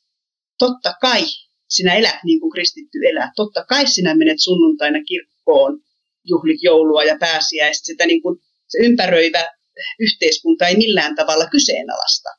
totta 0.59 0.93
kai 1.01 1.23
sinä 1.69 1.95
elät 1.95 2.23
niin 2.23 2.39
kuin 2.39 2.51
kristitty 2.51 2.97
elää. 3.09 3.31
Totta 3.35 3.65
kai 3.65 3.87
sinä 3.87 4.15
menet 4.15 4.39
sunnuntaina 4.39 4.99
kirkkoon, 5.07 5.81
juhlit 6.23 6.63
joulua 6.63 7.03
ja 7.03 7.17
pääsiäistä. 7.19 7.85
Sitä 7.85 8.05
niin 8.05 8.21
kuin 8.21 8.39
se 8.67 8.77
ympäröivä 8.77 9.59
yhteiskunta 9.99 10.67
ei 10.67 10.77
millään 10.77 11.15
tavalla 11.15 11.49
kyseenalaista. 11.49 12.29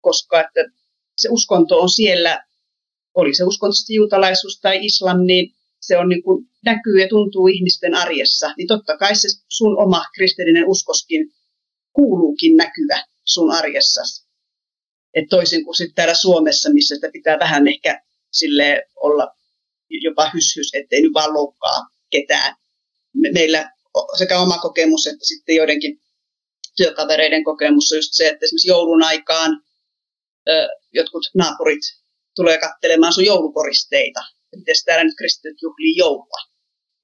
koska 0.00 0.40
että 0.40 0.64
se 1.18 1.28
uskonto 1.30 1.80
on 1.80 1.88
siellä, 1.90 2.44
oli 3.14 3.34
se 3.34 3.44
uskonto 3.44 3.76
juutalaisuus 3.88 4.60
tai 4.60 4.86
islam, 4.86 5.26
niin 5.26 5.54
se 5.80 5.98
on 5.98 6.08
niin 6.08 6.22
kuin 6.22 6.46
näkyy 6.64 7.00
ja 7.00 7.08
tuntuu 7.08 7.46
ihmisten 7.46 7.94
arjessa, 7.94 8.54
niin 8.56 8.68
totta 8.68 8.96
kai 8.96 9.16
se 9.16 9.28
sun 9.48 9.78
oma 9.78 10.04
kristillinen 10.14 10.68
uskoskin 10.68 11.32
kuuluukin 11.92 12.56
näkyä 12.56 13.04
sun 13.24 13.50
arjessa. 13.50 14.27
Et 15.14 15.24
toisin 15.30 15.64
kuin 15.64 15.74
sitten 15.74 15.94
täällä 15.94 16.14
Suomessa, 16.14 16.72
missä 16.72 16.94
sitä 16.94 17.10
pitää 17.12 17.38
vähän 17.38 17.68
ehkä 17.68 18.02
sille 18.32 18.82
olla 18.96 19.34
jopa 19.90 20.30
hyshys, 20.34 20.70
ettei 20.74 21.02
nyt 21.02 21.14
vaan 21.14 21.34
loukkaa 21.34 21.86
ketään. 22.10 22.56
Meillä 23.32 23.72
sekä 24.18 24.38
oma 24.38 24.58
kokemus 24.58 25.06
että 25.06 25.24
sitten 25.26 25.56
joidenkin 25.56 26.00
työkavereiden 26.76 27.44
kokemus 27.44 27.92
on 27.92 27.98
just 27.98 28.12
se, 28.12 28.28
että 28.28 28.44
esimerkiksi 28.44 28.68
joulun 28.68 29.02
aikaan 29.02 29.62
jotkut 30.92 31.22
naapurit 31.34 31.80
tulee 32.36 32.58
katselemaan 32.58 33.12
sun 33.12 33.24
joulukoristeita. 33.24 34.20
Miten 34.56 34.74
täällä 34.84 35.04
nyt 35.04 35.16
kristityt 35.18 35.62
juhlii 35.62 35.96
joulua? 35.96 36.40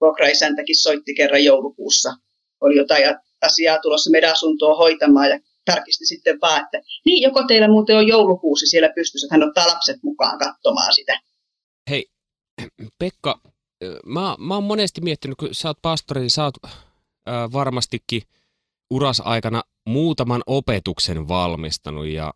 Vuokraisäntäkin 0.00 0.76
soitti 0.76 1.14
kerran 1.14 1.44
joulukuussa. 1.44 2.14
Oli 2.60 2.76
jotain 2.76 3.04
asiaa 3.42 3.78
tulossa 3.78 4.10
meidän 4.10 4.32
asuntoon 4.32 4.76
hoitamaan 4.76 5.30
ja 5.30 5.40
tarkisti 5.64 6.06
sitten 6.06 6.40
vaan, 6.40 6.64
että 6.64 6.80
niin, 7.04 7.22
joko 7.22 7.46
teillä 7.46 7.68
muuten 7.68 7.96
on 7.96 8.06
joulukuusi 8.06 8.66
siellä 8.66 8.88
pystyssä, 8.94 9.26
että 9.26 9.34
hän 9.34 9.48
ottaa 9.48 9.66
lapset 9.66 10.02
mukaan 10.02 10.38
katsomaan 10.38 10.94
sitä. 10.94 11.20
Hei, 11.90 12.06
Pekka, 12.98 13.40
mä, 14.06 14.36
mä 14.38 14.54
oon 14.54 14.64
monesti 14.64 15.00
miettinyt, 15.00 15.38
kun 15.38 15.48
sä 15.52 15.68
oot 15.68 15.82
pastori, 15.82 16.20
niin 16.20 16.30
sä 16.30 16.44
oot 16.44 16.54
äh, 16.64 16.72
varmastikin 17.52 18.22
uras 18.90 19.22
aikana 19.24 19.62
muutaman 19.86 20.42
opetuksen 20.46 21.28
valmistanut 21.28 22.06
ja 22.06 22.34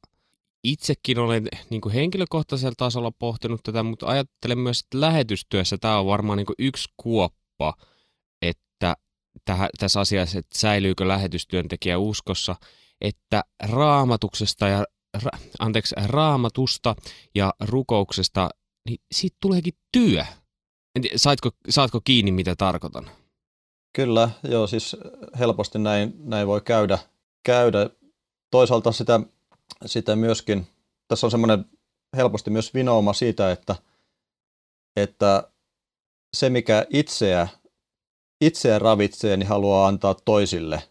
itsekin 0.65 1.19
olen 1.19 1.49
niin 1.71 1.81
kuin 1.81 1.95
henkilökohtaisella 1.95 2.75
tasolla 2.77 3.11
pohtinut 3.11 3.61
tätä, 3.63 3.83
mutta 3.83 4.07
ajattelen 4.07 4.59
myös, 4.59 4.81
että 4.81 5.01
lähetystyössä 5.01 5.79
tämä 5.81 5.99
on 5.99 6.07
varmaan 6.07 6.37
niin 6.37 6.47
kuin 6.47 6.57
yksi 6.59 6.89
kuoppa, 6.97 7.75
että 8.43 8.97
tähän, 9.45 9.69
tässä 9.79 10.01
asiassa, 10.01 10.39
että 10.39 10.59
säilyykö 10.59 11.09
lähetystyöntekijä 11.09 11.99
uskossa, 11.99 12.57
että 13.01 13.45
raamatuksesta 13.63 14.69
ja 14.69 14.85
ra, 15.23 15.31
anteeksi, 15.59 15.95
raamatusta 16.07 16.97
ja 17.35 17.55
rukouksesta, 17.61 18.51
niin 18.89 18.99
siitä 19.13 19.37
tuleekin 19.41 19.75
työ. 19.93 20.25
Saatko, 21.17 21.51
saatko 21.69 22.01
kiinni, 22.05 22.33
mitä 22.33 22.57
tarkoitan? 22.57 23.11
Kyllä, 23.97 24.31
joo, 24.43 24.67
siis 24.67 24.97
helposti 25.39 25.79
näin, 25.79 26.15
näin 26.19 26.47
voi 26.47 26.61
käydä. 26.61 26.99
käydä. 27.45 27.91
Toisaalta 28.51 28.93
sitä, 28.93 29.21
sitä 29.87 30.17
myöskin, 30.17 30.67
tässä 31.09 31.27
on 31.27 31.31
semmoinen 31.31 31.65
helposti 32.17 32.51
myös 32.51 32.75
vinouma 32.75 33.13
siitä, 33.13 33.53
että, 33.53 33.77
että 34.97 35.53
se 36.37 36.51
mikä 36.51 36.87
itseä, 36.91 37.49
itseä 38.41 38.79
ravitsee, 38.79 39.37
niin 39.37 39.49
haluaa 39.49 39.89
antaa 39.89 40.15
toisille. 40.15 40.83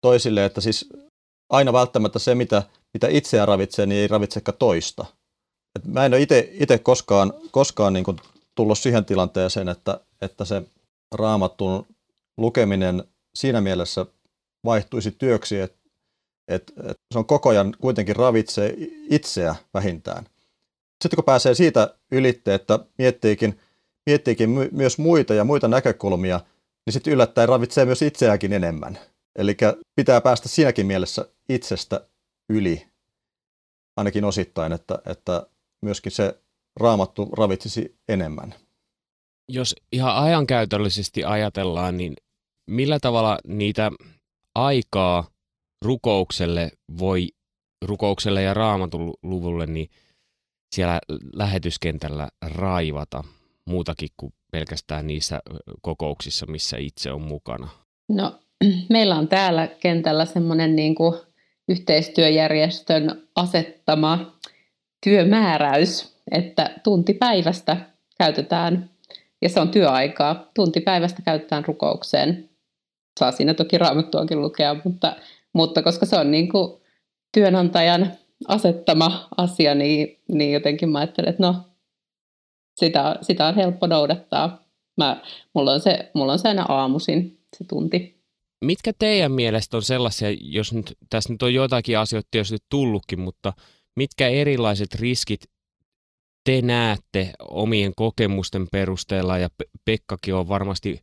Toisille, 0.00 0.44
että 0.44 0.60
siis 0.60 0.88
aina 1.48 1.72
välttämättä 1.72 2.18
se, 2.18 2.34
mitä, 2.34 2.62
mitä 2.94 3.08
itseä 3.08 3.46
ravitsee, 3.46 3.86
niin 3.86 4.00
ei 4.00 4.08
ravitsekaan 4.08 4.58
toista. 4.58 5.06
Et 5.76 5.84
mä 5.84 6.06
en 6.06 6.14
ole 6.14 6.26
itse 6.52 6.78
koskaan, 6.78 7.32
koskaan 7.50 7.92
niin 7.92 8.04
kuin 8.04 8.16
tullut 8.54 8.78
siihen 8.78 9.04
tilanteeseen, 9.04 9.68
että, 9.68 10.00
että 10.20 10.44
se 10.44 10.62
raamattun 11.14 11.86
lukeminen 12.36 13.04
siinä 13.34 13.60
mielessä 13.60 14.06
vaihtuisi 14.64 15.10
työksi, 15.10 15.60
että 15.60 15.78
et, 16.48 16.72
et 16.90 16.96
se 17.12 17.18
on 17.18 17.26
koko 17.26 17.48
ajan 17.48 17.74
kuitenkin 17.80 18.16
ravitsee 18.16 18.74
itseä 19.10 19.54
vähintään. 19.74 20.26
Sitten 21.02 21.16
kun 21.16 21.24
pääsee 21.24 21.54
siitä 21.54 21.94
ylitte, 22.10 22.54
että 22.54 22.78
miettiikin, 22.98 23.60
miettiikin 24.06 24.50
my, 24.50 24.68
myös 24.72 24.98
muita 24.98 25.34
ja 25.34 25.44
muita 25.44 25.68
näkökulmia, 25.68 26.40
niin 26.86 26.92
sitten 26.92 27.12
yllättäen 27.12 27.48
ravitsee 27.48 27.84
myös 27.84 28.02
itseäkin 28.02 28.52
enemmän. 28.52 28.98
Eli 29.36 29.56
pitää 29.96 30.20
päästä 30.20 30.48
siinäkin 30.48 30.86
mielessä 30.86 31.28
itsestä 31.48 32.00
yli, 32.48 32.86
ainakin 33.96 34.24
osittain, 34.24 34.72
että, 34.72 34.98
että 35.06 35.46
myöskin 35.82 36.12
se 36.12 36.38
raamattu 36.80 37.28
ravitsisi 37.32 37.98
enemmän. 38.08 38.54
Jos 39.48 39.76
ihan 39.92 40.16
ajankäytöllisesti 40.16 41.24
ajatellaan, 41.24 41.96
niin 41.96 42.16
millä 42.70 43.00
tavalla 43.00 43.38
niitä 43.46 43.90
aikaa 44.54 45.30
rukoukselle 45.84 46.70
voi, 46.98 47.28
rukoukselle 47.84 48.42
ja 48.42 48.54
raamatun 48.54 49.14
luvulle, 49.22 49.66
niin 49.66 49.90
siellä 50.74 51.00
lähetyskentällä 51.32 52.28
raivata 52.42 53.24
muutakin 53.66 54.08
kuin 54.16 54.32
pelkästään 54.52 55.06
niissä 55.06 55.40
kokouksissa, 55.82 56.46
missä 56.46 56.76
itse 56.76 57.12
on 57.12 57.22
mukana? 57.22 57.68
No, 58.08 58.38
meillä 58.90 59.16
on 59.16 59.28
täällä 59.28 59.66
kentällä 59.66 60.24
semmoinen 60.24 60.76
niin 60.76 60.94
kuin 60.94 61.14
yhteistyöjärjestön 61.68 63.22
asettama 63.36 64.38
työmääräys, 65.04 66.16
että 66.30 66.70
tunti 66.84 67.14
päivästä 67.14 67.76
käytetään, 68.18 68.90
ja 69.42 69.48
se 69.48 69.60
on 69.60 69.68
työaikaa, 69.68 70.50
tunti 70.54 70.80
päivästä 70.80 71.22
käytetään 71.22 71.64
rukoukseen 71.64 72.50
saa 73.20 73.32
siinä 73.32 73.54
toki 73.54 73.78
raamattuakin 73.78 74.42
lukea, 74.42 74.76
mutta, 74.84 75.16
mutta 75.52 75.82
koska 75.82 76.06
se 76.06 76.18
on 76.18 76.30
niin 76.30 76.48
kuin 76.48 76.80
työnantajan 77.34 78.12
asettama 78.48 79.28
asia, 79.36 79.74
niin, 79.74 80.18
niin 80.28 80.52
jotenkin 80.52 80.88
mä 80.88 80.98
ajattelen, 80.98 81.30
että 81.30 81.42
no, 81.42 81.54
sitä, 82.74 83.16
sitä 83.22 83.46
on 83.46 83.54
helppo 83.54 83.86
noudattaa. 83.86 84.62
Mä, 84.96 85.22
mulla, 85.54 85.72
on 85.72 85.80
se, 85.80 86.10
mulla 86.14 86.32
on 86.32 86.38
se 86.38 86.48
aina 86.48 86.66
aamuisin 86.68 87.38
se 87.56 87.64
tunti. 87.64 88.15
Mitkä 88.64 88.92
teidän 88.98 89.32
mielestä 89.32 89.76
on 89.76 89.82
sellaisia, 89.82 90.28
jos 90.40 90.72
nyt, 90.72 90.98
tässä 91.10 91.32
nyt 91.32 91.42
on 91.42 91.54
joitakin 91.54 91.98
asioita 91.98 92.28
tietysti 92.30 92.58
tullutkin, 92.68 93.20
mutta 93.20 93.52
mitkä 93.96 94.28
erilaiset 94.28 94.94
riskit 94.94 95.40
te 96.44 96.62
näette 96.62 97.32
omien 97.48 97.92
kokemusten 97.96 98.66
perusteella, 98.72 99.38
ja 99.38 99.48
Pekkakin 99.84 100.34
on 100.34 100.48
varmasti 100.48 101.00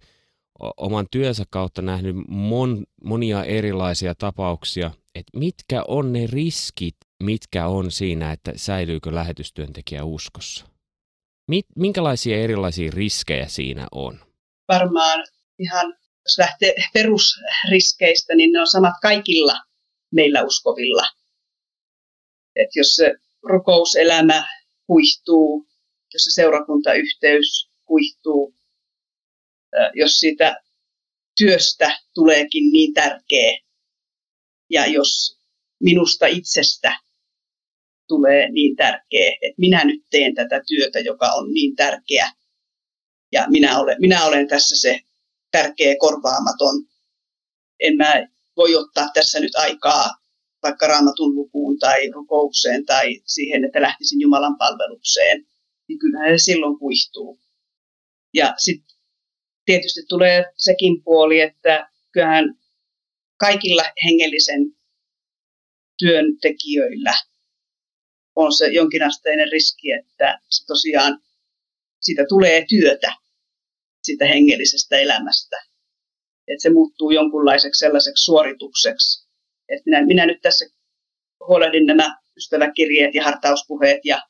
oman 0.77 1.07
työnsä 1.11 1.43
kautta 1.49 1.81
nähnyt 1.81 2.15
mon, 2.27 2.83
monia 3.03 3.43
erilaisia 3.43 4.15
tapauksia, 4.15 4.91
että 5.15 5.37
mitkä 5.37 5.83
on 5.87 6.13
ne 6.13 6.27
riskit, 6.27 6.95
mitkä 7.23 7.67
on 7.67 7.91
siinä, 7.91 8.31
että 8.31 8.51
säilyykö 8.55 9.15
lähetystyöntekijä 9.15 10.03
uskossa? 10.03 10.65
Mit, 11.47 11.65
minkälaisia 11.75 12.37
erilaisia 12.37 12.91
riskejä 12.93 13.47
siinä 13.47 13.87
on? 13.91 14.19
Varmaan 14.67 15.23
ihan, 15.59 15.93
jos 16.25 16.37
lähtee 16.37 16.73
perusriskeistä, 16.93 18.35
niin 18.35 18.51
ne 18.51 18.59
on 18.59 18.67
samat 18.67 18.93
kaikilla 19.01 19.53
meillä 20.11 20.43
uskovilla. 20.43 21.07
Et 22.55 22.69
jos 22.75 22.95
se 22.95 23.13
rukouselämä 23.43 24.47
kuihtuu, 24.87 25.67
jos 26.13 26.21
se 26.25 26.31
seurakuntayhteys 26.31 27.69
kuihtuu, 27.85 28.55
jos 29.93 30.17
siitä 30.17 30.61
työstä 31.37 31.99
tuleekin 32.13 32.71
niin 32.71 32.93
tärkeä 32.93 33.59
ja 34.69 34.85
jos 34.85 35.39
minusta 35.79 36.25
itsestä 36.27 36.99
tulee 38.07 38.51
niin 38.51 38.75
tärkeä, 38.75 39.31
että 39.41 39.55
minä 39.57 39.83
nyt 39.83 40.01
teen 40.09 40.35
tätä 40.35 40.61
työtä, 40.67 40.99
joka 40.99 41.31
on 41.31 41.53
niin 41.53 41.75
tärkeä 41.75 42.31
ja 43.31 43.45
minä 43.49 43.79
olen, 43.79 43.97
minä 43.99 44.25
olen 44.25 44.47
tässä 44.47 44.81
se 44.81 44.99
tärkeä 45.53 45.95
korvaamaton. 45.99 46.75
En 47.79 47.97
mä 47.97 48.27
voi 48.57 48.75
ottaa 48.75 49.07
tässä 49.13 49.39
nyt 49.39 49.55
aikaa 49.55 50.05
vaikka 50.63 50.87
raamatun 50.87 51.35
lukuun 51.35 51.79
tai 51.79 52.11
rukoukseen 52.11 52.85
tai 52.85 53.21
siihen, 53.25 53.65
että 53.65 53.81
lähtisin 53.81 54.21
Jumalan 54.21 54.57
palvelukseen, 54.57 55.45
niin 55.87 55.99
kyllähän 55.99 56.39
se 56.39 56.43
silloin 56.43 56.79
kuihtuu. 56.79 57.39
Ja 58.33 58.53
sitten 58.57 58.97
tietysti 59.65 60.01
tulee 60.09 60.43
sekin 60.57 61.03
puoli, 61.03 61.41
että 61.41 61.89
kyllähän 62.11 62.45
kaikilla 63.37 63.83
hengellisen 64.05 64.61
työntekijöillä 65.97 67.13
on 68.35 68.53
se 68.53 68.67
jonkinasteinen 68.67 69.51
riski, 69.51 69.91
että 69.91 70.39
se 70.49 70.65
tosiaan 70.65 71.21
siitä 72.01 72.23
tulee 72.29 72.65
työtä, 72.69 73.13
sitä 74.03 74.25
hengellisestä 74.25 74.97
elämästä. 74.97 75.57
Että 76.47 76.61
se 76.61 76.69
muuttuu 76.69 77.11
jonkunlaiseksi 77.11 77.79
sellaiseksi 77.79 78.25
suoritukseksi. 78.25 79.29
Että 79.69 79.83
minä, 79.85 80.05
minä 80.05 80.25
nyt 80.25 80.41
tässä 80.41 80.65
huolehdin 81.47 81.85
nämä 81.85 82.17
ystäväkirjeet 82.37 83.15
ja 83.15 83.23
hartauspuheet 83.23 84.05
ja 84.05 84.21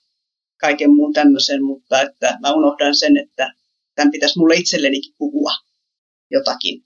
kaiken 0.61 0.95
muun 0.95 1.13
tämmöisen, 1.13 1.63
mutta 1.63 2.01
että 2.01 2.37
mä 2.41 2.53
unohdan 2.53 2.95
sen, 2.95 3.17
että 3.17 3.53
tämän 3.95 4.11
pitäisi 4.11 4.39
mulle 4.39 4.55
itsellenikin 4.55 5.13
puhua 5.17 5.51
jotakin. 6.31 6.83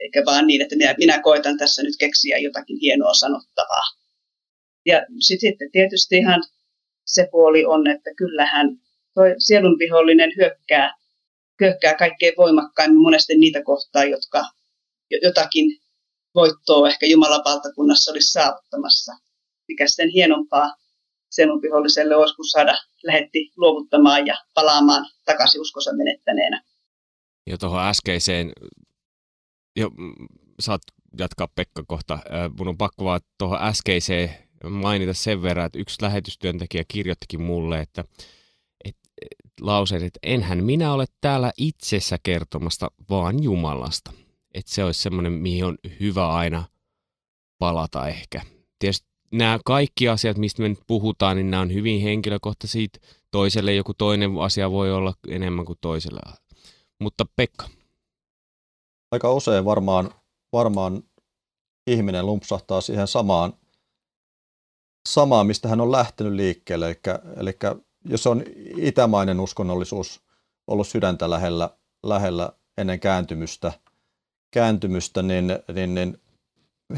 Eikä 0.00 0.22
vaan 0.26 0.46
niin, 0.46 0.62
että 0.62 0.76
minä, 0.76 0.94
minä 0.98 1.20
koitan 1.22 1.58
tässä 1.58 1.82
nyt 1.82 1.94
keksiä 1.98 2.38
jotakin 2.38 2.78
hienoa 2.80 3.14
sanottavaa. 3.14 3.84
Ja 4.86 5.06
sitten 5.20 5.70
tietysti 5.72 6.16
ihan 6.16 6.42
se 7.06 7.28
puoli 7.30 7.64
on, 7.64 7.86
että 7.86 8.10
kyllähän 8.16 8.66
toi 9.14 9.34
sielun 9.38 9.78
vihollinen 9.78 10.32
hyökkää, 10.36 10.94
hyökkää 11.60 11.94
kaikkein 11.94 12.34
voimakkaimmin 12.38 13.02
monesti 13.02 13.38
niitä 13.38 13.62
kohtaa, 13.62 14.04
jotka 14.04 14.44
jotakin 15.22 15.80
voittoa 16.34 16.88
ehkä 16.88 17.06
Jumalan 17.06 17.44
valtakunnassa 17.44 18.12
olisi 18.12 18.32
saavuttamassa. 18.32 19.12
Mikä 19.68 19.86
sitten 19.86 20.08
hienompaa 20.08 20.74
sielun 21.30 21.62
viholliselle 21.62 22.16
olisi, 22.16 22.34
kun 22.34 22.48
saada 22.48 22.74
lähetti 23.04 23.50
luovuttamaan 23.56 24.26
ja 24.26 24.34
palaamaan 24.54 25.06
takaisin 25.24 25.60
uskonsa 25.60 25.92
menettäneenä. 25.92 26.62
Ja 27.46 27.58
tuohon 27.58 27.82
äskeiseen, 27.82 28.52
jo, 29.76 29.90
saat 30.60 30.82
jatkaa 31.18 31.48
Pekka 31.54 31.84
kohta, 31.86 32.18
mun 32.58 32.68
on 32.68 32.78
pakko 32.78 33.04
vaan 33.04 33.20
tuohon 33.38 33.62
äskeiseen 33.62 34.30
mainita 34.70 35.14
sen 35.14 35.42
verran, 35.42 35.66
että 35.66 35.78
yksi 35.78 36.02
lähetystyöntekijä 36.02 36.84
kirjoittikin 36.88 37.42
mulle, 37.42 37.80
että 37.80 38.04
lauseen, 39.60 40.04
että 40.04 40.20
enhän 40.22 40.64
minä 40.64 40.92
ole 40.92 41.04
täällä 41.20 41.52
itsessä 41.56 42.18
kertomasta, 42.22 42.90
vaan 43.10 43.42
Jumalasta. 43.42 44.12
Että 44.54 44.74
se 44.74 44.84
olisi 44.84 45.02
semmoinen, 45.02 45.32
mihin 45.32 45.64
on 45.64 45.78
hyvä 46.00 46.28
aina 46.28 46.64
palata 47.58 48.08
ehkä. 48.08 48.42
Tietysti 48.78 49.06
nämä 49.32 49.58
kaikki 49.64 50.08
asiat, 50.08 50.36
mistä 50.36 50.62
me 50.62 50.68
nyt 50.68 50.80
puhutaan, 50.86 51.36
niin 51.36 51.50
nämä 51.50 51.60
on 51.60 51.72
hyvin 51.72 52.00
henkilökohtaisia. 52.00 52.88
Toiselle 53.30 53.74
joku 53.74 53.94
toinen 53.94 54.38
asia 54.38 54.70
voi 54.70 54.92
olla 54.92 55.14
enemmän 55.28 55.64
kuin 55.64 55.78
toiselle. 55.80 56.20
Mutta 57.00 57.24
Pekka. 57.36 57.68
Aika 59.12 59.32
usein 59.32 59.64
varmaan, 59.64 60.14
varmaan 60.52 61.02
ihminen 61.86 62.26
lumpsahtaa 62.26 62.80
siihen 62.80 63.08
samaan, 63.08 63.52
samaan, 65.08 65.46
mistä 65.46 65.68
hän 65.68 65.80
on 65.80 65.92
lähtenyt 65.92 66.32
liikkeelle. 66.32 66.86
Eli, 66.86 67.00
eli 67.36 67.52
jos 68.04 68.26
on 68.26 68.42
itämainen 68.76 69.40
uskonnollisuus 69.40 70.20
ollut 70.66 70.88
sydäntä 70.88 71.30
lähellä, 71.30 71.70
lähellä 72.02 72.52
ennen 72.78 73.00
kääntymystä, 73.00 73.72
kääntymystä 74.50 75.22
niin, 75.22 75.46
niin, 75.74 75.94
niin 75.94 76.20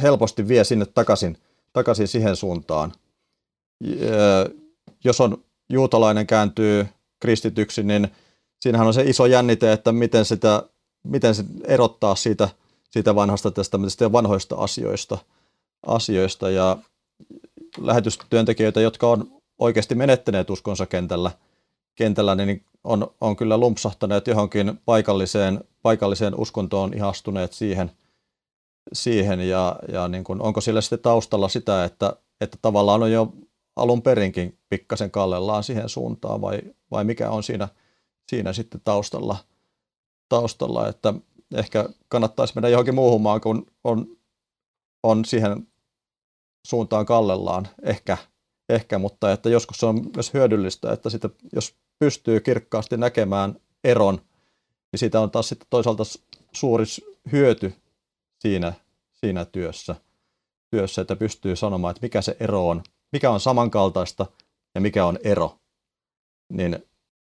helposti 0.03 0.49
vie 0.49 0.65
sinne 0.65 0.87
takaisin, 0.87 1.39
takaisin 1.73 2.09
siihen 2.09 2.37
suuntaan. 2.37 2.93
Jos 5.05 5.21
on 5.21 5.45
juutalainen 5.69 6.27
kääntyy 6.27 6.87
kristityksi, 7.21 7.83
niin 7.83 8.09
siinähän 8.61 8.87
on 8.87 8.95
se 8.95 9.03
iso 9.03 9.27
jännite, 9.27 9.73
että 9.73 9.93
miten, 9.93 10.25
sitä, 10.25 10.63
miten 11.05 11.35
se 11.35 11.45
erottaa 11.65 12.15
siitä, 12.15 12.49
siitä 12.91 13.15
vanhasta 13.15 13.51
testamentista 13.51 14.05
ja 14.05 14.13
vanhoista 14.13 14.57
asioista, 14.57 15.19
asioista. 15.87 16.51
Ja 16.51 16.79
lähetystyöntekijöitä, 17.79 18.81
jotka 18.81 19.09
on 19.09 19.36
oikeasti 19.59 19.95
menettäneet 19.95 20.51
uskonsa 20.51 20.87
kentällä, 20.87 21.31
kentällä 21.95 22.35
niin 22.35 22.65
on, 22.85 23.15
on 23.21 23.37
kyllä 23.37 23.59
lumpsahtaneet 23.59 24.27
johonkin 24.27 24.81
paikalliseen, 24.85 25.65
paikalliseen 25.83 26.35
uskontoon, 26.35 26.95
ihastuneet 26.95 27.53
siihen, 27.53 27.91
siihen 28.93 29.49
ja, 29.49 29.77
ja 29.93 30.09
niin 30.09 30.25
kuin, 30.25 30.43
onko 30.43 30.61
sillä 30.61 30.81
sitten 30.81 30.99
taustalla 30.99 31.49
sitä, 31.49 31.85
että, 31.85 32.17
että 32.41 32.59
tavallaan 32.63 33.03
on 33.03 33.13
jo 33.13 33.33
alun 33.77 34.03
perinkin 34.03 34.59
pikkasen 34.69 35.11
kallellaan 35.11 35.65
siihen 35.65 35.89
suuntaan 35.89 36.41
vai, 36.41 36.59
vai 36.91 37.05
mikä 37.05 37.31
on 37.31 37.43
siinä, 37.43 37.69
siinä 38.29 38.53
sitten 38.53 38.81
taustalla, 38.85 39.37
taustalla, 40.29 40.89
että 40.89 41.15
ehkä 41.55 41.89
kannattaisi 42.09 42.55
mennä 42.55 42.69
johonkin 42.69 42.95
muuhun 42.95 43.23
maan, 43.23 43.41
kun 43.41 43.67
on, 43.85 44.17
on 45.03 45.25
siihen 45.25 45.69
suuntaan 46.67 47.07
kallellaan 47.07 47.69
ehkä, 47.83 48.19
ehkä, 48.69 48.99
mutta 48.99 49.33
että 49.33 49.49
joskus 49.49 49.77
se 49.77 49.87
on 49.87 50.11
myös 50.15 50.35
hyödyllistä, 50.35 50.93
että 50.93 51.11
sitä, 51.11 51.31
jos 51.55 51.75
pystyy 51.99 52.41
kirkkaasti 52.41 52.97
näkemään 52.97 53.57
eron, 53.85 54.15
niin 54.93 54.99
siitä 54.99 55.21
on 55.21 55.31
taas 55.31 55.49
sitten 55.49 55.67
toisaalta 55.71 56.03
suuri 56.53 56.85
hyöty 57.33 57.75
siinä, 58.39 58.73
siinä 59.13 59.45
työssä, 59.45 59.97
työssä, 60.71 61.03
että 61.03 61.17
pystyy 61.17 61.57
sanomaan, 61.57 61.91
että 61.91 62.03
mikä 62.03 62.23
se 62.23 62.37
ero 62.41 62.69
on, 62.69 62.83
mikä 63.13 63.31
on 63.31 63.41
samankaltaista 63.41 64.27
ja 64.75 64.81
mikä 64.81 65.07
on 65.07 65.19
ero. 65.25 65.59
Niin, 66.53 66.85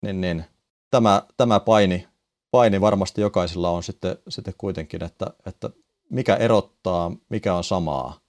niin, 0.03 0.20
niin. 0.20 0.44
Tämä, 0.90 1.23
tämä 1.37 1.61
paini, 1.61 2.09
paini 2.51 2.81
varmasti 2.81 3.20
jokaisella 3.20 3.70
on 3.70 3.83
sitten, 3.83 4.18
sitten 4.29 4.55
kuitenkin, 4.59 5.05
että, 5.05 5.27
että 5.47 5.70
mikä 6.11 6.37
erottaa, 6.37 7.12
mikä 7.29 7.55
on 7.55 7.64
samaa. 7.64 8.20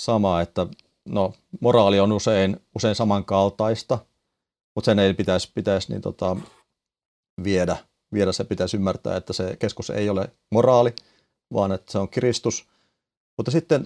Sama, 0.00 0.40
että 0.40 0.66
no, 1.08 1.32
moraali 1.60 2.00
on 2.00 2.12
usein, 2.12 2.56
usein 2.74 2.94
samankaltaista, 2.94 3.98
mutta 4.74 4.84
sen 4.84 4.98
ei 4.98 5.14
pitäisi, 5.14 5.50
pitäisi 5.54 5.92
niin 5.92 6.02
tota, 6.02 6.36
viedä, 7.44 7.76
viedä, 8.12 8.32
se 8.32 8.44
pitäisi 8.44 8.76
ymmärtää, 8.76 9.16
että 9.16 9.32
se 9.32 9.56
keskus 9.56 9.90
ei 9.90 10.10
ole 10.10 10.28
moraali, 10.50 10.94
vaan 11.52 11.72
että 11.72 11.92
se 11.92 11.98
on 11.98 12.08
Kristus. 12.08 12.68
Mutta 13.38 13.50
sitten 13.50 13.84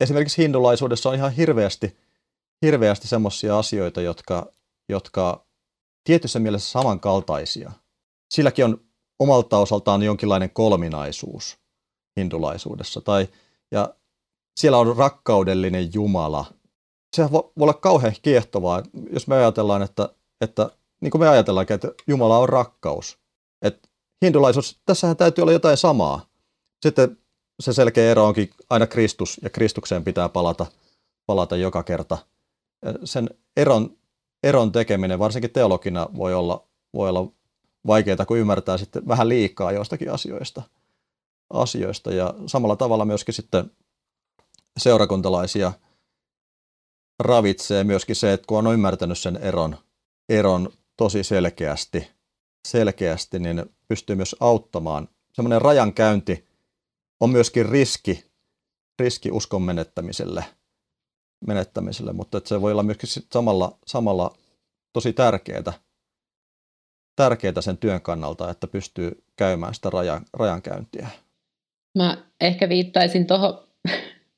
esimerkiksi 0.00 0.42
hindulaisuudessa 0.42 1.08
on 1.08 1.14
ihan 1.14 1.32
hirveästi, 1.32 1.96
hirveästi 2.64 3.08
semmoisia 3.08 3.58
asioita, 3.58 4.00
jotka, 4.00 4.52
jotka 4.88 5.46
tietyssä 6.04 6.38
mielessä 6.38 6.70
samankaltaisia. 6.70 7.72
Silläkin 8.30 8.64
on 8.64 8.80
omalta 9.18 9.58
osaltaan 9.58 10.02
jonkinlainen 10.02 10.50
kolminaisuus 10.50 11.58
hindulaisuudessa. 12.20 13.00
Tai, 13.00 13.28
ja 13.70 13.94
siellä 14.56 14.78
on 14.78 14.96
rakkaudellinen 14.96 15.94
Jumala. 15.94 16.44
Se 17.16 17.32
voi 17.32 17.52
olla 17.60 17.74
kauhean 17.74 18.14
kiehtovaa, 18.22 18.82
jos 19.12 19.26
me 19.26 19.36
ajatellaan, 19.36 19.82
että, 19.82 20.08
että 20.40 20.70
niin 21.00 21.10
kuin 21.10 21.20
me 21.20 21.28
ajatellaan, 21.28 21.66
että 21.70 21.92
Jumala 22.06 22.38
on 22.38 22.48
rakkaus. 22.48 23.18
Että 23.62 23.88
hindulaisuus, 24.24 24.80
tässähän 24.86 25.16
täytyy 25.16 25.42
olla 25.42 25.52
jotain 25.52 25.76
samaa. 25.76 26.26
Sitten 26.82 27.18
se 27.60 27.72
selkeä 27.72 28.10
ero 28.10 28.26
onkin 28.26 28.50
aina 28.70 28.86
Kristus, 28.86 29.40
ja 29.42 29.50
Kristukseen 29.50 30.04
pitää 30.04 30.28
palata, 30.28 30.66
palata 31.26 31.56
joka 31.56 31.82
kerta. 31.82 32.18
Sen 33.04 33.30
eron, 33.56 33.96
eron 34.42 34.72
tekeminen, 34.72 35.18
varsinkin 35.18 35.50
teologina, 35.50 36.08
voi 36.16 36.34
olla, 36.34 36.66
voi 36.94 37.08
olla 37.08 37.32
vaikeaa, 37.86 38.26
kun 38.26 38.38
ymmärtää 38.38 38.78
sitten 38.78 39.08
vähän 39.08 39.28
liikaa 39.28 39.72
joistakin 39.72 40.12
asioista. 40.12 40.62
asioista. 41.50 42.14
Ja 42.14 42.34
samalla 42.46 42.76
tavalla 42.76 43.04
myöskin 43.04 43.34
sitten 43.34 43.70
seurakuntalaisia 44.78 45.72
ravitsee 47.18 47.84
myöskin 47.84 48.16
se, 48.16 48.32
että 48.32 48.46
kun 48.46 48.66
on 48.66 48.74
ymmärtänyt 48.74 49.18
sen 49.18 49.36
eron, 49.36 49.76
eron 50.28 50.72
tosi 50.96 51.24
selkeästi, 51.24 52.10
selkeästi, 52.68 53.38
niin 53.38 53.64
pystyy 53.88 54.16
myös 54.16 54.36
auttamaan. 54.40 55.08
Semmoinen 55.32 55.62
rajankäynti 55.62 56.48
on 57.20 57.30
myöskin 57.30 57.68
riski, 57.68 58.24
riski 58.98 59.30
uskon 59.30 59.62
menettämiselle, 59.62 60.44
menettämiselle 61.46 62.12
mutta 62.12 62.38
että 62.38 62.48
se 62.48 62.60
voi 62.60 62.72
olla 62.72 62.82
myöskin 62.82 63.08
samalla, 63.32 63.78
samalla 63.86 64.36
tosi 64.92 65.12
tärkeää, 65.12 65.72
tärkeää 67.16 67.60
sen 67.60 67.78
työn 67.78 68.00
kannalta, 68.00 68.50
että 68.50 68.66
pystyy 68.66 69.24
käymään 69.36 69.74
sitä 69.74 69.90
rajan, 69.90 70.24
rajankäyntiä. 70.32 71.08
Mä 71.98 72.24
ehkä 72.40 72.68
viittaisin 72.68 73.26
tuohon 73.26 73.64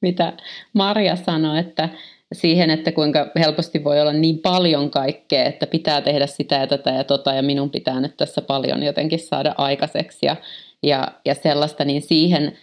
mitä 0.03 0.33
Marja 0.73 1.17
sanoi, 1.17 1.59
että 1.59 1.89
siihen, 2.33 2.71
että 2.71 2.93
kuinka 2.93 3.31
helposti 3.39 3.85
voi 3.85 4.01
olla 4.01 4.13
niin 4.13 4.39
paljon 4.39 4.91
kaikkea, 4.91 5.45
että 5.45 5.67
pitää 5.67 6.01
tehdä 6.01 6.27
sitä 6.27 6.55
ja 6.55 6.67
tätä 6.67 6.91
ja 6.91 7.05
tota 7.05 7.33
ja 7.33 7.43
minun 7.43 7.71
pitää 7.71 8.01
nyt 8.01 8.17
tässä 8.17 8.43
paljon 8.43 8.83
jotenkin 8.83 9.19
saada 9.19 9.55
aikaiseksi 9.59 10.27
ja, 10.27 10.37
ja, 10.83 11.09
ja 11.25 11.35
sellaista, 11.35 11.85
niin 11.85 12.03
siihen, 12.03 12.59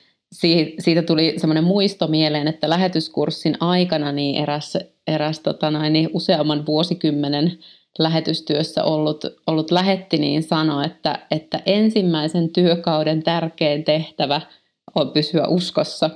siitä 0.79 1.01
tuli 1.01 1.33
semmoinen 1.37 1.63
muisto 1.63 2.07
mieleen, 2.07 2.47
että 2.47 2.69
lähetyskurssin 2.69 3.57
aikana 3.59 4.11
niin 4.11 4.43
eräs, 4.43 4.77
eräs 5.07 5.39
tota 5.39 5.71
noin, 5.71 5.93
niin 5.93 6.09
useamman 6.13 6.65
vuosikymmenen 6.65 7.59
lähetystyössä 7.99 8.83
ollut, 8.83 9.25
ollut 9.47 9.71
lähetti 9.71 10.17
niin 10.17 10.43
sanoi, 10.43 10.85
että, 10.85 11.19
että 11.31 11.59
ensimmäisen 11.65 12.49
työkauden 12.49 13.23
tärkein 13.23 13.83
tehtävä– 13.83 14.41
on 14.95 15.11
pysyä 15.11 15.47
uskossa. 15.47 16.09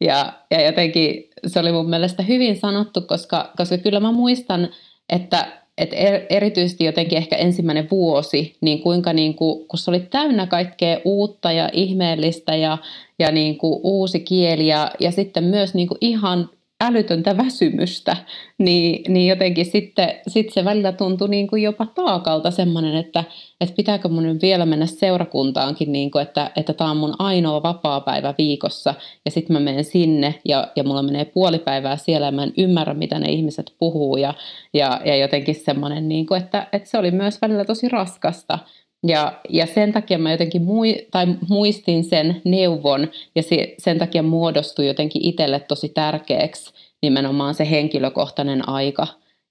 Ja, 0.00 0.32
ja 0.50 0.66
jotenkin 0.66 1.30
se 1.46 1.60
oli 1.60 1.72
mun 1.72 1.90
mielestä 1.90 2.22
hyvin 2.22 2.56
sanottu, 2.56 3.00
koska, 3.00 3.52
koska 3.56 3.78
kyllä 3.78 4.00
mä 4.00 4.12
muistan, 4.12 4.68
että, 5.08 5.62
että 5.78 5.96
er, 5.96 6.22
erityisesti 6.30 6.84
jotenkin 6.84 7.18
ehkä 7.18 7.36
ensimmäinen 7.36 7.88
vuosi, 7.90 8.56
niin 8.60 8.82
kuinka 8.82 9.12
niin 9.12 9.34
kuin, 9.34 9.68
kun 9.68 9.78
se 9.78 9.90
oli 9.90 10.00
täynnä 10.00 10.46
kaikkea 10.46 11.00
uutta 11.04 11.52
ja 11.52 11.70
ihmeellistä 11.72 12.56
ja, 12.56 12.78
ja 13.18 13.32
niin 13.32 13.58
kuin 13.58 13.80
uusi 13.82 14.20
kieli 14.20 14.66
ja, 14.66 14.90
ja 15.00 15.10
sitten 15.10 15.44
myös 15.44 15.74
niin 15.74 15.88
kuin 15.88 15.98
ihan 16.00 16.50
älytöntä 16.82 17.36
väsymystä, 17.36 18.16
niin, 18.58 19.12
niin 19.12 19.28
jotenkin 19.28 19.66
sitten 19.66 20.14
sit 20.28 20.50
se 20.50 20.64
välillä 20.64 20.92
tuntui 20.92 21.28
niin 21.28 21.46
kuin 21.46 21.62
jopa 21.62 21.86
taakalta 21.86 22.50
semmoinen, 22.50 22.96
että, 22.96 23.24
että 23.60 23.74
pitääkö 23.74 24.08
mun 24.08 24.38
vielä 24.42 24.66
mennä 24.66 24.86
seurakuntaankin, 24.86 25.92
niin 25.92 26.10
kuin, 26.10 26.22
että, 26.22 26.50
että 26.56 26.72
tämä 26.72 26.90
on 26.90 26.96
mun 26.96 27.14
ainoa 27.18 27.62
vapaa-päivä 27.62 28.34
viikossa 28.38 28.94
ja 29.24 29.30
sitten 29.30 29.56
mä 29.56 29.60
menen 29.60 29.84
sinne 29.84 30.34
ja, 30.44 30.68
ja 30.76 30.84
mulla 30.84 31.02
menee 31.02 31.24
puoli 31.24 31.58
päivää 31.58 31.96
siellä 31.96 32.26
ja 32.26 32.32
mä 32.32 32.42
en 32.42 32.52
ymmärrä, 32.58 32.94
mitä 32.94 33.18
ne 33.18 33.32
ihmiset 33.32 33.74
puhuu 33.78 34.16
ja, 34.16 34.34
ja, 34.74 35.00
ja 35.04 35.16
jotenkin 35.16 35.54
semmoinen, 35.54 36.08
niin 36.08 36.26
kuin, 36.26 36.42
että, 36.42 36.66
että 36.72 36.88
se 36.88 36.98
oli 36.98 37.10
myös 37.10 37.42
välillä 37.42 37.64
tosi 37.64 37.88
raskasta. 37.88 38.58
Ja, 39.06 39.40
ja 39.48 39.66
sen 39.66 39.92
takia 39.92 40.18
mä 40.18 40.32
jotenkin 40.32 40.62
mui, 40.62 41.06
tai 41.10 41.26
muistin 41.48 42.04
sen 42.04 42.42
neuvon 42.44 43.10
ja 43.34 43.42
se, 43.42 43.74
sen 43.78 43.98
takia 43.98 44.22
muodostui 44.22 44.86
jotenkin 44.86 45.24
itselle 45.24 45.60
tosi 45.60 45.88
tärkeäksi 45.88 46.72
nimenomaan 47.02 47.54
se 47.54 47.70
henkilökohtainen 47.70 48.68
aika 48.68 49.06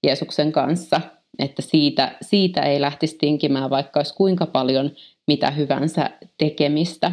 Jeesuksen 0.06 0.52
kanssa, 0.52 1.00
että 1.38 1.62
siitä, 1.62 2.16
siitä 2.22 2.62
ei 2.62 2.80
lähtisi 2.80 3.16
tinkimään 3.18 3.70
vaikka 3.70 4.00
olisi 4.00 4.14
kuinka 4.14 4.46
paljon 4.46 4.90
mitä 5.26 5.50
hyvänsä 5.50 6.10
tekemistä. 6.38 7.12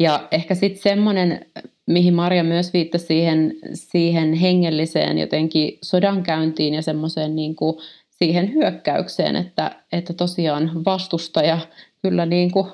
Ja 0.00 0.28
ehkä 0.30 0.54
sitten 0.54 0.82
semmoinen, 0.82 1.46
mihin 1.86 2.14
Maria 2.14 2.44
myös 2.44 2.72
viittasi 2.72 3.06
siihen, 3.06 3.54
siihen 3.74 4.32
hengelliseen 4.32 5.18
jotenkin 5.18 5.78
sodankäyntiin 5.82 6.74
ja 6.74 6.82
semmoiseen 6.82 7.36
niin 7.36 7.56
kuin 7.56 7.76
siihen 8.24 8.52
hyökkäykseen, 8.52 9.36
että, 9.36 9.70
että 9.92 10.12
tosiaan 10.12 10.84
vastustaja 10.84 11.58
kyllä 12.02 12.26
niin 12.26 12.50
kuin 12.50 12.66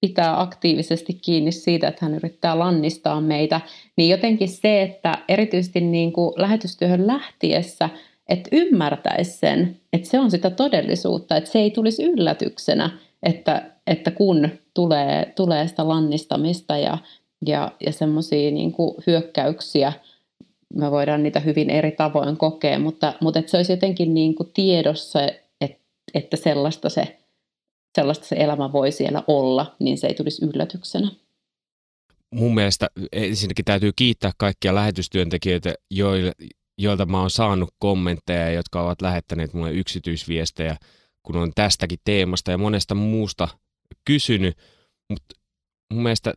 pitää 0.00 0.40
aktiivisesti 0.40 1.14
kiinni 1.14 1.52
siitä, 1.52 1.88
että 1.88 2.04
hän 2.04 2.14
yrittää 2.14 2.58
lannistaa 2.58 3.20
meitä, 3.20 3.60
niin 3.96 4.10
jotenkin 4.10 4.48
se, 4.48 4.82
että 4.82 5.18
erityisesti 5.28 5.80
niin 5.80 6.12
kuin 6.12 6.32
lähetystyöhön 6.36 7.06
lähtiessä, 7.06 7.90
että 8.28 8.48
ymmärtäisi 8.52 9.38
sen, 9.38 9.76
että 9.92 10.08
se 10.08 10.20
on 10.20 10.30
sitä 10.30 10.50
todellisuutta, 10.50 11.36
että 11.36 11.50
se 11.50 11.58
ei 11.58 11.70
tulisi 11.70 12.04
yllätyksenä, 12.04 12.90
että, 13.22 13.70
että 13.86 14.10
kun 14.10 14.48
tulee, 14.74 15.32
tulee 15.36 15.68
sitä 15.68 15.88
lannistamista 15.88 16.76
ja, 16.76 16.98
ja, 17.46 17.72
ja 17.86 17.92
semmoisia 17.92 18.50
niin 18.50 18.74
hyökkäyksiä, 19.06 19.92
me 20.76 20.90
voidaan 20.90 21.22
niitä 21.22 21.40
hyvin 21.40 21.70
eri 21.70 21.92
tavoin 21.92 22.36
kokea, 22.36 22.78
mutta, 22.78 23.14
mutta 23.20 23.38
että 23.38 23.50
se 23.50 23.56
olisi 23.56 23.72
jotenkin 23.72 24.14
niin 24.14 24.34
kuin 24.34 24.52
tiedossa, 24.52 25.20
että, 25.60 25.78
että 26.14 26.36
sellaista, 26.36 26.88
se, 26.88 27.18
sellaista 27.96 28.26
se 28.26 28.36
elämä 28.38 28.72
voi 28.72 28.92
siellä 28.92 29.22
olla, 29.26 29.76
niin 29.78 29.98
se 29.98 30.06
ei 30.06 30.14
tulisi 30.14 30.44
yllätyksenä. 30.44 31.10
Mun 32.34 32.54
mielestä 32.54 32.86
ensinnäkin 33.12 33.64
täytyy 33.64 33.92
kiittää 33.96 34.32
kaikkia 34.38 34.74
lähetystyöntekijöitä, 34.74 35.74
joille, 35.90 36.32
joilta 36.78 37.06
mä 37.06 37.20
oon 37.20 37.30
saanut 37.30 37.70
kommentteja, 37.78 38.50
jotka 38.50 38.82
ovat 38.82 39.02
lähettäneet 39.02 39.54
mulle 39.54 39.72
yksityisviestejä, 39.72 40.76
kun 41.22 41.36
on 41.36 41.52
tästäkin 41.54 41.98
teemasta 42.04 42.50
ja 42.50 42.58
monesta 42.58 42.94
muusta 42.94 43.48
kysynyt. 44.04 44.56
Mutta 45.10 45.34
mun 45.92 46.02
mielestä 46.02 46.34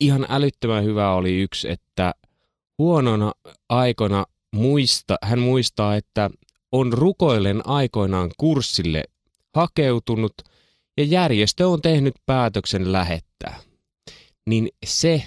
ihan 0.00 0.26
älyttömän 0.28 0.84
hyvä 0.84 1.14
oli 1.14 1.40
yksi, 1.40 1.70
että 1.70 2.14
huonona 2.78 3.32
aikana 3.68 4.24
muista, 4.52 5.16
hän 5.22 5.38
muistaa, 5.38 5.96
että 5.96 6.30
on 6.72 6.92
rukoillen 6.92 7.66
aikoinaan 7.66 8.30
kurssille 8.38 9.04
hakeutunut 9.54 10.34
ja 10.96 11.04
järjestö 11.04 11.68
on 11.68 11.82
tehnyt 11.82 12.14
päätöksen 12.26 12.92
lähettää. 12.92 13.60
Niin 14.46 14.68
se 14.86 15.22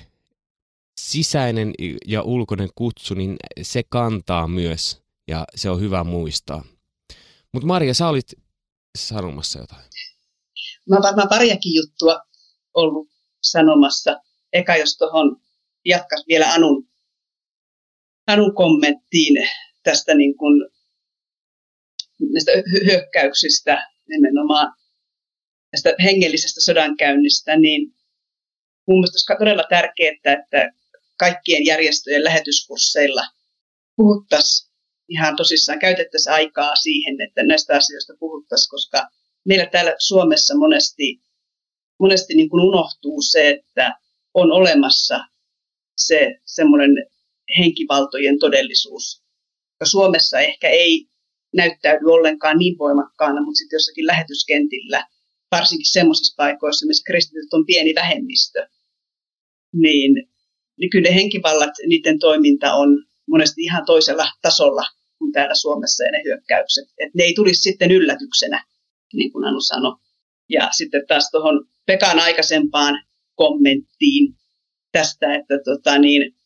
sisäinen 0.99 1.73
ja 2.05 2.21
ulkoinen 2.21 2.69
kutsu, 2.75 3.13
niin 3.13 3.35
se 3.61 3.83
kantaa 3.89 4.47
myös 4.47 5.01
ja 5.27 5.45
se 5.55 5.69
on 5.69 5.79
hyvä 5.79 6.03
muistaa. 6.03 6.63
Mutta 7.53 7.67
Maria, 7.67 7.93
sä 7.93 8.07
olit 8.07 8.33
sanomassa 8.97 9.59
jotain. 9.59 9.83
Mä 10.89 10.95
oon 10.95 11.03
varmaan 11.03 11.29
pariakin 11.29 11.75
juttua 11.75 12.21
ollut 12.73 13.09
sanomassa. 13.43 14.21
Eka 14.53 14.75
jos 14.75 14.97
tuohon 14.97 15.41
jatkas 15.85 16.23
vielä 16.27 16.53
Anun 16.53 16.87
Anun 18.27 18.55
kommenttiin 18.55 19.49
tästä 19.83 20.15
niin 20.15 20.37
kuin, 20.37 20.69
näistä 22.33 22.51
hyökkäyksistä, 22.85 23.87
nimenomaan 24.09 24.73
tästä 25.71 25.95
hengellisestä 26.03 26.61
sodankäynnistä, 26.61 27.55
niin 27.55 27.81
mun 28.87 28.99
mielestä 28.99 29.33
olisi 29.33 29.39
todella 29.39 29.63
tärkeää, 29.69 30.11
että 30.11 30.71
kaikkien 31.17 31.65
järjestöjen 31.65 32.23
lähetyskursseilla 32.23 33.21
puhuttaisiin 33.95 34.71
ihan 35.09 35.35
tosissaan, 35.35 35.79
käytettäisiin 35.79 36.33
aikaa 36.33 36.75
siihen, 36.75 37.21
että 37.21 37.43
näistä 37.43 37.75
asioista 37.75 38.13
puhuttaisiin, 38.19 38.69
koska 38.69 39.07
meillä 39.45 39.65
täällä 39.65 39.95
Suomessa 39.99 40.57
monesti, 40.57 41.21
monesti 41.99 42.35
niin 42.35 42.49
kuin 42.49 42.63
unohtuu 42.63 43.21
se, 43.21 43.49
että 43.49 43.99
on 44.33 44.51
olemassa 44.51 45.19
se 45.97 46.39
semmoinen 46.45 46.91
henkivaltojen 47.57 48.39
todellisuus, 48.39 49.23
joka 49.73 49.89
Suomessa 49.89 50.39
ehkä 50.39 50.69
ei 50.69 51.07
näyttäydy 51.55 52.05
ollenkaan 52.05 52.57
niin 52.57 52.77
voimakkaana, 52.77 53.41
mutta 53.41 53.57
sitten 53.57 53.75
jossakin 53.75 54.07
lähetyskentillä, 54.07 55.07
varsinkin 55.51 55.91
semmoisissa 55.91 56.33
paikoissa, 56.37 56.87
missä 56.87 57.03
kristityt 57.07 57.53
on 57.53 57.65
pieni 57.65 57.95
vähemmistö, 57.95 58.67
niin, 59.73 60.11
niin 60.79 60.89
kyllä 60.89 61.11
henkivallat, 61.11 61.73
niiden 61.87 62.19
toiminta 62.19 62.73
on 62.73 62.89
monesti 63.27 63.61
ihan 63.61 63.85
toisella 63.85 64.31
tasolla 64.41 64.83
kuin 65.17 65.31
täällä 65.31 65.55
Suomessa 65.55 66.03
ja 66.03 66.11
ne 66.11 66.21
hyökkäykset. 66.25 66.85
Et 66.97 67.13
ne 67.13 67.23
ei 67.23 67.33
tulisi 67.33 67.61
sitten 67.61 67.91
yllätyksenä, 67.91 68.65
niin 69.13 69.31
kuin 69.31 69.45
Anu 69.45 69.61
sanoi. 69.61 69.95
Ja 70.49 70.69
sitten 70.71 71.07
taas 71.07 71.29
tuohon 71.31 71.67
Pekan 71.85 72.19
aikaisempaan 72.19 73.03
kommenttiin 73.35 74.35
tästä, 74.91 75.35
että 75.35 75.59
tota, 75.65 75.97
niin, 75.97 76.36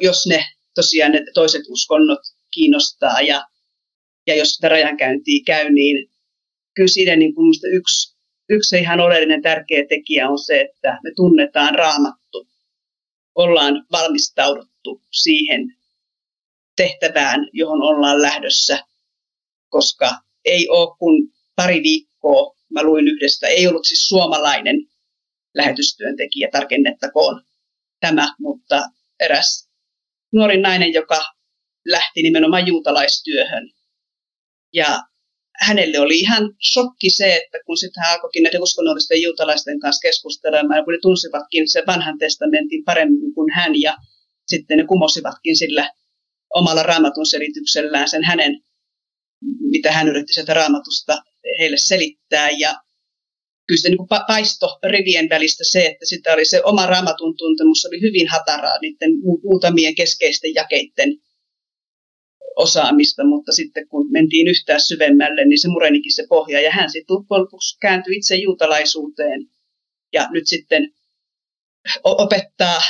jos 0.00 0.26
ne 0.26 0.46
tosiaan 0.74 1.12
ne 1.12 1.24
toiset 1.34 1.62
uskonnot 1.68 2.20
kiinnostaa 2.50 3.20
ja, 3.20 3.44
ja 4.26 4.34
jos 4.34 4.54
sitä 4.54 4.68
rajankäyntiä 4.68 5.42
käy, 5.46 5.70
niin 5.70 6.10
kyllä 6.74 6.88
siinä 6.88 7.16
niin 7.16 7.34
kuin 7.34 7.54
yksi, 7.72 8.16
yksi 8.48 8.78
ihan 8.78 9.00
oleellinen 9.00 9.42
tärkeä 9.42 9.84
tekijä 9.88 10.28
on 10.28 10.38
se, 10.38 10.60
että 10.60 10.98
me 11.02 11.10
tunnetaan 11.16 11.74
raamattu. 11.74 12.48
Ollaan 13.34 13.86
valmistauduttu 13.92 15.02
siihen 15.10 15.76
tehtävään, 16.76 17.48
johon 17.52 17.82
ollaan 17.82 18.22
lähdössä, 18.22 18.78
koska 19.68 20.10
ei 20.44 20.68
ole 20.68 20.96
kuin 20.98 21.32
pari 21.56 21.82
viikkoa, 21.82 22.56
mä 22.70 22.82
luin 22.82 23.08
yhdestä, 23.08 23.46
ei 23.46 23.66
ollut 23.66 23.84
siis 23.84 24.08
suomalainen 24.08 24.76
lähetystyöntekijä, 25.54 26.48
tarkennettakoon 26.52 27.42
tämä, 28.00 28.34
mutta 28.38 28.82
eräs 29.20 29.63
nuori 30.34 30.60
nainen, 30.60 30.92
joka 30.92 31.24
lähti 31.88 32.22
nimenomaan 32.22 32.66
juutalaistyöhön. 32.66 33.70
Ja 34.72 35.02
hänelle 35.60 35.98
oli 35.98 36.18
ihan 36.18 36.42
shokki 36.72 37.10
se, 37.10 37.36
että 37.36 37.58
kun 37.66 37.76
sitten 37.76 38.02
hän 38.02 38.12
alkoikin 38.12 38.42
näiden 38.42 38.62
uskonnollisten 38.62 39.22
juutalaisten 39.22 39.80
kanssa 39.80 40.08
keskustelemaan, 40.08 40.84
kun 40.84 40.92
ne 40.92 40.98
tunsivatkin 41.02 41.70
sen 41.70 41.82
vanhan 41.86 42.18
testamentin 42.18 42.84
paremmin 42.84 43.34
kuin 43.34 43.52
hän, 43.54 43.80
ja 43.80 43.96
sitten 44.46 44.78
ne 44.78 44.84
kumosivatkin 44.86 45.56
sillä 45.56 45.90
omalla 46.54 46.82
raamatun 46.82 47.26
selityksellään 47.26 48.08
sen 48.08 48.24
hänen, 48.24 48.60
mitä 49.60 49.92
hän 49.92 50.08
yritti 50.08 50.32
sieltä 50.32 50.54
raamatusta 50.54 51.22
heille 51.58 51.76
selittää, 51.76 52.50
ja 52.50 52.74
kyllä 53.66 53.80
se 53.80 53.88
niin 53.88 54.08
paisto 54.26 54.78
rivien 54.90 55.28
välistä 55.28 55.64
se, 55.64 55.86
että 55.86 56.06
sitä 56.06 56.32
oli 56.32 56.44
se 56.44 56.62
oma 56.64 56.86
raamatun 56.86 57.36
tuntemus 57.36 57.86
oli 57.86 58.00
hyvin 58.00 58.28
hataraa 58.28 58.78
niiden 58.78 59.10
muutamien 59.42 59.94
keskeisten 59.94 60.54
jakeiden 60.54 61.16
osaamista, 62.56 63.24
mutta 63.24 63.52
sitten 63.52 63.88
kun 63.88 64.12
mentiin 64.12 64.48
yhtään 64.48 64.80
syvemmälle, 64.80 65.44
niin 65.44 65.60
se 65.60 65.68
murenikin 65.68 66.14
se 66.14 66.26
pohja. 66.28 66.60
Ja 66.60 66.70
hän 66.70 66.90
sitten 66.90 67.16
lopuksi 67.30 67.78
kääntyi 67.80 68.16
itse 68.16 68.36
juutalaisuuteen 68.36 69.40
ja 70.12 70.28
nyt 70.30 70.46
sitten 70.46 70.94
opettaa 72.04 72.80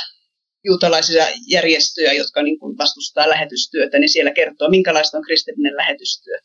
juutalaisia 0.65 1.25
järjestöjä, 1.47 2.13
jotka 2.13 2.43
niin 2.43 2.59
kuin 2.59 2.77
vastustaa 2.77 3.29
lähetystyötä, 3.29 3.99
niin 3.99 4.09
siellä 4.09 4.31
kertoo, 4.31 4.69
minkälaista 4.69 5.17
on 5.17 5.23
kristillinen 5.23 5.75
lähetystyö. 5.75 6.37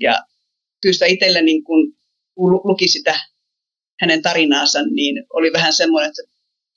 Ja 0.00 0.14
kyllä 0.82 0.92
sitä 0.92 1.06
itselle 1.06 1.42
niin 1.42 1.64
kuin 1.64 1.96
kun 2.34 2.60
luki 2.64 2.88
sitä 2.88 3.20
hänen 4.00 4.22
tarinaansa, 4.22 4.82
niin 4.82 5.26
oli 5.32 5.52
vähän 5.52 5.72
semmoinen, 5.72 6.08
että 6.08 6.22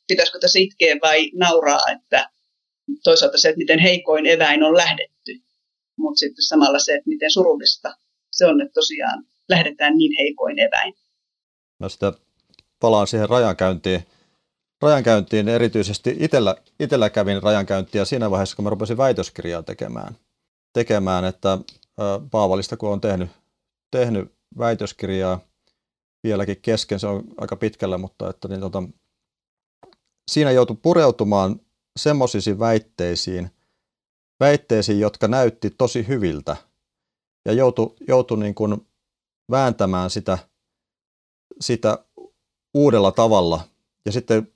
pitäisikö 0.08 0.40
tässä 0.40 0.60
itkeä 0.60 0.96
vai 1.02 1.32
nauraa, 1.34 1.92
että 1.92 2.30
toisaalta 3.04 3.38
se, 3.38 3.50
että 3.50 3.58
miten 3.58 3.80
heikoin 3.80 4.26
eväin 4.26 4.64
on 4.64 4.78
lähdetty, 4.78 5.42
mutta 5.98 6.20
sitten 6.20 6.44
samalla 6.44 6.80
se, 6.80 6.94
että 6.94 7.10
miten 7.10 7.32
surullista 7.32 7.98
se 8.32 8.46
on, 8.46 8.62
että 8.62 8.74
tosiaan 8.74 9.26
lähdetään 9.50 9.98
niin 9.98 10.12
heikoin 10.20 10.60
eväin. 10.60 10.94
No 11.80 11.90
sitä 11.90 12.14
palaan 12.80 13.08
siihen 13.08 13.30
rajankäyntiin. 13.30 14.04
rajankäyntiin 14.82 15.50
erityisesti 15.50 16.18
itellä, 16.20 16.56
itellä 16.80 17.10
kävin 17.10 17.44
rajankäyntiä 17.44 18.06
siinä 18.06 18.32
vaiheessa, 18.32 18.56
kun 18.56 18.64
mä 18.64 18.70
rupesin 18.70 18.98
väitöskirjaa 18.98 19.64
tekemään. 19.64 20.16
tekemään 20.74 21.26
että 21.26 21.58
Paavalista, 22.32 22.78
kun 22.78 22.90
on 22.90 23.02
tehnyt, 23.02 23.30
tehnyt 23.92 24.32
väitöskirjaa 24.58 25.47
vieläkin 26.28 26.62
kesken, 26.62 27.00
se 27.00 27.08
on 27.08 27.24
aika 27.38 27.56
pitkällä, 27.56 27.98
mutta 27.98 28.30
että 28.30 28.48
niin, 28.48 28.62
tota, 28.62 28.84
siinä 30.32 30.52
joutui 30.52 30.78
pureutumaan 30.82 31.60
semmoisiin 32.00 32.60
väitteisiin, 32.60 33.52
väitteisiin, 34.40 35.00
jotka 35.00 35.28
näytti 35.28 35.70
tosi 35.70 36.08
hyviltä 36.08 36.58
ja 37.46 37.54
joutui, 37.54 37.96
joutui 38.08 38.40
niin 38.40 38.56
kuin 38.56 38.88
vääntämään 39.52 40.10
sitä, 40.10 40.38
sitä 41.62 42.06
uudella 42.74 43.12
tavalla 43.12 43.62
ja 44.06 44.12
sitten 44.12 44.54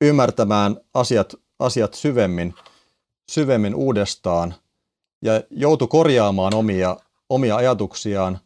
ymmärtämään 0.00 0.80
asiat, 0.94 1.34
asiat 1.58 1.94
syvemmin, 1.94 2.54
syvemmin 3.30 3.74
uudestaan 3.74 4.54
ja 5.22 5.42
joutui 5.50 5.88
korjaamaan 5.88 6.54
omia, 6.54 6.96
omia 7.28 7.56
ajatuksiaan. 7.56 8.38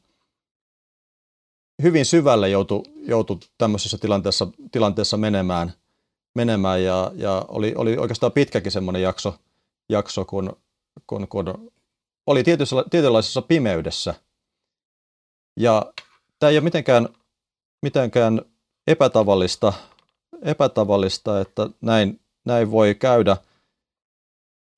Hyvin 1.83 2.05
syvälle 2.05 2.49
joutui, 2.49 2.83
joutui 2.97 3.39
tämmöisessä 3.59 3.99
tilanteessa, 3.99 4.49
tilanteessa 4.73 5.17
menemään, 5.17 5.73
menemään 6.35 6.85
ja, 6.85 7.13
ja 7.15 7.45
oli, 7.49 7.75
oli 7.77 7.97
oikeastaan 7.97 8.33
pitkäkin 8.33 8.73
semmoinen 8.73 9.03
jakso, 9.03 9.35
jakso 9.89 10.25
kun, 10.25 10.57
kun, 11.07 11.29
kun 11.29 11.71
oli 12.27 12.45
tietynlaisessa 12.91 13.43
pimeydessä. 13.43 14.15
Ja 15.57 15.93
tämä 16.39 16.51
ei 16.51 16.57
ole 16.57 16.65
mitenkään, 16.65 17.09
mitenkään 17.83 18.43
epätavallista, 18.87 19.73
epätavallista, 20.43 21.41
että 21.41 21.69
näin, 21.81 22.21
näin 22.45 22.71
voi 22.71 22.95
käydä. 22.95 23.37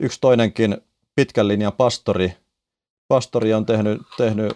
Yksi 0.00 0.20
toinenkin 0.20 0.76
pitkän 1.16 1.48
linjan 1.48 1.72
pastori, 1.72 2.36
pastori 3.08 3.54
on 3.54 3.66
tehnyt, 3.66 4.02
tehnyt 4.16 4.52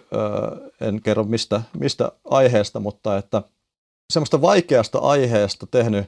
en 0.81 1.01
kerro 1.01 1.23
mistä, 1.23 1.61
mistä 1.79 2.11
aiheesta, 2.29 2.79
mutta 2.79 3.17
että 3.17 3.43
semmoista 4.13 4.41
vaikeasta 4.41 4.99
aiheesta 4.99 5.67
tehnyt, 5.67 6.05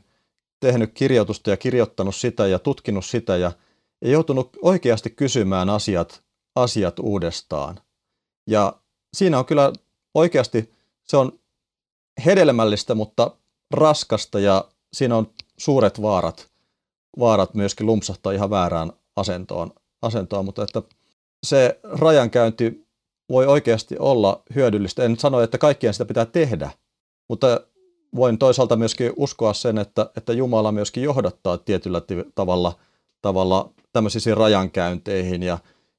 tehnyt 0.60 0.92
kirjoitusta 0.94 1.50
ja 1.50 1.58
kirjoittanut 1.58 2.16
sitä 2.16 2.48
ja 2.48 2.60
tutkinut 2.60 3.06
sitä 3.06 3.38
ja, 3.38 3.52
ja 4.02 4.12
joutunut 4.12 4.50
oikeasti 4.62 5.10
kysymään 5.10 5.70
asiat, 5.70 6.24
asiat 6.56 7.00
uudestaan. 7.00 7.80
Ja 8.48 8.74
siinä 9.14 9.39
on 9.39 9.46
kyllä 9.46 9.74
oikeasti, 10.14 10.74
se 11.08 11.18
on 11.18 11.39
hedelmällistä, 12.26 12.96
mutta 12.96 13.38
raskasta 13.72 14.39
ja 14.39 14.66
siinä 14.94 15.18
on 15.18 15.30
suuret 15.58 16.02
vaarat, 16.02 16.50
vaarat 17.20 17.54
myöskin 17.54 17.86
lumpsahtaa 17.86 18.32
ihan 18.32 18.50
väärään 18.50 18.94
asentoon, 19.16 19.72
asentoon 20.02 20.46
mutta 20.46 20.64
että 20.64 20.82
se 21.46 21.80
rajankäynti 21.84 22.88
voi 23.30 23.46
oikeasti 23.48 23.96
olla 24.00 24.44
hyödyllistä. 24.56 25.04
En 25.04 25.20
sano, 25.20 25.42
että 25.42 25.58
kaikkien 25.58 25.94
sitä 25.94 26.06
pitää 26.06 26.26
tehdä, 26.26 26.72
mutta 27.30 27.62
voin 28.16 28.38
toisaalta 28.38 28.76
myöskin 28.76 29.14
uskoa 29.16 29.54
sen, 29.54 29.78
että, 29.78 30.10
että 30.18 30.34
Jumala 30.34 30.72
myöskin 30.72 31.04
johdattaa 31.04 31.58
tietyllä 31.58 32.02
tavalla, 32.36 32.80
tavalla 33.22 33.74
tämmöisiin 33.94 34.38
rajankäynteihin 34.38 35.44
ja, 35.44 35.58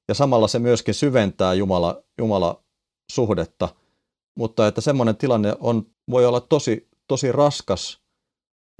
ja 0.08 0.14
samalla 0.14 0.48
se 0.48 0.58
myöskin 0.58 0.94
syventää 0.94 1.54
Jumala, 1.54 2.02
Jumala 2.18 2.62
suhdetta, 3.12 3.68
mutta 4.36 4.66
että 4.66 4.80
semmoinen 4.80 5.16
tilanne 5.16 5.56
on, 5.60 5.86
voi 6.10 6.26
olla 6.26 6.40
tosi, 6.40 6.88
tosi 7.08 7.32
raskas, 7.32 8.00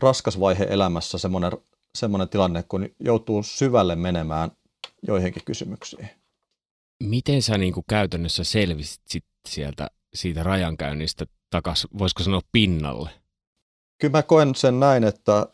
raskas 0.02 0.40
vaihe 0.40 0.66
elämässä, 0.70 1.18
semmoinen, 1.18 1.52
semmoinen 1.98 2.28
tilanne, 2.28 2.64
kun 2.68 2.88
joutuu 3.00 3.42
syvälle 3.42 3.96
menemään 3.96 4.50
joihinkin 5.02 5.42
kysymyksiin. 5.44 6.21
Miten 7.02 7.42
sä 7.42 7.58
niin 7.58 7.72
kuin 7.72 7.84
käytännössä 7.88 8.44
selvisit 8.44 9.02
sit 9.06 9.24
sieltä 9.48 9.90
siitä 10.14 10.42
rajankäynnistä 10.42 11.26
takas, 11.50 11.86
voisiko 11.98 12.22
sanoa 12.22 12.40
pinnalle? 12.52 13.10
Kyllä 14.00 14.12
mä 14.12 14.22
koen 14.22 14.54
sen 14.54 14.80
näin, 14.80 15.04
että, 15.04 15.46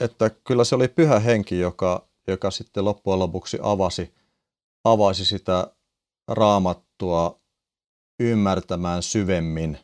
että 0.00 0.30
kyllä 0.30 0.64
se 0.64 0.74
oli 0.74 0.88
pyhä 0.88 1.18
henki, 1.18 1.58
joka, 1.58 2.08
joka 2.28 2.50
sitten 2.50 2.84
loppujen 2.84 3.18
lopuksi 3.18 3.58
avasi, 3.62 4.14
avasi 4.84 5.24
sitä 5.24 5.72
raamattua 6.28 7.40
ymmärtämään 8.20 9.02
syvemmin, 9.02 9.78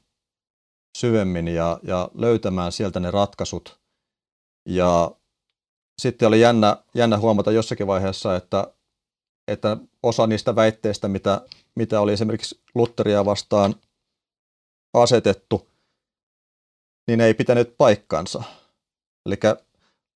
syvemmin 0.99 1.49
ja, 1.49 1.81
ja 1.83 2.09
löytämään 2.15 2.73
sieltä 2.73 3.01
ne 3.01 3.11
ratkaisut. 3.11 3.81
Ja 4.69 5.11
sitten 6.03 6.29
oli 6.29 6.41
jännä, 6.41 6.77
jännä 6.95 7.19
huomata 7.19 7.53
jossakin 7.53 7.87
vaiheessa, 7.87 8.37
että, 8.37 8.75
että 9.49 9.77
osa 10.05 10.26
niistä 10.26 10.57
väitteistä, 10.57 11.09
mitä, 11.09 11.40
mitä 11.76 12.00
oli 12.00 12.12
esimerkiksi 12.12 12.61
Lutheria 12.74 13.24
vastaan 13.24 13.74
asetettu, 14.94 15.68
niin 17.09 17.20
ei 17.20 17.34
pitänyt 17.34 17.74
paikkansa. 17.78 18.42
Eli 19.26 19.36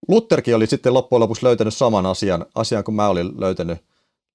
Lutherkin 0.08 0.56
oli 0.56 0.66
sitten 0.66 0.94
loppujen 0.94 1.20
lopuksi 1.20 1.44
löytänyt 1.44 1.74
saman 1.74 2.06
asian, 2.06 2.46
asian 2.54 2.84
kuin 2.84 2.94
mä 2.94 3.08
olin 3.08 3.40
löytänyt, 3.40 3.78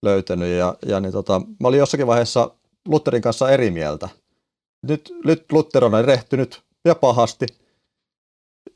löytänyt 0.02 0.50
ja, 0.50 0.76
ja 0.86 1.00
niin 1.00 1.12
tota, 1.12 1.42
mä 1.60 1.68
olin 1.68 1.80
jossakin 1.80 2.08
vaiheessa 2.08 2.56
Lutherin 2.88 3.22
kanssa 3.22 3.50
eri 3.50 3.72
mieltä. 3.72 4.10
Nyt, 4.88 5.14
nyt 5.26 5.52
Luther 5.52 5.86
on 5.86 5.96
erehtynyt 5.96 6.62
ja 6.86 6.96
pahasti. 6.96 7.46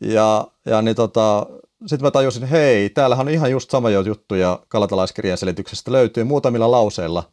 Ja, 0.02 0.48
ja 0.66 0.82
niin 0.82 0.96
tota, 0.96 1.46
sitten 1.86 2.06
mä 2.08 2.12
tajusin, 2.12 2.44
hei, 2.44 2.90
täällähän 2.90 3.28
on 3.28 3.34
ihan 3.34 3.52
just 3.52 3.72
sama 3.72 3.90
juttu 3.90 4.36
ja 4.36 4.60
kalatalaiskirjan 4.68 5.38
selityksestä 5.38 5.92
löytyy 5.92 6.24
muutamilla 6.24 6.72
lauseilla, 6.72 7.32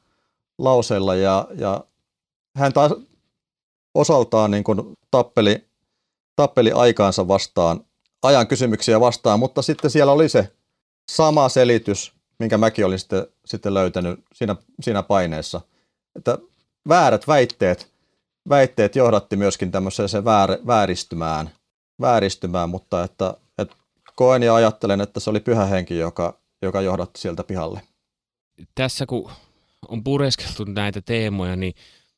lauseilla 0.59 1.15
ja, 1.15 1.49
ja 1.59 1.85
hän 2.57 2.73
taas 2.73 2.93
osaltaan 3.95 4.51
niin 4.51 4.65
kuin 4.65 4.81
tappeli, 5.11 5.69
tappeli 6.37 6.73
aikaansa 6.73 7.29
vastaan, 7.29 7.81
ajan 8.23 8.47
kysymyksiä 8.47 9.01
vastaan, 9.01 9.39
mutta 9.39 9.63
sitten 9.63 9.91
siellä 9.91 10.13
oli 10.13 10.29
se 10.29 10.53
sama 11.11 11.49
selitys, 11.49 12.13
minkä 12.39 12.59
mäkin 12.59 12.87
olin 12.87 12.99
sitten, 12.99 13.27
sitten 13.45 13.75
löytänyt 13.75 14.21
siinä, 14.35 14.57
siinä 14.81 15.03
paineessa. 15.03 15.61
Että 16.17 16.39
väärät 16.89 17.29
väitteet, 17.29 17.93
väitteet 18.49 18.97
johdatti 18.97 19.37
myöskin 19.37 19.71
tämmöiseen 19.71 20.25
väär, 20.25 20.51
vääristymään, 20.67 21.51
vääristymään, 22.01 22.71
mutta 22.71 23.05
että, 23.05 23.35
että 23.59 23.77
koen 24.17 24.43
ja 24.43 24.55
ajattelen, 24.55 25.01
että 25.01 25.21
se 25.21 25.31
oli 25.31 25.41
pyhä 25.41 25.65
henki, 25.65 25.99
joka, 25.99 26.39
joka 26.63 26.81
johdatti 26.81 27.21
sieltä 27.21 27.45
pihalle. 27.45 27.81
Tässä 28.75 29.07
kun 29.07 29.31
on 29.89 30.05
pureskeltu 30.05 30.65
näitä 30.65 31.01
teemoja, 31.01 31.57
niin 31.57 31.75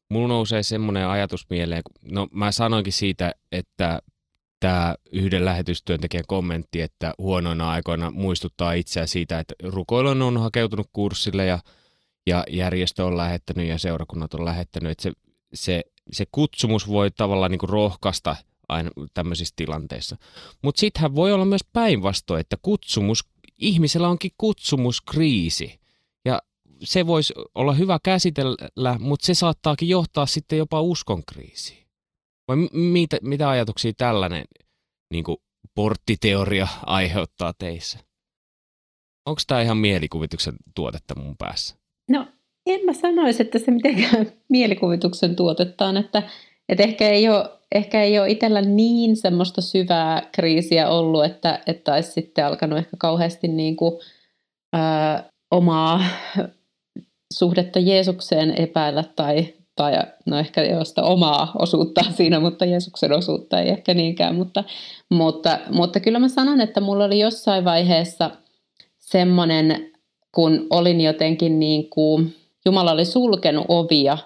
mulla 0.09 0.29
nousee 0.29 0.63
semmoinen 0.63 1.09
ajatus 1.09 1.47
mieleen, 1.51 1.83
no 2.03 2.29
mä 2.33 2.53
sanoinkin 2.53 2.93
siitä, 2.93 3.35
että 3.53 4.03
tämä 4.61 4.95
yhden 5.13 5.45
lähetystyöntekijän 5.45 6.25
kommentti, 6.27 6.81
että 6.81 7.15
huonoina 7.19 7.71
aikoina 7.71 8.11
muistuttaa 8.11 8.73
itseä 8.73 9.07
siitä, 9.07 9.39
että 9.39 9.55
rukoilun 9.63 10.23
on 10.23 10.37
hakeutunut 10.37 10.91
kurssille 10.93 11.47
ja 11.47 11.59
ja 12.27 12.45
järjestö 12.51 13.05
on 13.05 13.17
lähettänyt 13.17 13.69
ja 13.69 13.79
seurakunnat 13.79 14.35
on 14.35 14.45
lähettänyt, 14.45 14.93
että 14.93 15.03
se, 15.03 15.13
se, 15.55 15.83
se 16.13 16.25
kutsumus 16.33 16.89
voi 16.89 17.11
tavallaan 17.11 17.51
niin 17.51 17.59
kuin 17.59 17.71
rohkaista 17.71 18.37
aina 18.69 18.91
tämmöisissä 19.15 19.55
tilanteissa. 19.57 20.17
Mutta 20.63 20.81
sittenhän 20.81 21.15
voi 21.15 21.33
olla 21.33 21.45
myös 21.45 21.65
päinvastoin, 21.73 22.41
että 22.41 22.57
kutsumus, 22.63 23.25
ihmisellä 23.59 24.09
onkin 24.09 24.31
kutsumuskriisi 24.39 25.81
ja 26.25 26.43
se 26.83 27.07
voisi 27.07 27.35
olla 27.55 27.73
hyvä 27.75 27.99
käsitellä, 28.03 28.99
mutta 28.99 29.27
se 29.27 29.35
saattaakin 29.35 29.89
johtaa 29.89 30.27
sitten 30.27 30.59
jopa 30.59 30.81
uskonkriisiin. 30.81 31.87
Vai 32.49 32.57
mitä, 32.73 33.19
mitä 33.23 33.49
ajatuksia 33.49 33.93
tällainen 33.97 34.45
niin 35.11 35.25
kuin 35.25 35.37
porttiteoria 35.75 36.69
aiheuttaa 36.87 37.53
teissä? 37.59 37.99
Onko 39.27 39.41
tämä 39.47 39.63
ihan 39.63 39.77
mielikuvituksen 39.77 40.55
tuotetta 40.75 41.15
mun 41.15 41.37
päässä? 41.37 41.77
No 42.11 42.27
en 42.67 42.85
mä 42.85 42.93
sanoisi, 42.93 43.43
että 43.43 43.59
se 43.59 43.71
mitenkään 43.71 44.33
mielikuvituksen 44.49 45.37
tuotettaan, 45.37 45.97
että, 45.97 46.23
että 46.69 46.83
ehkä 46.85 47.09
ei 47.09 47.29
ole, 47.29 47.51
ehkä 47.75 48.03
ei 48.03 48.19
ole 48.19 48.31
itsellä 48.31 48.63
niin 48.63 49.17
semmoista 49.17 49.61
syvää 49.61 50.23
kriisiä 50.33 50.89
ollut, 50.89 51.25
että, 51.25 51.61
että 51.67 51.95
olisi 51.95 52.13
sitten 52.13 52.47
alkanut 52.47 52.79
ehkä 52.79 52.97
kauheasti 52.99 53.49
niin 53.49 53.77
kuin, 53.77 54.01
ää, 54.73 55.25
omaa 55.51 56.05
suhdetta 57.35 57.79
Jeesukseen 57.79 58.55
epäillä 58.61 59.05
tai, 59.17 59.55
tai 59.77 59.93
no 60.27 60.39
ehkä 60.39 60.65
josta 60.65 61.03
omaa 61.03 61.53
osuutta 61.59 62.05
siinä, 62.17 62.41
mutta 62.41 62.65
Jeesuksen 62.65 63.13
osuutta 63.13 63.61
ei 63.61 63.69
ehkä 63.69 63.95
niinkään, 63.95 64.35
mutta, 64.35 64.65
mutta, 65.11 65.59
mutta 65.71 66.01
kyllä 66.01 66.19
mä 66.19 66.29
sanon, 66.29 66.61
että 66.61 66.81
mulla 66.81 67.05
oli 67.05 67.19
jossain 67.19 67.65
vaiheessa 67.65 68.31
semmoinen 68.99 69.93
kun 70.37 70.67
olin 70.71 71.01
jotenkin 71.01 71.59
niin 71.61 71.91
kuin, 71.91 72.35
Jumala 72.65 72.93
oli 72.93 73.05
sulkenut 73.05 73.67
ovia, 73.69 74.19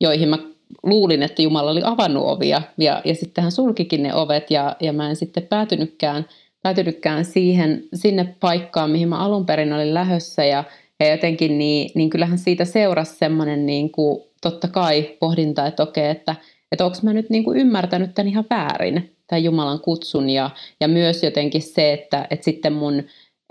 joihin 0.00 0.28
mä 0.28 0.38
luulin, 0.82 1.22
että 1.22 1.42
Jumala 1.42 1.70
oli 1.70 1.80
avannut 1.84 2.24
ovia 2.26 2.62
ja, 2.78 3.02
ja 3.04 3.14
sitten 3.14 3.44
hän 3.44 3.52
sulkikin 3.52 4.02
ne 4.02 4.14
ovet 4.14 4.50
ja, 4.50 4.76
ja 4.80 4.92
mä 4.92 5.08
en 5.08 5.16
sitten 5.16 5.42
päätynytkään, 5.42 6.26
päätynytkään 6.62 7.24
siihen, 7.24 7.84
sinne 7.94 8.34
paikkaan, 8.40 8.90
mihin 8.90 9.08
mä 9.08 9.18
alun 9.18 9.46
perin 9.46 9.72
olin 9.72 9.94
lähössä 9.94 10.44
ja, 10.44 10.64
ja 11.00 11.10
jotenkin 11.10 11.58
niin, 11.58 11.90
niin 11.94 12.10
kyllähän 12.10 12.38
siitä 12.38 12.64
seurasi 12.64 13.14
semmoinen 13.14 13.66
niin 13.66 13.90
kuin, 13.90 14.22
totta 14.40 14.68
kai 14.68 15.16
pohdinta, 15.20 15.66
että 15.66 15.82
okei, 15.82 16.10
että, 16.10 16.36
että 16.72 16.84
onko 16.84 16.96
mä 17.02 17.12
nyt 17.12 17.30
niin 17.30 17.44
kuin 17.44 17.58
ymmärtänyt 17.58 18.14
tämän 18.14 18.28
ihan 18.28 18.44
väärin, 18.50 19.16
tämän 19.26 19.44
Jumalan 19.44 19.80
kutsun 19.80 20.30
ja, 20.30 20.50
ja 20.80 20.88
myös 20.88 21.22
jotenkin 21.22 21.62
se, 21.62 21.92
että, 21.92 22.26
että 22.30 22.44
sitten 22.44 22.72
mun 22.72 23.02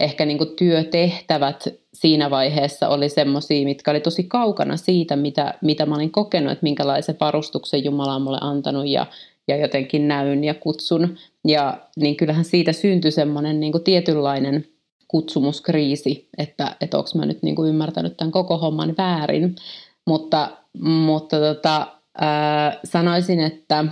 ehkä 0.03 0.25
niin 0.25 0.37
kuin 0.37 0.55
työtehtävät 0.55 1.63
siinä 1.93 2.29
vaiheessa 2.29 2.89
oli 2.89 3.09
semmoisia, 3.09 3.65
mitkä 3.65 3.91
oli 3.91 3.99
tosi 3.99 4.23
kaukana 4.23 4.77
siitä, 4.77 5.15
mitä, 5.15 5.53
mitä 5.61 5.85
mä 5.85 5.95
olin 5.95 6.11
kokenut, 6.11 6.51
että 6.51 6.63
minkälaisen 6.63 7.17
varustuksen 7.19 7.83
Jumala 7.83 8.15
on 8.15 8.21
mulle 8.21 8.37
antanut 8.41 8.87
ja, 8.87 9.05
ja 9.47 9.57
jotenkin 9.57 10.07
näyn 10.07 10.43
ja 10.43 10.53
kutsun. 10.53 11.17
Ja 11.47 11.77
niin 11.95 12.15
kyllähän 12.15 12.45
siitä 12.45 12.73
syntyi 12.73 13.11
semmoinen 13.11 13.59
niin 13.59 13.71
kuin 13.71 13.83
tietynlainen 13.83 14.65
kutsumuskriisi, 15.07 16.27
että, 16.37 16.75
että 16.81 16.97
onko 16.97 17.09
mä 17.15 17.25
nyt 17.25 17.43
niin 17.43 17.55
kuin 17.55 17.69
ymmärtänyt 17.69 18.17
tämän 18.17 18.31
koko 18.31 18.57
homman 18.57 18.95
väärin. 18.97 19.55
Mutta, 20.07 20.49
mutta 20.81 21.39
tota, 21.39 21.87
ää, 22.17 22.79
sanoisin, 22.83 23.39
että, 23.39 23.85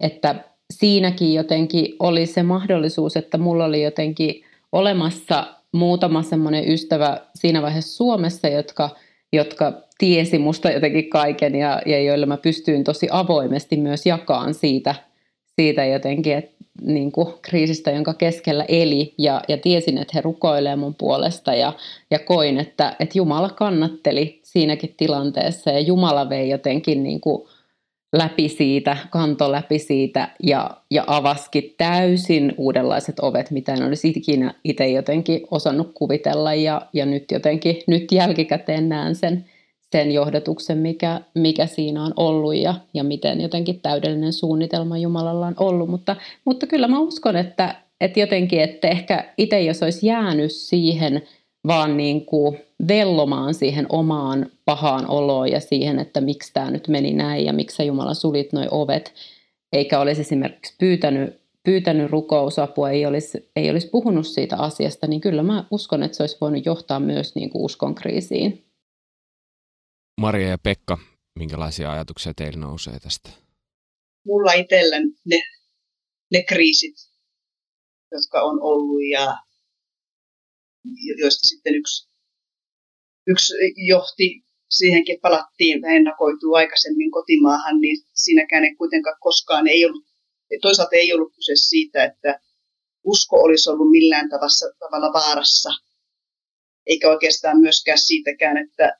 että 0.00 0.44
siinäkin 0.70 1.34
jotenkin 1.34 1.96
oli 1.98 2.26
se 2.26 2.42
mahdollisuus, 2.42 3.16
että 3.16 3.38
mulla 3.38 3.64
oli 3.64 3.82
jotenkin 3.82 4.44
olemassa 4.72 5.55
muutama 5.76 6.22
semmoinen 6.22 6.68
ystävä 6.68 7.20
siinä 7.34 7.62
vaiheessa 7.62 7.96
Suomessa, 7.96 8.48
jotka, 8.48 8.90
jotka 9.32 9.72
tiesi 9.98 10.38
musta 10.38 10.70
jotenkin 10.70 11.10
kaiken 11.10 11.54
ja, 11.54 11.82
ja 11.86 12.02
joille 12.02 12.26
mä 12.26 12.36
pystyin 12.36 12.84
tosi 12.84 13.08
avoimesti 13.10 13.76
myös 13.76 14.06
jakaan 14.06 14.54
siitä, 14.54 14.94
siitä 15.56 15.84
jotenkin, 15.84 16.36
että 16.36 16.56
niin 16.82 17.12
kuin 17.12 17.28
kriisistä, 17.42 17.90
jonka 17.90 18.14
keskellä 18.14 18.64
eli. 18.68 19.14
Ja, 19.18 19.42
ja 19.48 19.58
tiesin, 19.58 19.98
että 19.98 20.12
he 20.14 20.20
rukoilee 20.20 20.76
mun 20.76 20.94
puolesta 20.94 21.54
ja, 21.54 21.72
ja 22.10 22.18
koin, 22.18 22.58
että, 22.58 22.96
että 23.00 23.18
Jumala 23.18 23.50
kannatteli 23.50 24.40
siinäkin 24.42 24.94
tilanteessa 24.96 25.70
ja 25.70 25.80
Jumala 25.80 26.28
vei 26.28 26.48
jotenkin 26.48 27.02
niin 27.02 27.20
kuin 27.20 27.48
läpi 28.18 28.48
siitä, 28.48 28.96
kanto 29.10 29.52
läpi 29.52 29.78
siitä 29.78 30.28
ja, 30.42 30.70
ja 30.90 31.04
avaski 31.06 31.74
täysin 31.78 32.54
uudenlaiset 32.56 33.20
ovet, 33.20 33.50
mitä 33.50 33.74
en 33.74 33.82
olisi 33.82 34.08
ikinä 34.08 34.54
itse 34.64 34.88
jotenkin 34.88 35.40
osannut 35.50 35.90
kuvitella. 35.94 36.54
Ja, 36.54 36.82
ja 36.92 37.06
nyt 37.06 37.24
jotenkin, 37.30 37.76
nyt 37.86 38.12
jälkikäteen 38.12 38.88
näen 38.88 39.14
sen, 39.14 39.44
sen 39.92 40.12
johdatuksen, 40.12 40.78
mikä, 40.78 41.20
mikä 41.34 41.66
siinä 41.66 42.04
on 42.04 42.12
ollut 42.16 42.54
ja, 42.54 42.74
ja 42.94 43.04
miten 43.04 43.40
jotenkin 43.40 43.80
täydellinen 43.80 44.32
suunnitelma 44.32 44.98
Jumalalla 44.98 45.46
on 45.46 45.54
ollut, 45.60 45.88
mutta, 45.88 46.16
mutta 46.44 46.66
kyllä 46.66 46.88
mä 46.88 46.98
uskon, 46.98 47.36
että, 47.36 47.74
että 48.00 48.20
jotenkin, 48.20 48.60
että 48.60 48.88
ehkä 48.88 49.32
itse 49.38 49.60
jos 49.60 49.82
olisi 49.82 50.06
jäänyt 50.06 50.52
siihen 50.52 51.22
vaan 51.66 51.96
niin 51.96 52.26
kuin 52.26 52.58
vellomaan 52.88 53.54
siihen 53.54 53.86
omaan 53.88 54.50
pahaan 54.64 55.10
oloon 55.10 55.50
ja 55.50 55.60
siihen, 55.60 55.98
että 55.98 56.20
miksi 56.20 56.52
tämä 56.52 56.70
nyt 56.70 56.88
meni 56.88 57.12
näin 57.12 57.44
ja 57.44 57.52
miksi 57.52 57.76
sä 57.76 57.82
Jumala 57.82 58.14
sulit 58.14 58.52
noi 58.52 58.66
ovet, 58.70 59.14
eikä 59.72 60.00
olisi 60.00 60.20
esimerkiksi 60.20 60.74
pyytänyt, 60.78 61.40
pyytänyt 61.64 62.10
rukousapua, 62.10 62.90
ei 62.90 63.06
olisi, 63.06 63.50
ei 63.56 63.70
olisi 63.70 63.88
puhunut 63.88 64.26
siitä 64.26 64.56
asiasta, 64.56 65.06
niin 65.06 65.20
kyllä 65.20 65.42
mä 65.42 65.64
uskon, 65.70 66.02
että 66.02 66.16
se 66.16 66.22
olisi 66.22 66.38
voinut 66.40 66.66
johtaa 66.66 67.00
myös 67.00 67.34
niin 67.34 67.50
kuin 67.50 67.62
uskon 67.62 67.94
kriisiin. 67.94 68.66
Maria 70.20 70.48
ja 70.48 70.58
Pekka, 70.58 70.98
minkälaisia 71.38 71.92
ajatuksia 71.92 72.32
teillä 72.36 72.58
nousee 72.58 73.00
tästä? 73.00 73.30
Mulla 74.26 74.52
itsellä 74.52 74.96
ne, 75.24 75.42
ne 76.32 76.42
kriisit, 76.42 76.94
jotka 78.12 78.42
on 78.42 78.62
ollut 78.62 79.02
ja 79.12 79.36
joista 81.18 81.48
sitten 81.48 81.74
yksi, 81.74 82.08
yksi 83.26 83.54
johti 83.76 84.44
siihenkin, 84.70 85.14
että 85.14 85.28
palattiin 85.28 85.84
ennakoituu 85.84 86.54
aikaisemmin 86.54 87.10
kotimaahan, 87.10 87.80
niin 87.80 87.96
siinäkään 88.14 88.64
ei 88.64 88.74
kuitenkaan 88.74 89.16
koskaan 89.20 89.68
ei 89.68 89.84
ollut, 89.84 90.04
toisaalta 90.62 90.96
ei 90.96 91.12
ollut 91.12 91.34
kyse 91.34 91.52
siitä, 91.56 92.04
että 92.04 92.40
usko 93.04 93.36
olisi 93.36 93.70
ollut 93.70 93.90
millään 93.90 94.28
tavassa, 94.28 94.66
tavalla 94.78 95.12
vaarassa, 95.12 95.70
eikä 96.86 97.10
oikeastaan 97.10 97.60
myöskään 97.60 97.98
siitäkään, 97.98 98.56
että 98.56 98.98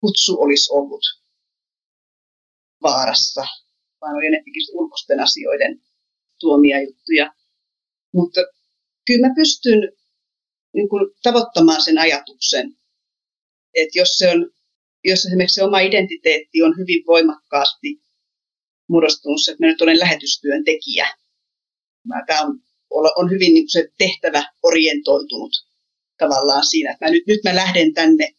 kutsu 0.00 0.40
olisi 0.40 0.72
ollut 0.72 1.02
vaarassa, 2.82 3.44
vaan 4.00 4.16
oli 4.16 4.26
enemmänkin 4.26 4.62
ulkoisten 4.72 5.20
asioiden 5.20 5.82
tuomia 6.40 6.82
juttuja. 6.82 7.34
Mutta 8.14 8.40
kyllä 9.06 9.28
mä 9.28 9.34
pystyn 9.34 9.92
niin 10.74 10.88
kuin 10.88 11.10
tavoittamaan 11.22 11.82
sen 11.82 11.98
ajatuksen, 11.98 12.77
että 13.74 13.98
jos, 13.98 14.18
se 14.18 14.30
on, 14.30 14.50
jos 15.04 15.26
esimerkiksi 15.26 15.54
se 15.54 15.64
oma 15.64 15.80
identiteetti 15.80 16.62
on 16.62 16.78
hyvin 16.78 17.04
voimakkaasti 17.06 18.00
muodostunut, 18.88 19.40
että 19.48 19.66
mä 19.66 19.70
nyt 19.70 19.82
olen 19.82 19.98
lähetystyön 19.98 20.64
tekijä. 20.64 21.08
Tämä 22.26 22.40
on, 22.42 22.60
on 22.90 23.30
hyvin 23.30 23.54
niin 23.54 23.70
se 23.70 23.88
tehtävä 23.98 24.42
orientoitunut 24.62 25.52
tavallaan 26.18 26.66
siinä, 26.66 26.92
että 26.92 27.04
mä 27.04 27.10
nyt, 27.10 27.26
nyt 27.26 27.40
mä 27.44 27.54
lähden 27.54 27.94
tänne 27.94 28.34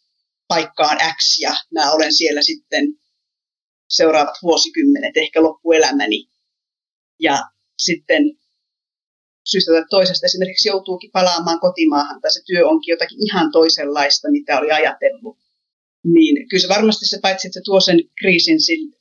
paikkaan 0.48 0.98
X 1.16 1.40
ja 1.40 1.54
mä 1.74 1.92
olen 1.92 2.12
siellä 2.12 2.42
sitten 2.42 2.84
seuraavat 3.88 4.34
vuosikymmenet, 4.42 5.16
ehkä 5.16 5.42
loppuelämäni. 5.42 6.28
Ja 7.20 7.38
sitten 7.78 8.22
syystä 9.50 9.72
tai 9.72 9.84
toisesta 9.90 10.26
esimerkiksi 10.26 10.68
joutuukin 10.68 11.10
palaamaan 11.10 11.60
kotimaahan 11.60 12.20
tai 12.20 12.32
se 12.32 12.40
työ 12.46 12.68
onkin 12.68 12.92
jotakin 12.92 13.26
ihan 13.26 13.52
toisenlaista, 13.52 14.30
mitä 14.30 14.58
oli 14.58 14.70
ajatellut. 14.70 15.38
Niin 16.04 16.48
kyllä 16.48 16.62
se 16.62 16.68
varmasti 16.68 17.06
se 17.06 17.18
paitsi, 17.22 17.48
että 17.48 17.60
se 17.60 17.64
tuo 17.64 17.80
sen 17.80 17.98
kriisin, 18.18 18.60
sille, 18.60 18.96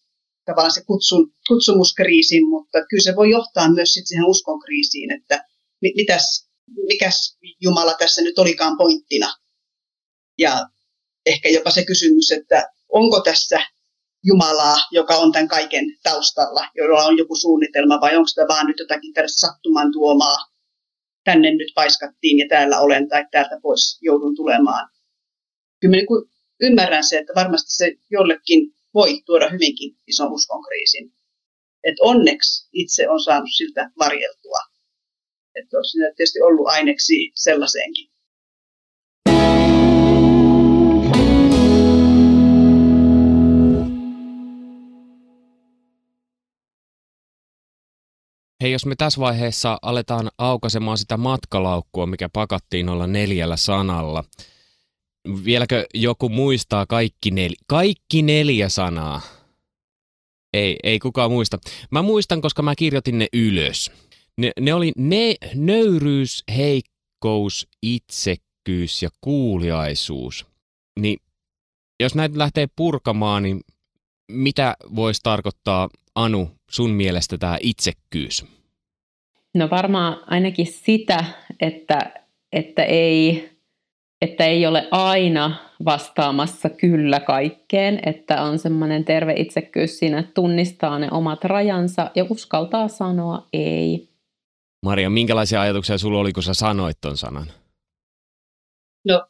tavallaan 0.46 0.74
se 0.74 0.84
kutsun, 0.84 1.34
kutsumuskriisin, 1.48 2.48
mutta 2.50 2.86
kyllä 2.90 3.04
se 3.04 3.16
voi 3.16 3.30
johtaa 3.30 3.74
myös 3.74 3.94
sitten 3.94 4.08
siihen 4.08 4.26
uskonkriisiin, 4.26 5.12
että 5.12 5.46
mitäs, 5.82 6.48
mikäs 6.88 7.38
Jumala 7.62 7.94
tässä 7.94 8.22
nyt 8.22 8.40
olikaan 8.40 8.78
pointtina. 8.78 9.34
Ja 10.38 10.70
ehkä 11.26 11.50
jopa 11.50 11.72
se 11.72 11.86
kysymys, 11.86 12.32
että 12.32 12.72
onko 12.90 13.22
tässä 13.22 13.60
Jumalaa, 14.24 14.78
joka 14.92 15.16
on 15.16 15.32
tämän 15.32 15.48
kaiken 15.48 15.86
taustalla, 16.04 16.68
jolla 16.76 17.06
on 17.06 17.18
joku 17.18 17.36
suunnitelma, 17.36 18.02
vai 18.02 18.16
onko 18.16 18.30
tämä 18.36 18.48
vaan 18.48 18.68
nyt 18.68 18.80
jotakin 18.80 19.14
tällaista 19.14 19.48
sattuman 19.48 19.92
tuomaa, 19.92 20.38
tänne 21.24 21.52
nyt 21.52 21.72
paiskattiin 21.76 22.38
ja 22.38 22.46
täällä 22.50 22.80
olen 22.80 23.10
tai 23.10 23.26
täältä 23.32 23.60
pois 23.62 24.00
joudun 24.02 24.36
tulemaan. 24.36 24.90
Kyllä 25.82 25.96
niin 25.96 26.08
ymmärrän 26.62 27.04
se, 27.04 27.18
että 27.18 27.34
varmasti 27.36 27.72
se 27.72 27.92
jollekin 28.10 28.74
voi 28.94 29.22
tuoda 29.26 29.50
hyvinkin 29.50 29.96
ison 30.08 30.34
uskonkriisin. 30.34 31.14
Että 31.84 32.04
onneksi 32.04 32.70
itse 32.74 33.10
on 33.10 33.24
saanut 33.24 33.50
siltä 33.58 33.92
varjeltua. 34.00 34.60
Että 35.56 35.78
olisi 35.78 35.98
tietysti 35.98 36.42
ollut 36.42 36.68
aineksi 36.68 37.32
sellaiseenkin. 37.36 38.09
Hei, 48.64 48.72
jos 48.72 48.86
me 48.86 48.96
tässä 48.96 49.20
vaiheessa 49.20 49.80
aletaan 49.82 50.32
aukaisemaan 50.38 50.98
sitä 50.98 51.18
matkalaukkua, 51.18 52.06
mikä 52.06 52.30
pakattiin 52.30 52.90
olla 52.90 53.08
neljällä 53.08 53.58
sanalla. 53.58 54.24
Vieläkö 55.46 55.86
joku 55.94 56.30
muistaa 56.30 56.86
kaikki, 56.86 57.30
nel- 57.30 57.64
kaikki 57.68 58.22
neljä 58.22 58.70
sanaa? 58.70 59.22
Ei, 60.54 60.78
ei 60.84 61.00
kukaan 61.00 61.32
muista. 61.32 61.60
Mä 61.92 62.02
muistan, 62.02 62.42
koska 62.42 62.62
mä 62.62 62.76
kirjoitin 62.76 63.20
ne 63.20 63.28
ylös. 63.34 63.92
Ne, 64.38 64.52
ne 64.60 64.74
oli 64.74 64.92
ne, 64.98 65.36
nöyryys, 65.56 66.44
heikkous, 66.56 67.68
itsekkyys 67.84 69.04
ja 69.04 69.10
kuuliaisuus. 69.22 70.46
Niin 71.00 71.20
jos 72.00 72.16
näitä 72.16 72.38
lähtee 72.38 72.68
purkamaan, 72.76 73.44
niin 73.44 73.62
mitä 74.32 74.76
voisi 74.96 75.20
tarkoittaa 75.24 75.90
Anu 76.16 76.59
sun 76.70 76.90
mielestä 76.92 77.38
tämä 77.38 77.58
itsekkyys? 77.62 78.46
No 79.54 79.70
varmaan 79.70 80.24
ainakin 80.28 80.68
sitä, 80.68 81.26
että, 81.60 82.14
että, 82.52 82.84
ei, 82.84 83.50
että 84.22 84.46
ei 84.46 84.66
ole 84.66 84.88
aina 84.92 85.70
vastaamassa 85.86 86.70
kyllä 86.70 87.20
kaikkeen, 87.20 88.00
että 88.06 88.42
on 88.42 88.60
semmoinen 88.60 89.06
terve 89.06 89.34
itsekkyys 89.34 90.00
siinä, 90.00 90.20
että 90.20 90.32
tunnistaa 90.34 91.00
ne 91.00 91.08
omat 91.12 91.44
rajansa 91.44 92.12
ja 92.16 92.26
uskaltaa 92.30 92.88
sanoa 92.88 93.48
ei. 93.54 94.10
Maria, 94.86 95.10
minkälaisia 95.10 95.62
ajatuksia 95.62 95.98
sulla 95.98 96.20
oli, 96.20 96.34
kun 96.34 96.44
sä 96.44 96.54
sanoit 96.54 96.98
ton 97.02 97.18
sanan? 97.18 97.52
No, 99.06 99.28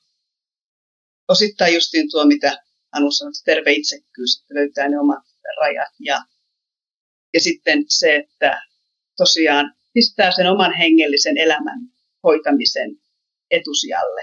osittain 1.28 1.74
justiin 1.74 2.12
tuo, 2.12 2.26
mitä 2.26 2.58
Anu 2.92 3.12
sanoi, 3.12 3.32
terve 3.46 3.72
itsekkyys, 3.72 4.42
että 4.42 4.54
löytää 4.54 4.90
ne 4.90 5.00
omat 5.00 5.24
rajat 5.62 5.94
ja 6.00 6.24
ja 7.34 7.40
sitten 7.40 7.86
se, 7.90 8.16
että 8.16 8.62
tosiaan 9.18 9.76
pistää 9.94 10.32
sen 10.32 10.48
oman 10.48 10.74
hengellisen 10.74 11.38
elämän 11.38 11.80
hoitamisen 12.24 12.90
etusijalle. 13.52 14.22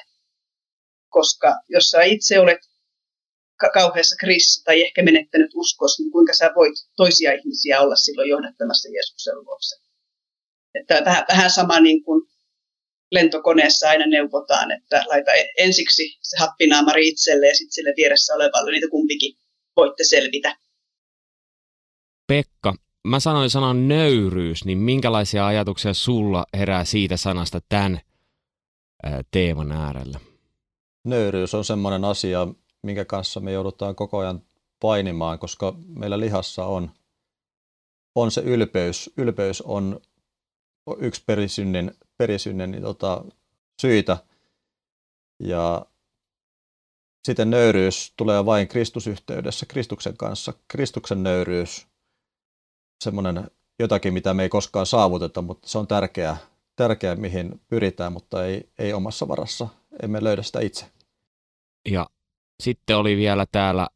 Koska 1.09 1.61
jos 1.69 1.91
sä 1.91 2.03
itse 2.03 2.41
olet 2.41 2.61
kauheassa 3.75 4.17
kriisissä 4.21 4.65
tai 4.65 4.83
ehkä 4.83 5.03
menettänyt 5.03 5.51
uskos, 5.55 5.99
niin 5.99 6.11
kuinka 6.11 6.33
sä 6.33 6.51
voit 6.57 6.75
toisia 6.97 7.33
ihmisiä 7.33 7.81
olla 7.81 7.97
silloin 7.97 8.29
johdattamassa 8.29 8.89
Jeesuksen 8.89 9.45
luokse. 9.45 9.77
Että 10.75 11.03
vähän, 11.05 11.25
vähän 11.29 11.51
sama 11.51 11.81
niin 11.81 12.05
kuin 12.05 12.29
lentokoneessa 13.13 13.89
aina 13.89 14.07
neuvotaan, 14.07 14.71
että 14.73 15.05
laita 15.07 15.31
ensiksi 15.59 16.19
se 16.23 16.37
happinaamari 16.39 17.09
itselle 17.09 17.49
ja 17.49 17.55
sitten 17.55 17.73
sille 17.73 17.93
vieressä 17.97 18.35
olevalle, 18.35 18.71
niitä 18.71 18.91
kumpikin 18.91 19.37
voitte 19.77 20.05
selvitä. 20.05 20.57
Pekka, 22.27 22.75
mä 23.07 23.21
sanoin 23.21 23.51
sanan 23.51 23.89
nöyryys, 23.89 24.65
niin 24.65 24.79
minkälaisia 24.79 25.47
ajatuksia 25.47 25.95
sulla 25.95 26.47
herää 26.55 26.85
siitä 26.85 27.17
sanasta 27.17 27.61
tämän 27.69 28.01
teeman 29.31 29.73
äärellä? 29.73 30.21
Nöyryys 31.05 31.55
on 31.55 31.65
semmoinen 31.65 32.05
asia, 32.05 32.49
minkä 32.83 33.05
kanssa 33.05 33.41
me 33.41 33.53
joudutaan 33.53 33.95
koko 33.95 34.19
ajan 34.19 34.43
painimaan, 34.81 35.39
koska 35.39 35.75
meillä 35.87 36.21
lihassa 36.21 36.65
on, 36.65 36.91
on 38.15 38.31
se 38.31 38.41
ylpeys. 38.41 39.11
Ylpeys 39.17 39.63
on 39.63 40.01
yksi 40.99 41.23
perisynnin, 41.27 41.95
perisynnin 42.19 42.71
niin 42.71 42.83
tota, 42.83 43.25
syitä. 43.83 44.17
Ja 45.41 45.87
sitten 47.25 47.51
nöyryys 47.51 48.13
tulee 48.17 48.47
vain 48.47 48.69
Kristusyhteydessä, 48.69 49.67
Kristuksen 49.67 50.17
kanssa. 50.17 50.53
Kristuksen 50.69 51.23
nöyryys, 51.23 51.87
semmoinen 53.05 53.51
jotakin, 53.79 54.13
mitä 54.13 54.35
me 54.35 54.43
ei 54.43 54.49
koskaan 54.49 54.87
saavuteta, 54.87 55.43
mutta 55.43 55.69
se 55.69 55.79
on 55.79 55.87
tärkeää, 55.87 56.37
tärkeää 56.77 57.17
mihin 57.17 57.61
pyritään, 57.69 58.13
mutta 58.13 58.45
ei, 58.45 58.69
ei 58.79 58.93
omassa 58.93 59.29
varassa. 59.29 59.69
Emme 60.03 60.25
löydä 60.25 60.43
sitä 60.43 60.61
itse. 60.61 60.87
Ja 61.89 62.07
sitten 62.63 62.97
oli 62.97 63.17
vielä 63.17 63.47
täällä 63.53 63.89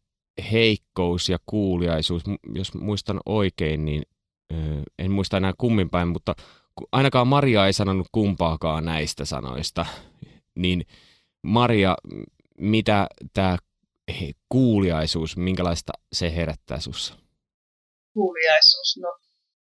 heikkous 0.53 1.29
ja 1.29 1.39
kuuliaisuus. 1.47 2.23
Jos 2.55 2.75
muistan 2.75 3.21
oikein, 3.27 3.85
niin 3.85 4.03
en 4.99 5.11
muista 5.11 5.37
enää 5.37 5.53
kummin 5.59 5.91
päin, 5.91 6.09
mutta 6.09 6.35
ainakaan 6.93 7.27
Maria 7.27 7.67
ei 7.67 7.73
sanonut 7.73 8.07
kumpaakaan 8.13 8.85
näistä 8.85 9.25
sanoista. 9.25 9.87
Niin 10.55 10.87
Maria, 11.43 11.97
mitä 12.59 13.07
tämä 13.35 13.59
kuuliaisuus, 14.49 15.37
minkälaista 15.37 15.93
se 16.13 16.37
herättää 16.37 16.81
sinussa? 16.81 17.15
Kuuliaisuus, 18.15 18.97
no 18.97 19.19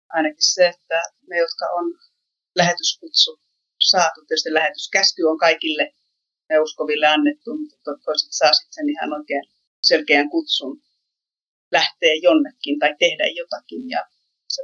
ainakin 0.09 0.51
se, 0.53 0.67
että 0.67 1.01
me, 1.27 1.37
jotka 1.37 1.65
on 1.65 1.85
lähetyskutsu 2.55 3.39
saatu, 3.91 4.25
tietysti 4.25 4.53
lähetyskäsky 4.53 5.23
on 5.23 5.37
kaikille 5.37 5.93
me 6.49 6.59
uskoville 6.59 7.07
annettu, 7.07 7.57
mutta 7.57 7.91
toiset 8.05 8.31
saa 8.31 8.53
sitten 8.53 8.73
sen 8.73 8.89
ihan 8.89 9.13
oikein 9.13 9.43
selkeän 9.81 10.29
kutsun 10.29 10.81
lähteä 11.71 12.13
jonnekin 12.21 12.79
tai 12.79 12.95
tehdä 12.99 13.23
jotakin 13.27 13.89
ja 13.89 14.05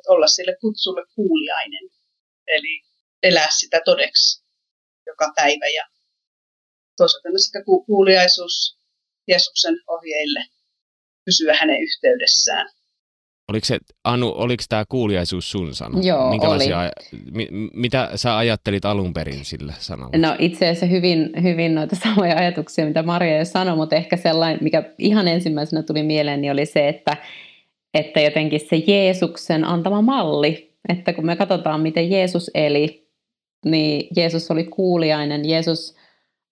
olla 0.08 0.28
sille 0.28 0.58
kutsulle 0.62 1.06
kuuliainen. 1.16 1.90
Eli 2.48 2.82
elää 3.24 3.48
sitä 3.52 3.82
todeksi 3.86 4.44
joka 5.06 5.34
päivä 5.36 5.68
ja 5.68 5.86
toisaalta 6.98 7.30
sitä 7.38 7.60
kuuliaisuus 7.86 8.78
Jeesuksen 9.28 9.76
ohjeille, 9.88 10.46
pysyä 11.26 11.54
hänen 11.60 11.82
yhteydessään. 11.82 12.70
Oliko 13.50 13.66
se, 13.66 13.78
Anu, 14.04 14.34
oliko 14.36 14.64
tämä 14.70 14.84
kuuliaisuus 14.90 15.52
sun 15.52 15.76
sana? 15.76 16.00
Joo, 16.02 16.30
Minkälaisia, 16.30 16.80
oli. 16.80 16.90
Mi, 17.32 17.48
mitä 17.74 18.10
sä 18.16 18.38
ajattelit 18.38 18.86
alun 18.86 19.14
perin 19.14 19.46
sillä 19.46 19.74
sanalla? 19.80 20.18
No 20.18 20.36
itse 20.40 20.66
asiassa 20.70 20.86
hyvin, 20.86 21.30
hyvin 21.44 21.76
noita 21.76 21.96
samoja 21.96 22.38
ajatuksia, 22.38 22.86
mitä 22.86 23.04
Maria 23.04 23.38
jo 23.38 23.46
sanoi, 23.46 23.76
mutta 23.76 23.96
ehkä 23.96 24.18
sellainen, 24.18 24.60
mikä 24.62 24.84
ihan 24.98 25.28
ensimmäisenä 25.28 25.84
tuli 25.84 26.04
mieleen, 26.04 26.42
niin 26.42 26.52
oli 26.52 26.66
se, 26.66 26.88
että, 26.88 27.18
että 27.94 28.20
jotenkin 28.20 28.60
se 28.60 28.76
Jeesuksen 28.88 29.64
antama 29.64 30.02
malli, 30.02 30.74
että 30.90 31.14
kun 31.14 31.26
me 31.26 31.36
katsotaan, 31.36 31.82
miten 31.82 32.12
Jeesus 32.12 32.52
eli, 32.54 33.08
niin 33.66 34.08
Jeesus 34.16 34.52
oli 34.52 34.64
kuuliainen, 34.64 35.50
Jeesus, 35.50 35.96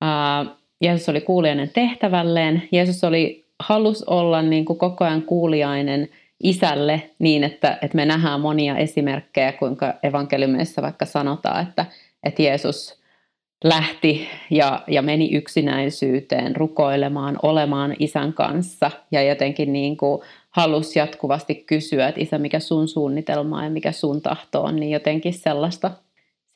ää, 0.01 0.45
Jeesus 0.81 1.09
oli 1.09 1.21
kuuliainen 1.21 1.69
tehtävälleen, 1.69 2.63
Jeesus 2.71 3.03
oli, 3.03 3.47
halus 3.59 4.03
olla 4.03 4.41
niin 4.41 4.65
kuin 4.65 4.79
koko 4.79 5.05
ajan 5.05 5.21
kuuliainen– 5.21 6.09
isälle 6.43 7.09
niin, 7.19 7.43
että, 7.43 7.77
että 7.81 7.95
me 7.95 8.05
nähdään 8.05 8.41
monia 8.41 8.77
esimerkkejä, 8.77 9.51
kuinka 9.51 9.93
evankeliumissa 10.03 10.81
vaikka 10.81 11.05
sanotaan, 11.05 11.67
että, 11.67 11.85
että 12.23 12.41
Jeesus 12.41 13.01
lähti 13.63 14.27
ja, 14.49 14.83
ja 14.87 15.01
meni 15.01 15.35
yksinäisyyteen 15.35 16.55
rukoilemaan, 16.55 17.39
olemaan 17.43 17.95
isän 17.99 18.33
kanssa 18.33 18.91
ja 19.11 19.23
jotenkin 19.23 19.73
niin 19.73 19.97
kuin 19.97 20.21
halusi 20.49 20.99
jatkuvasti 20.99 21.55
kysyä, 21.55 22.07
että 22.07 22.21
isä, 22.21 22.37
mikä 22.37 22.59
sun 22.59 22.87
suunnitelma 22.87 23.63
ja 23.63 23.69
mikä 23.69 23.91
sun 23.91 24.21
tahto 24.21 24.61
on, 24.61 24.75
niin 24.75 24.91
jotenkin 24.91 25.33
sellaista, 25.33 25.91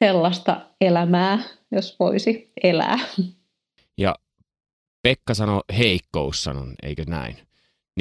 sellaista 0.04 0.62
elämää, 0.82 1.40
jos 1.72 2.00
voisi 2.00 2.52
elää. 2.64 3.00
Ja 3.98 4.16
Pekka 5.04 5.34
sanoi 5.34 5.62
heikkous 5.78 6.44
sanon, 6.44 6.74
eikö 6.84 7.04
näin? 7.08 7.38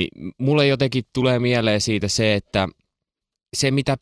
Niin 0.00 0.32
mulle 0.38 0.66
jotenkin 0.66 1.04
tulee 1.12 1.38
mieleen 1.38 1.80
siitä 1.80 2.08
se, 2.08 2.34
että 2.34 2.68
se 3.56 3.70
mitä 3.70 3.96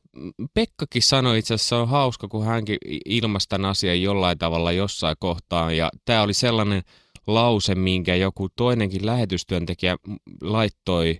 Pekkakin 0.55 1.03
sanoi 1.03 1.38
itse 1.38 1.55
asiassa 1.55 1.78
on 1.78 1.88
hauska, 1.88 2.28
kun 2.28 2.44
hänkin 2.44 2.78
ilmaisi 3.05 3.49
tämän 3.49 3.70
asian 3.70 4.03
jollain 4.03 4.38
tavalla 4.38 4.72
jossain 4.72 5.16
kohtaan. 5.20 5.76
Ja 5.76 5.90
tämä 6.05 6.22
oli 6.22 6.34
sellainen 6.34 6.82
lause, 7.26 7.74
minkä 7.74 8.14
joku 8.14 8.49
toinenkin 8.49 9.07
lähetystyöntekijä 9.07 9.96
laittoi 10.40 11.18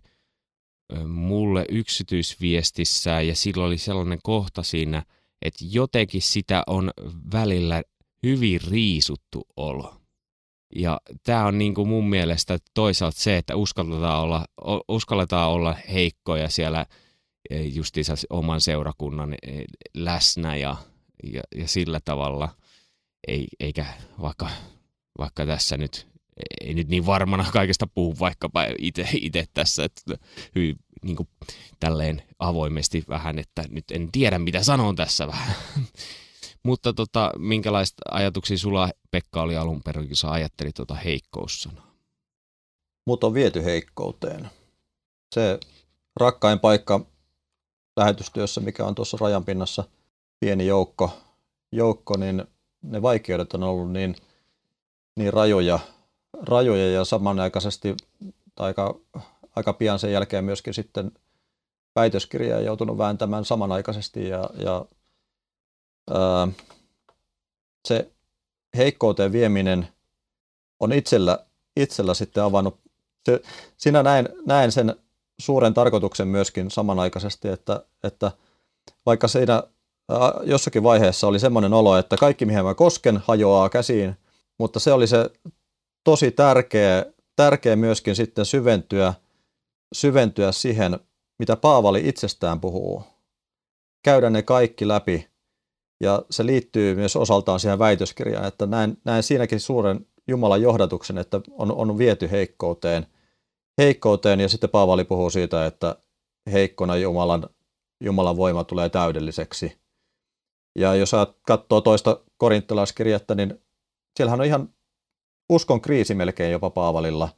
mulle 1.07 1.65
yksityisviestissä 1.69 3.21
ja 3.21 3.37
silloin 3.37 3.67
oli 3.67 3.79
sellainen 3.79 4.19
kohta 4.23 4.63
siinä, 4.63 5.03
että 5.43 5.65
jotenkin 5.71 6.23
sitä 6.23 6.63
on 6.67 6.91
välillä 7.33 7.83
hyvin 8.23 8.61
riisuttu 8.71 9.47
olo. 9.57 9.98
Ja 10.77 11.01
tämä 11.23 11.47
on 11.47 11.59
niin 11.59 11.75
kuin 11.75 11.89
mun 11.89 12.09
mielestä 12.09 12.59
toisaalta 12.75 13.19
se, 13.21 13.37
että 13.37 13.57
uskalletaan 13.57 14.21
olla, 14.21 14.45
uskalletaan 14.89 15.51
olla 15.51 15.77
heikkoja 15.93 16.49
siellä 16.49 16.87
e, 17.51 17.63
justiinsa 17.63 18.15
oman 18.31 18.61
seurakunnan 18.61 19.35
e, 19.35 19.65
läsnä 19.95 20.57
ja, 20.57 20.77
ja, 21.33 21.43
ja 21.57 21.69
sillä 21.69 22.01
tavalla, 22.05 22.49
ei, 23.29 23.47
eikä 23.61 23.87
vaikka, 24.21 24.51
vaikka 25.19 25.47
tässä 25.47 25.77
nyt, 25.77 26.07
ei 26.61 26.75
nyt 26.75 26.89
niin 26.89 27.07
varmana 27.07 27.47
kaikesta 27.53 27.87
puhu 27.87 28.17
vaikkapa 28.21 28.61
itse 28.79 29.45
tässä, 29.55 29.85
että 29.85 30.19
hyvin 30.55 30.77
niin 31.03 31.17
kuin, 31.17 31.29
tälleen 31.81 32.23
avoimesti 32.39 33.05
vähän, 33.09 33.39
että 33.39 33.65
nyt 33.69 33.91
en 33.91 34.13
tiedä 34.13 34.39
mitä 34.39 34.63
sanon 34.63 34.97
tässä 34.97 35.27
vähän. 35.27 35.55
Mutta 36.69 36.93
tota, 36.93 37.33
minkälaista 37.39 38.03
ajatuksia 38.11 38.59
sulla, 38.59 38.91
Pekka, 39.11 39.43
oli 39.43 39.57
alun 39.57 39.83
perin, 39.83 40.07
kun 40.07 40.17
sä 40.17 40.31
ajattelit 40.31 40.75
tuota 40.75 40.95
heikkoussanaa? 40.95 41.95
Mut 43.07 43.25
on 43.25 43.35
viety 43.35 43.65
heikkouteen. 43.65 44.51
Se 45.35 45.61
rakkain 46.17 46.59
paikka 46.59 47.01
lähetystyössä, 47.97 48.61
mikä 48.61 48.85
on 48.87 48.95
tuossa 48.95 49.17
rajan 49.21 49.45
pinnassa 49.45 49.85
pieni 50.41 50.67
joukko, 50.67 51.11
joukko 51.73 52.17
niin 52.17 52.45
ne 52.83 53.03
vaikeudet 53.03 53.55
on 53.55 53.63
ollut 53.63 53.93
niin, 53.93 54.17
niin 55.17 55.33
rajoja, 55.33 55.79
rajoja 56.43 56.93
ja 56.93 57.05
samanaikaisesti 57.05 57.97
aika, 58.57 59.01
aika 59.57 59.73
pian 59.73 59.99
sen 59.99 60.13
jälkeen 60.13 60.45
myöskin 60.45 60.75
sitten 60.75 61.13
väitöskirjaa 61.97 62.61
joutunut 62.61 62.99
vääntämään 62.99 63.45
samanaikaisesti 63.45 64.29
ja, 64.29 64.51
ja 64.55 64.85
se 67.89 68.11
heikkouteen 68.77 69.33
vieminen 69.33 69.89
on 70.81 70.93
itsellä, 70.93 71.39
itsellä 71.77 72.15
sitten 72.15 72.43
avannut, 72.43 72.81
se, 73.27 73.43
sinä 73.77 74.03
näen, 74.03 74.29
näen 74.47 74.73
sen 74.73 74.97
suuren 75.41 75.75
tarkoituksen 75.75 76.29
myöskin 76.29 76.71
samanaikaisesti, 76.71 77.49
että, 77.49 77.85
että 78.05 78.33
vaikka 79.07 79.29
siinä 79.29 79.63
jossakin 80.43 80.83
vaiheessa 80.83 81.27
oli 81.27 81.39
semmoinen 81.39 81.73
olo, 81.73 81.97
että 81.97 82.17
kaikki 82.17 82.47
mihin 82.47 82.65
mä 82.65 82.75
kosken 82.75 83.23
hajoaa 83.27 83.69
käsiin, 83.69 84.17
mutta 84.59 84.81
se 84.81 84.93
oli 84.93 85.07
se 85.07 85.31
tosi 86.05 86.31
tärkeä, 86.31 87.07
tärkeä 87.37 87.77
myöskin 87.77 88.17
sitten 88.17 88.47
syventyä, 88.47 89.15
syventyä 89.95 90.53
siihen, 90.53 90.99
mitä 91.39 91.57
Paavali 91.57 92.09
itsestään 92.09 92.61
puhuu. 92.61 93.03
Käydä 94.05 94.31
ne 94.31 94.43
kaikki 94.43 94.89
läpi 94.89 95.29
ja 96.01 96.23
se 96.31 96.47
liittyy 96.47 96.95
myös 96.95 97.17
osaltaan 97.17 97.61
siihen 97.61 97.79
väitöskirjaan, 97.79 98.49
että 98.49 98.67
näen, 98.67 98.97
näen 99.05 99.23
siinäkin 99.23 99.61
suuren 99.61 100.07
Jumalan 100.29 100.63
johdatuksen, 100.63 101.19
että 101.19 101.41
on, 101.51 101.73
on 101.73 101.99
viety 101.99 102.31
heikkouteen, 102.31 103.07
heikkouteen 103.79 104.41
ja 104.41 104.49
sitten 104.49 104.71
Paavali 104.71 105.05
puhuu 105.05 105.31
siitä, 105.31 105.67
että 105.67 105.97
heikkona 106.53 106.97
Jumalan, 106.97 107.49
Jumalan 108.05 108.37
voima 108.37 108.65
tulee 108.65 108.89
täydelliseksi. 108.89 109.79
Ja 110.79 110.95
jos 110.95 111.13
katsoo 111.43 111.81
toista 111.81 112.21
korinttilaiskirjettä, 112.37 113.35
niin 113.35 113.63
siellähän 114.17 114.41
on 114.41 114.47
ihan 114.47 114.69
uskon 115.53 115.81
kriisi 115.81 116.15
melkein 116.15 116.53
jopa 116.53 116.71
Paavalilla, 116.71 117.29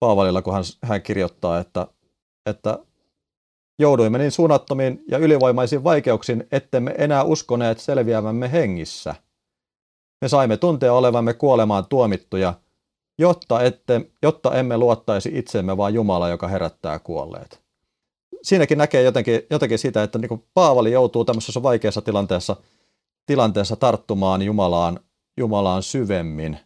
Paavalilla 0.00 0.42
kun 0.42 0.54
hän, 0.54 0.64
hän 0.82 1.02
kirjoittaa, 1.02 1.58
että, 1.58 1.86
että 2.46 2.78
jouduimme 3.78 4.18
niin 4.18 4.30
suunnattomiin 4.30 5.04
ja 5.08 5.18
ylivoimaisiin 5.18 5.84
vaikeuksiin, 5.84 6.46
ettemme 6.52 6.94
enää 6.98 7.22
uskoneet 7.22 7.78
selviävämme 7.80 8.52
hengissä. 8.52 9.14
Me 10.20 10.28
saimme 10.28 10.56
tuntea 10.56 10.92
olevamme 10.92 11.34
kuolemaan 11.34 11.86
tuomittuja, 11.88 12.54
jotta, 13.18 13.62
ette, 13.62 14.00
jotta 14.22 14.54
emme 14.58 14.78
luottaisi 14.78 15.30
itsemme, 15.34 15.76
vaan 15.76 15.94
Jumala, 15.94 16.28
joka 16.28 16.48
herättää 16.48 16.98
kuolleet. 16.98 17.60
Siinäkin 18.42 18.78
näkee 18.78 19.02
jotenkin, 19.02 19.42
jotenkin 19.50 19.78
sitä, 19.78 20.02
että 20.02 20.18
niin 20.18 20.44
Paavali 20.54 20.92
joutuu 20.92 21.24
tämmöisessä 21.24 21.62
vaikeassa 21.62 22.02
tilanteessa, 22.02 22.56
tilanteessa 23.26 23.76
tarttumaan 23.76 24.42
Jumalaan, 24.42 25.00
Jumalaan 25.36 25.82
syvemmin, 25.82 26.58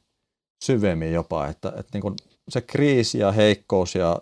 syvemmin 0.65 1.13
jopa, 1.13 1.47
että, 1.47 1.73
että 1.77 1.99
niin 1.99 2.15
se 2.49 2.61
kriisi 2.61 3.19
ja 3.19 3.33
heikkous 3.33 3.95
ja 3.95 4.21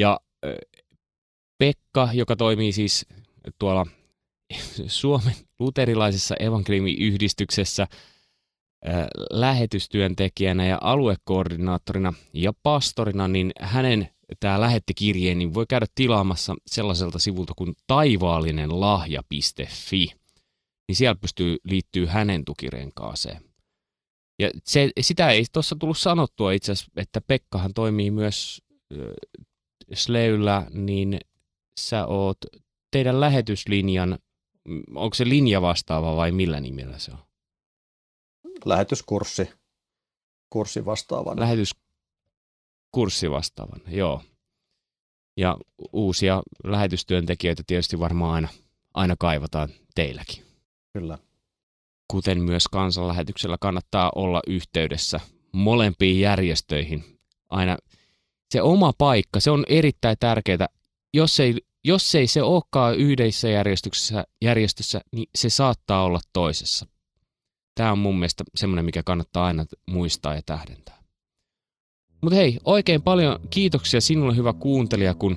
Ja 0.00 0.20
Pekka, 1.58 2.08
joka 2.12 2.36
toimii 2.36 2.72
siis 2.72 3.06
tuolla 3.58 3.86
Suomen 4.86 5.34
luterilaisessa 5.58 6.34
evankeliumiyhdistyksessä 6.40 7.86
lähetystyöntekijänä 9.30 10.66
ja 10.66 10.78
aluekoordinaattorina 10.80 12.12
ja 12.32 12.52
pastorina, 12.62 13.28
niin 13.28 13.52
hänen 13.60 14.08
tämä 14.40 14.60
lähetti 14.60 14.94
kirjeen, 14.94 15.38
niin 15.38 15.54
voi 15.54 15.66
käydä 15.68 15.86
tilaamassa 15.94 16.54
sellaiselta 16.66 17.18
sivulta 17.18 17.52
kuin 17.56 17.74
taivaallinenlahja.fi. 17.86 20.12
Niin 20.88 20.96
siellä 20.96 21.18
pystyy 21.20 21.56
liittyy 21.64 22.06
hänen 22.06 22.44
tukirenkaaseen. 22.44 23.47
Ja 24.38 24.50
se, 24.64 24.90
sitä 25.00 25.30
ei 25.30 25.44
tuossa 25.52 25.76
tullut 25.76 25.98
sanottua 25.98 26.52
itse 26.52 26.72
asiassa, 26.72 26.92
että 26.96 27.20
Pekkahan 27.20 27.74
toimii 27.74 28.10
myös 28.10 28.62
äh, 28.92 28.98
Sleyllä, 29.94 30.66
niin 30.70 31.20
sä 31.80 32.06
oot 32.06 32.38
teidän 32.90 33.20
lähetyslinjan, 33.20 34.18
onko 34.94 35.14
se 35.14 35.28
linja 35.28 35.62
vastaava 35.62 36.16
vai 36.16 36.32
millä 36.32 36.60
nimellä 36.60 36.98
se 36.98 37.10
on? 37.10 37.18
Lähetyskurssi. 38.64 39.50
Kurssi 40.50 40.84
vastaavana. 40.84 41.40
Lähetys, 41.40 41.70
kurssi 42.92 43.30
vastaavan, 43.30 43.80
joo. 43.88 44.22
Ja 45.36 45.58
uusia 45.92 46.42
lähetystyöntekijöitä 46.64 47.62
tietysti 47.66 47.98
varmaan 47.98 48.34
aina, 48.34 48.48
aina 48.94 49.16
kaivataan 49.18 49.68
teilläkin. 49.94 50.44
Kyllä. 50.92 51.18
Kuten 52.10 52.42
myös 52.42 52.68
kansanlähetyksellä 52.68 53.56
kannattaa 53.60 54.12
olla 54.14 54.40
yhteydessä 54.46 55.20
molempiin 55.52 56.20
järjestöihin. 56.20 57.04
Aina 57.48 57.76
se 58.50 58.62
oma 58.62 58.92
paikka, 58.98 59.40
se 59.40 59.50
on 59.50 59.64
erittäin 59.68 60.16
tärkeää. 60.20 60.68
Jos 61.14 61.40
ei, 61.40 61.54
jos 61.84 62.14
ei 62.14 62.26
se 62.26 62.42
olekaan 62.42 62.96
yhdessä 62.96 63.48
järjestyksessä, 63.48 64.24
järjestössä, 64.42 65.00
niin 65.12 65.28
se 65.34 65.50
saattaa 65.50 66.04
olla 66.04 66.20
toisessa. 66.32 66.86
Tämä 67.74 67.92
on 67.92 67.98
mun 67.98 68.18
mielestä 68.18 68.44
semmoinen, 68.54 68.84
mikä 68.84 69.02
kannattaa 69.02 69.46
aina 69.46 69.64
muistaa 69.90 70.34
ja 70.34 70.42
tähdentää. 70.46 70.98
Mutta 72.22 72.36
hei, 72.36 72.58
oikein 72.64 73.02
paljon 73.02 73.38
kiitoksia 73.50 74.00
sinulle 74.00 74.36
hyvä 74.36 74.52
kuuntelija, 74.52 75.14
kun 75.14 75.36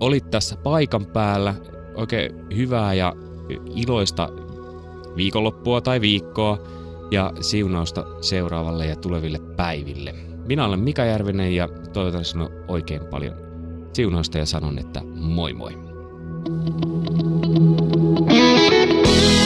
olit 0.00 0.30
tässä 0.30 0.56
paikan 0.56 1.06
päällä. 1.06 1.54
Oikein 1.94 2.32
hyvää 2.56 2.94
ja 2.94 3.12
iloista 3.74 4.28
viikonloppua 5.16 5.80
tai 5.80 6.00
viikkoa 6.00 6.58
ja 7.10 7.32
siunausta 7.40 8.04
seuraavalle 8.20 8.86
ja 8.86 8.96
tuleville 8.96 9.38
päiville. 9.56 10.14
Minä 10.46 10.64
olen 10.64 10.80
Mika 10.80 11.04
Järvinen 11.04 11.54
ja 11.54 11.68
toivotan 11.92 12.24
sinulle 12.24 12.52
oikein 12.68 13.04
paljon 13.04 13.34
siunausta 13.92 14.38
ja 14.38 14.46
sanon, 14.46 14.78
että 14.78 15.00
moi 15.14 15.52
moi. 15.52 15.72
thank 18.30 19.34
you 19.34 19.39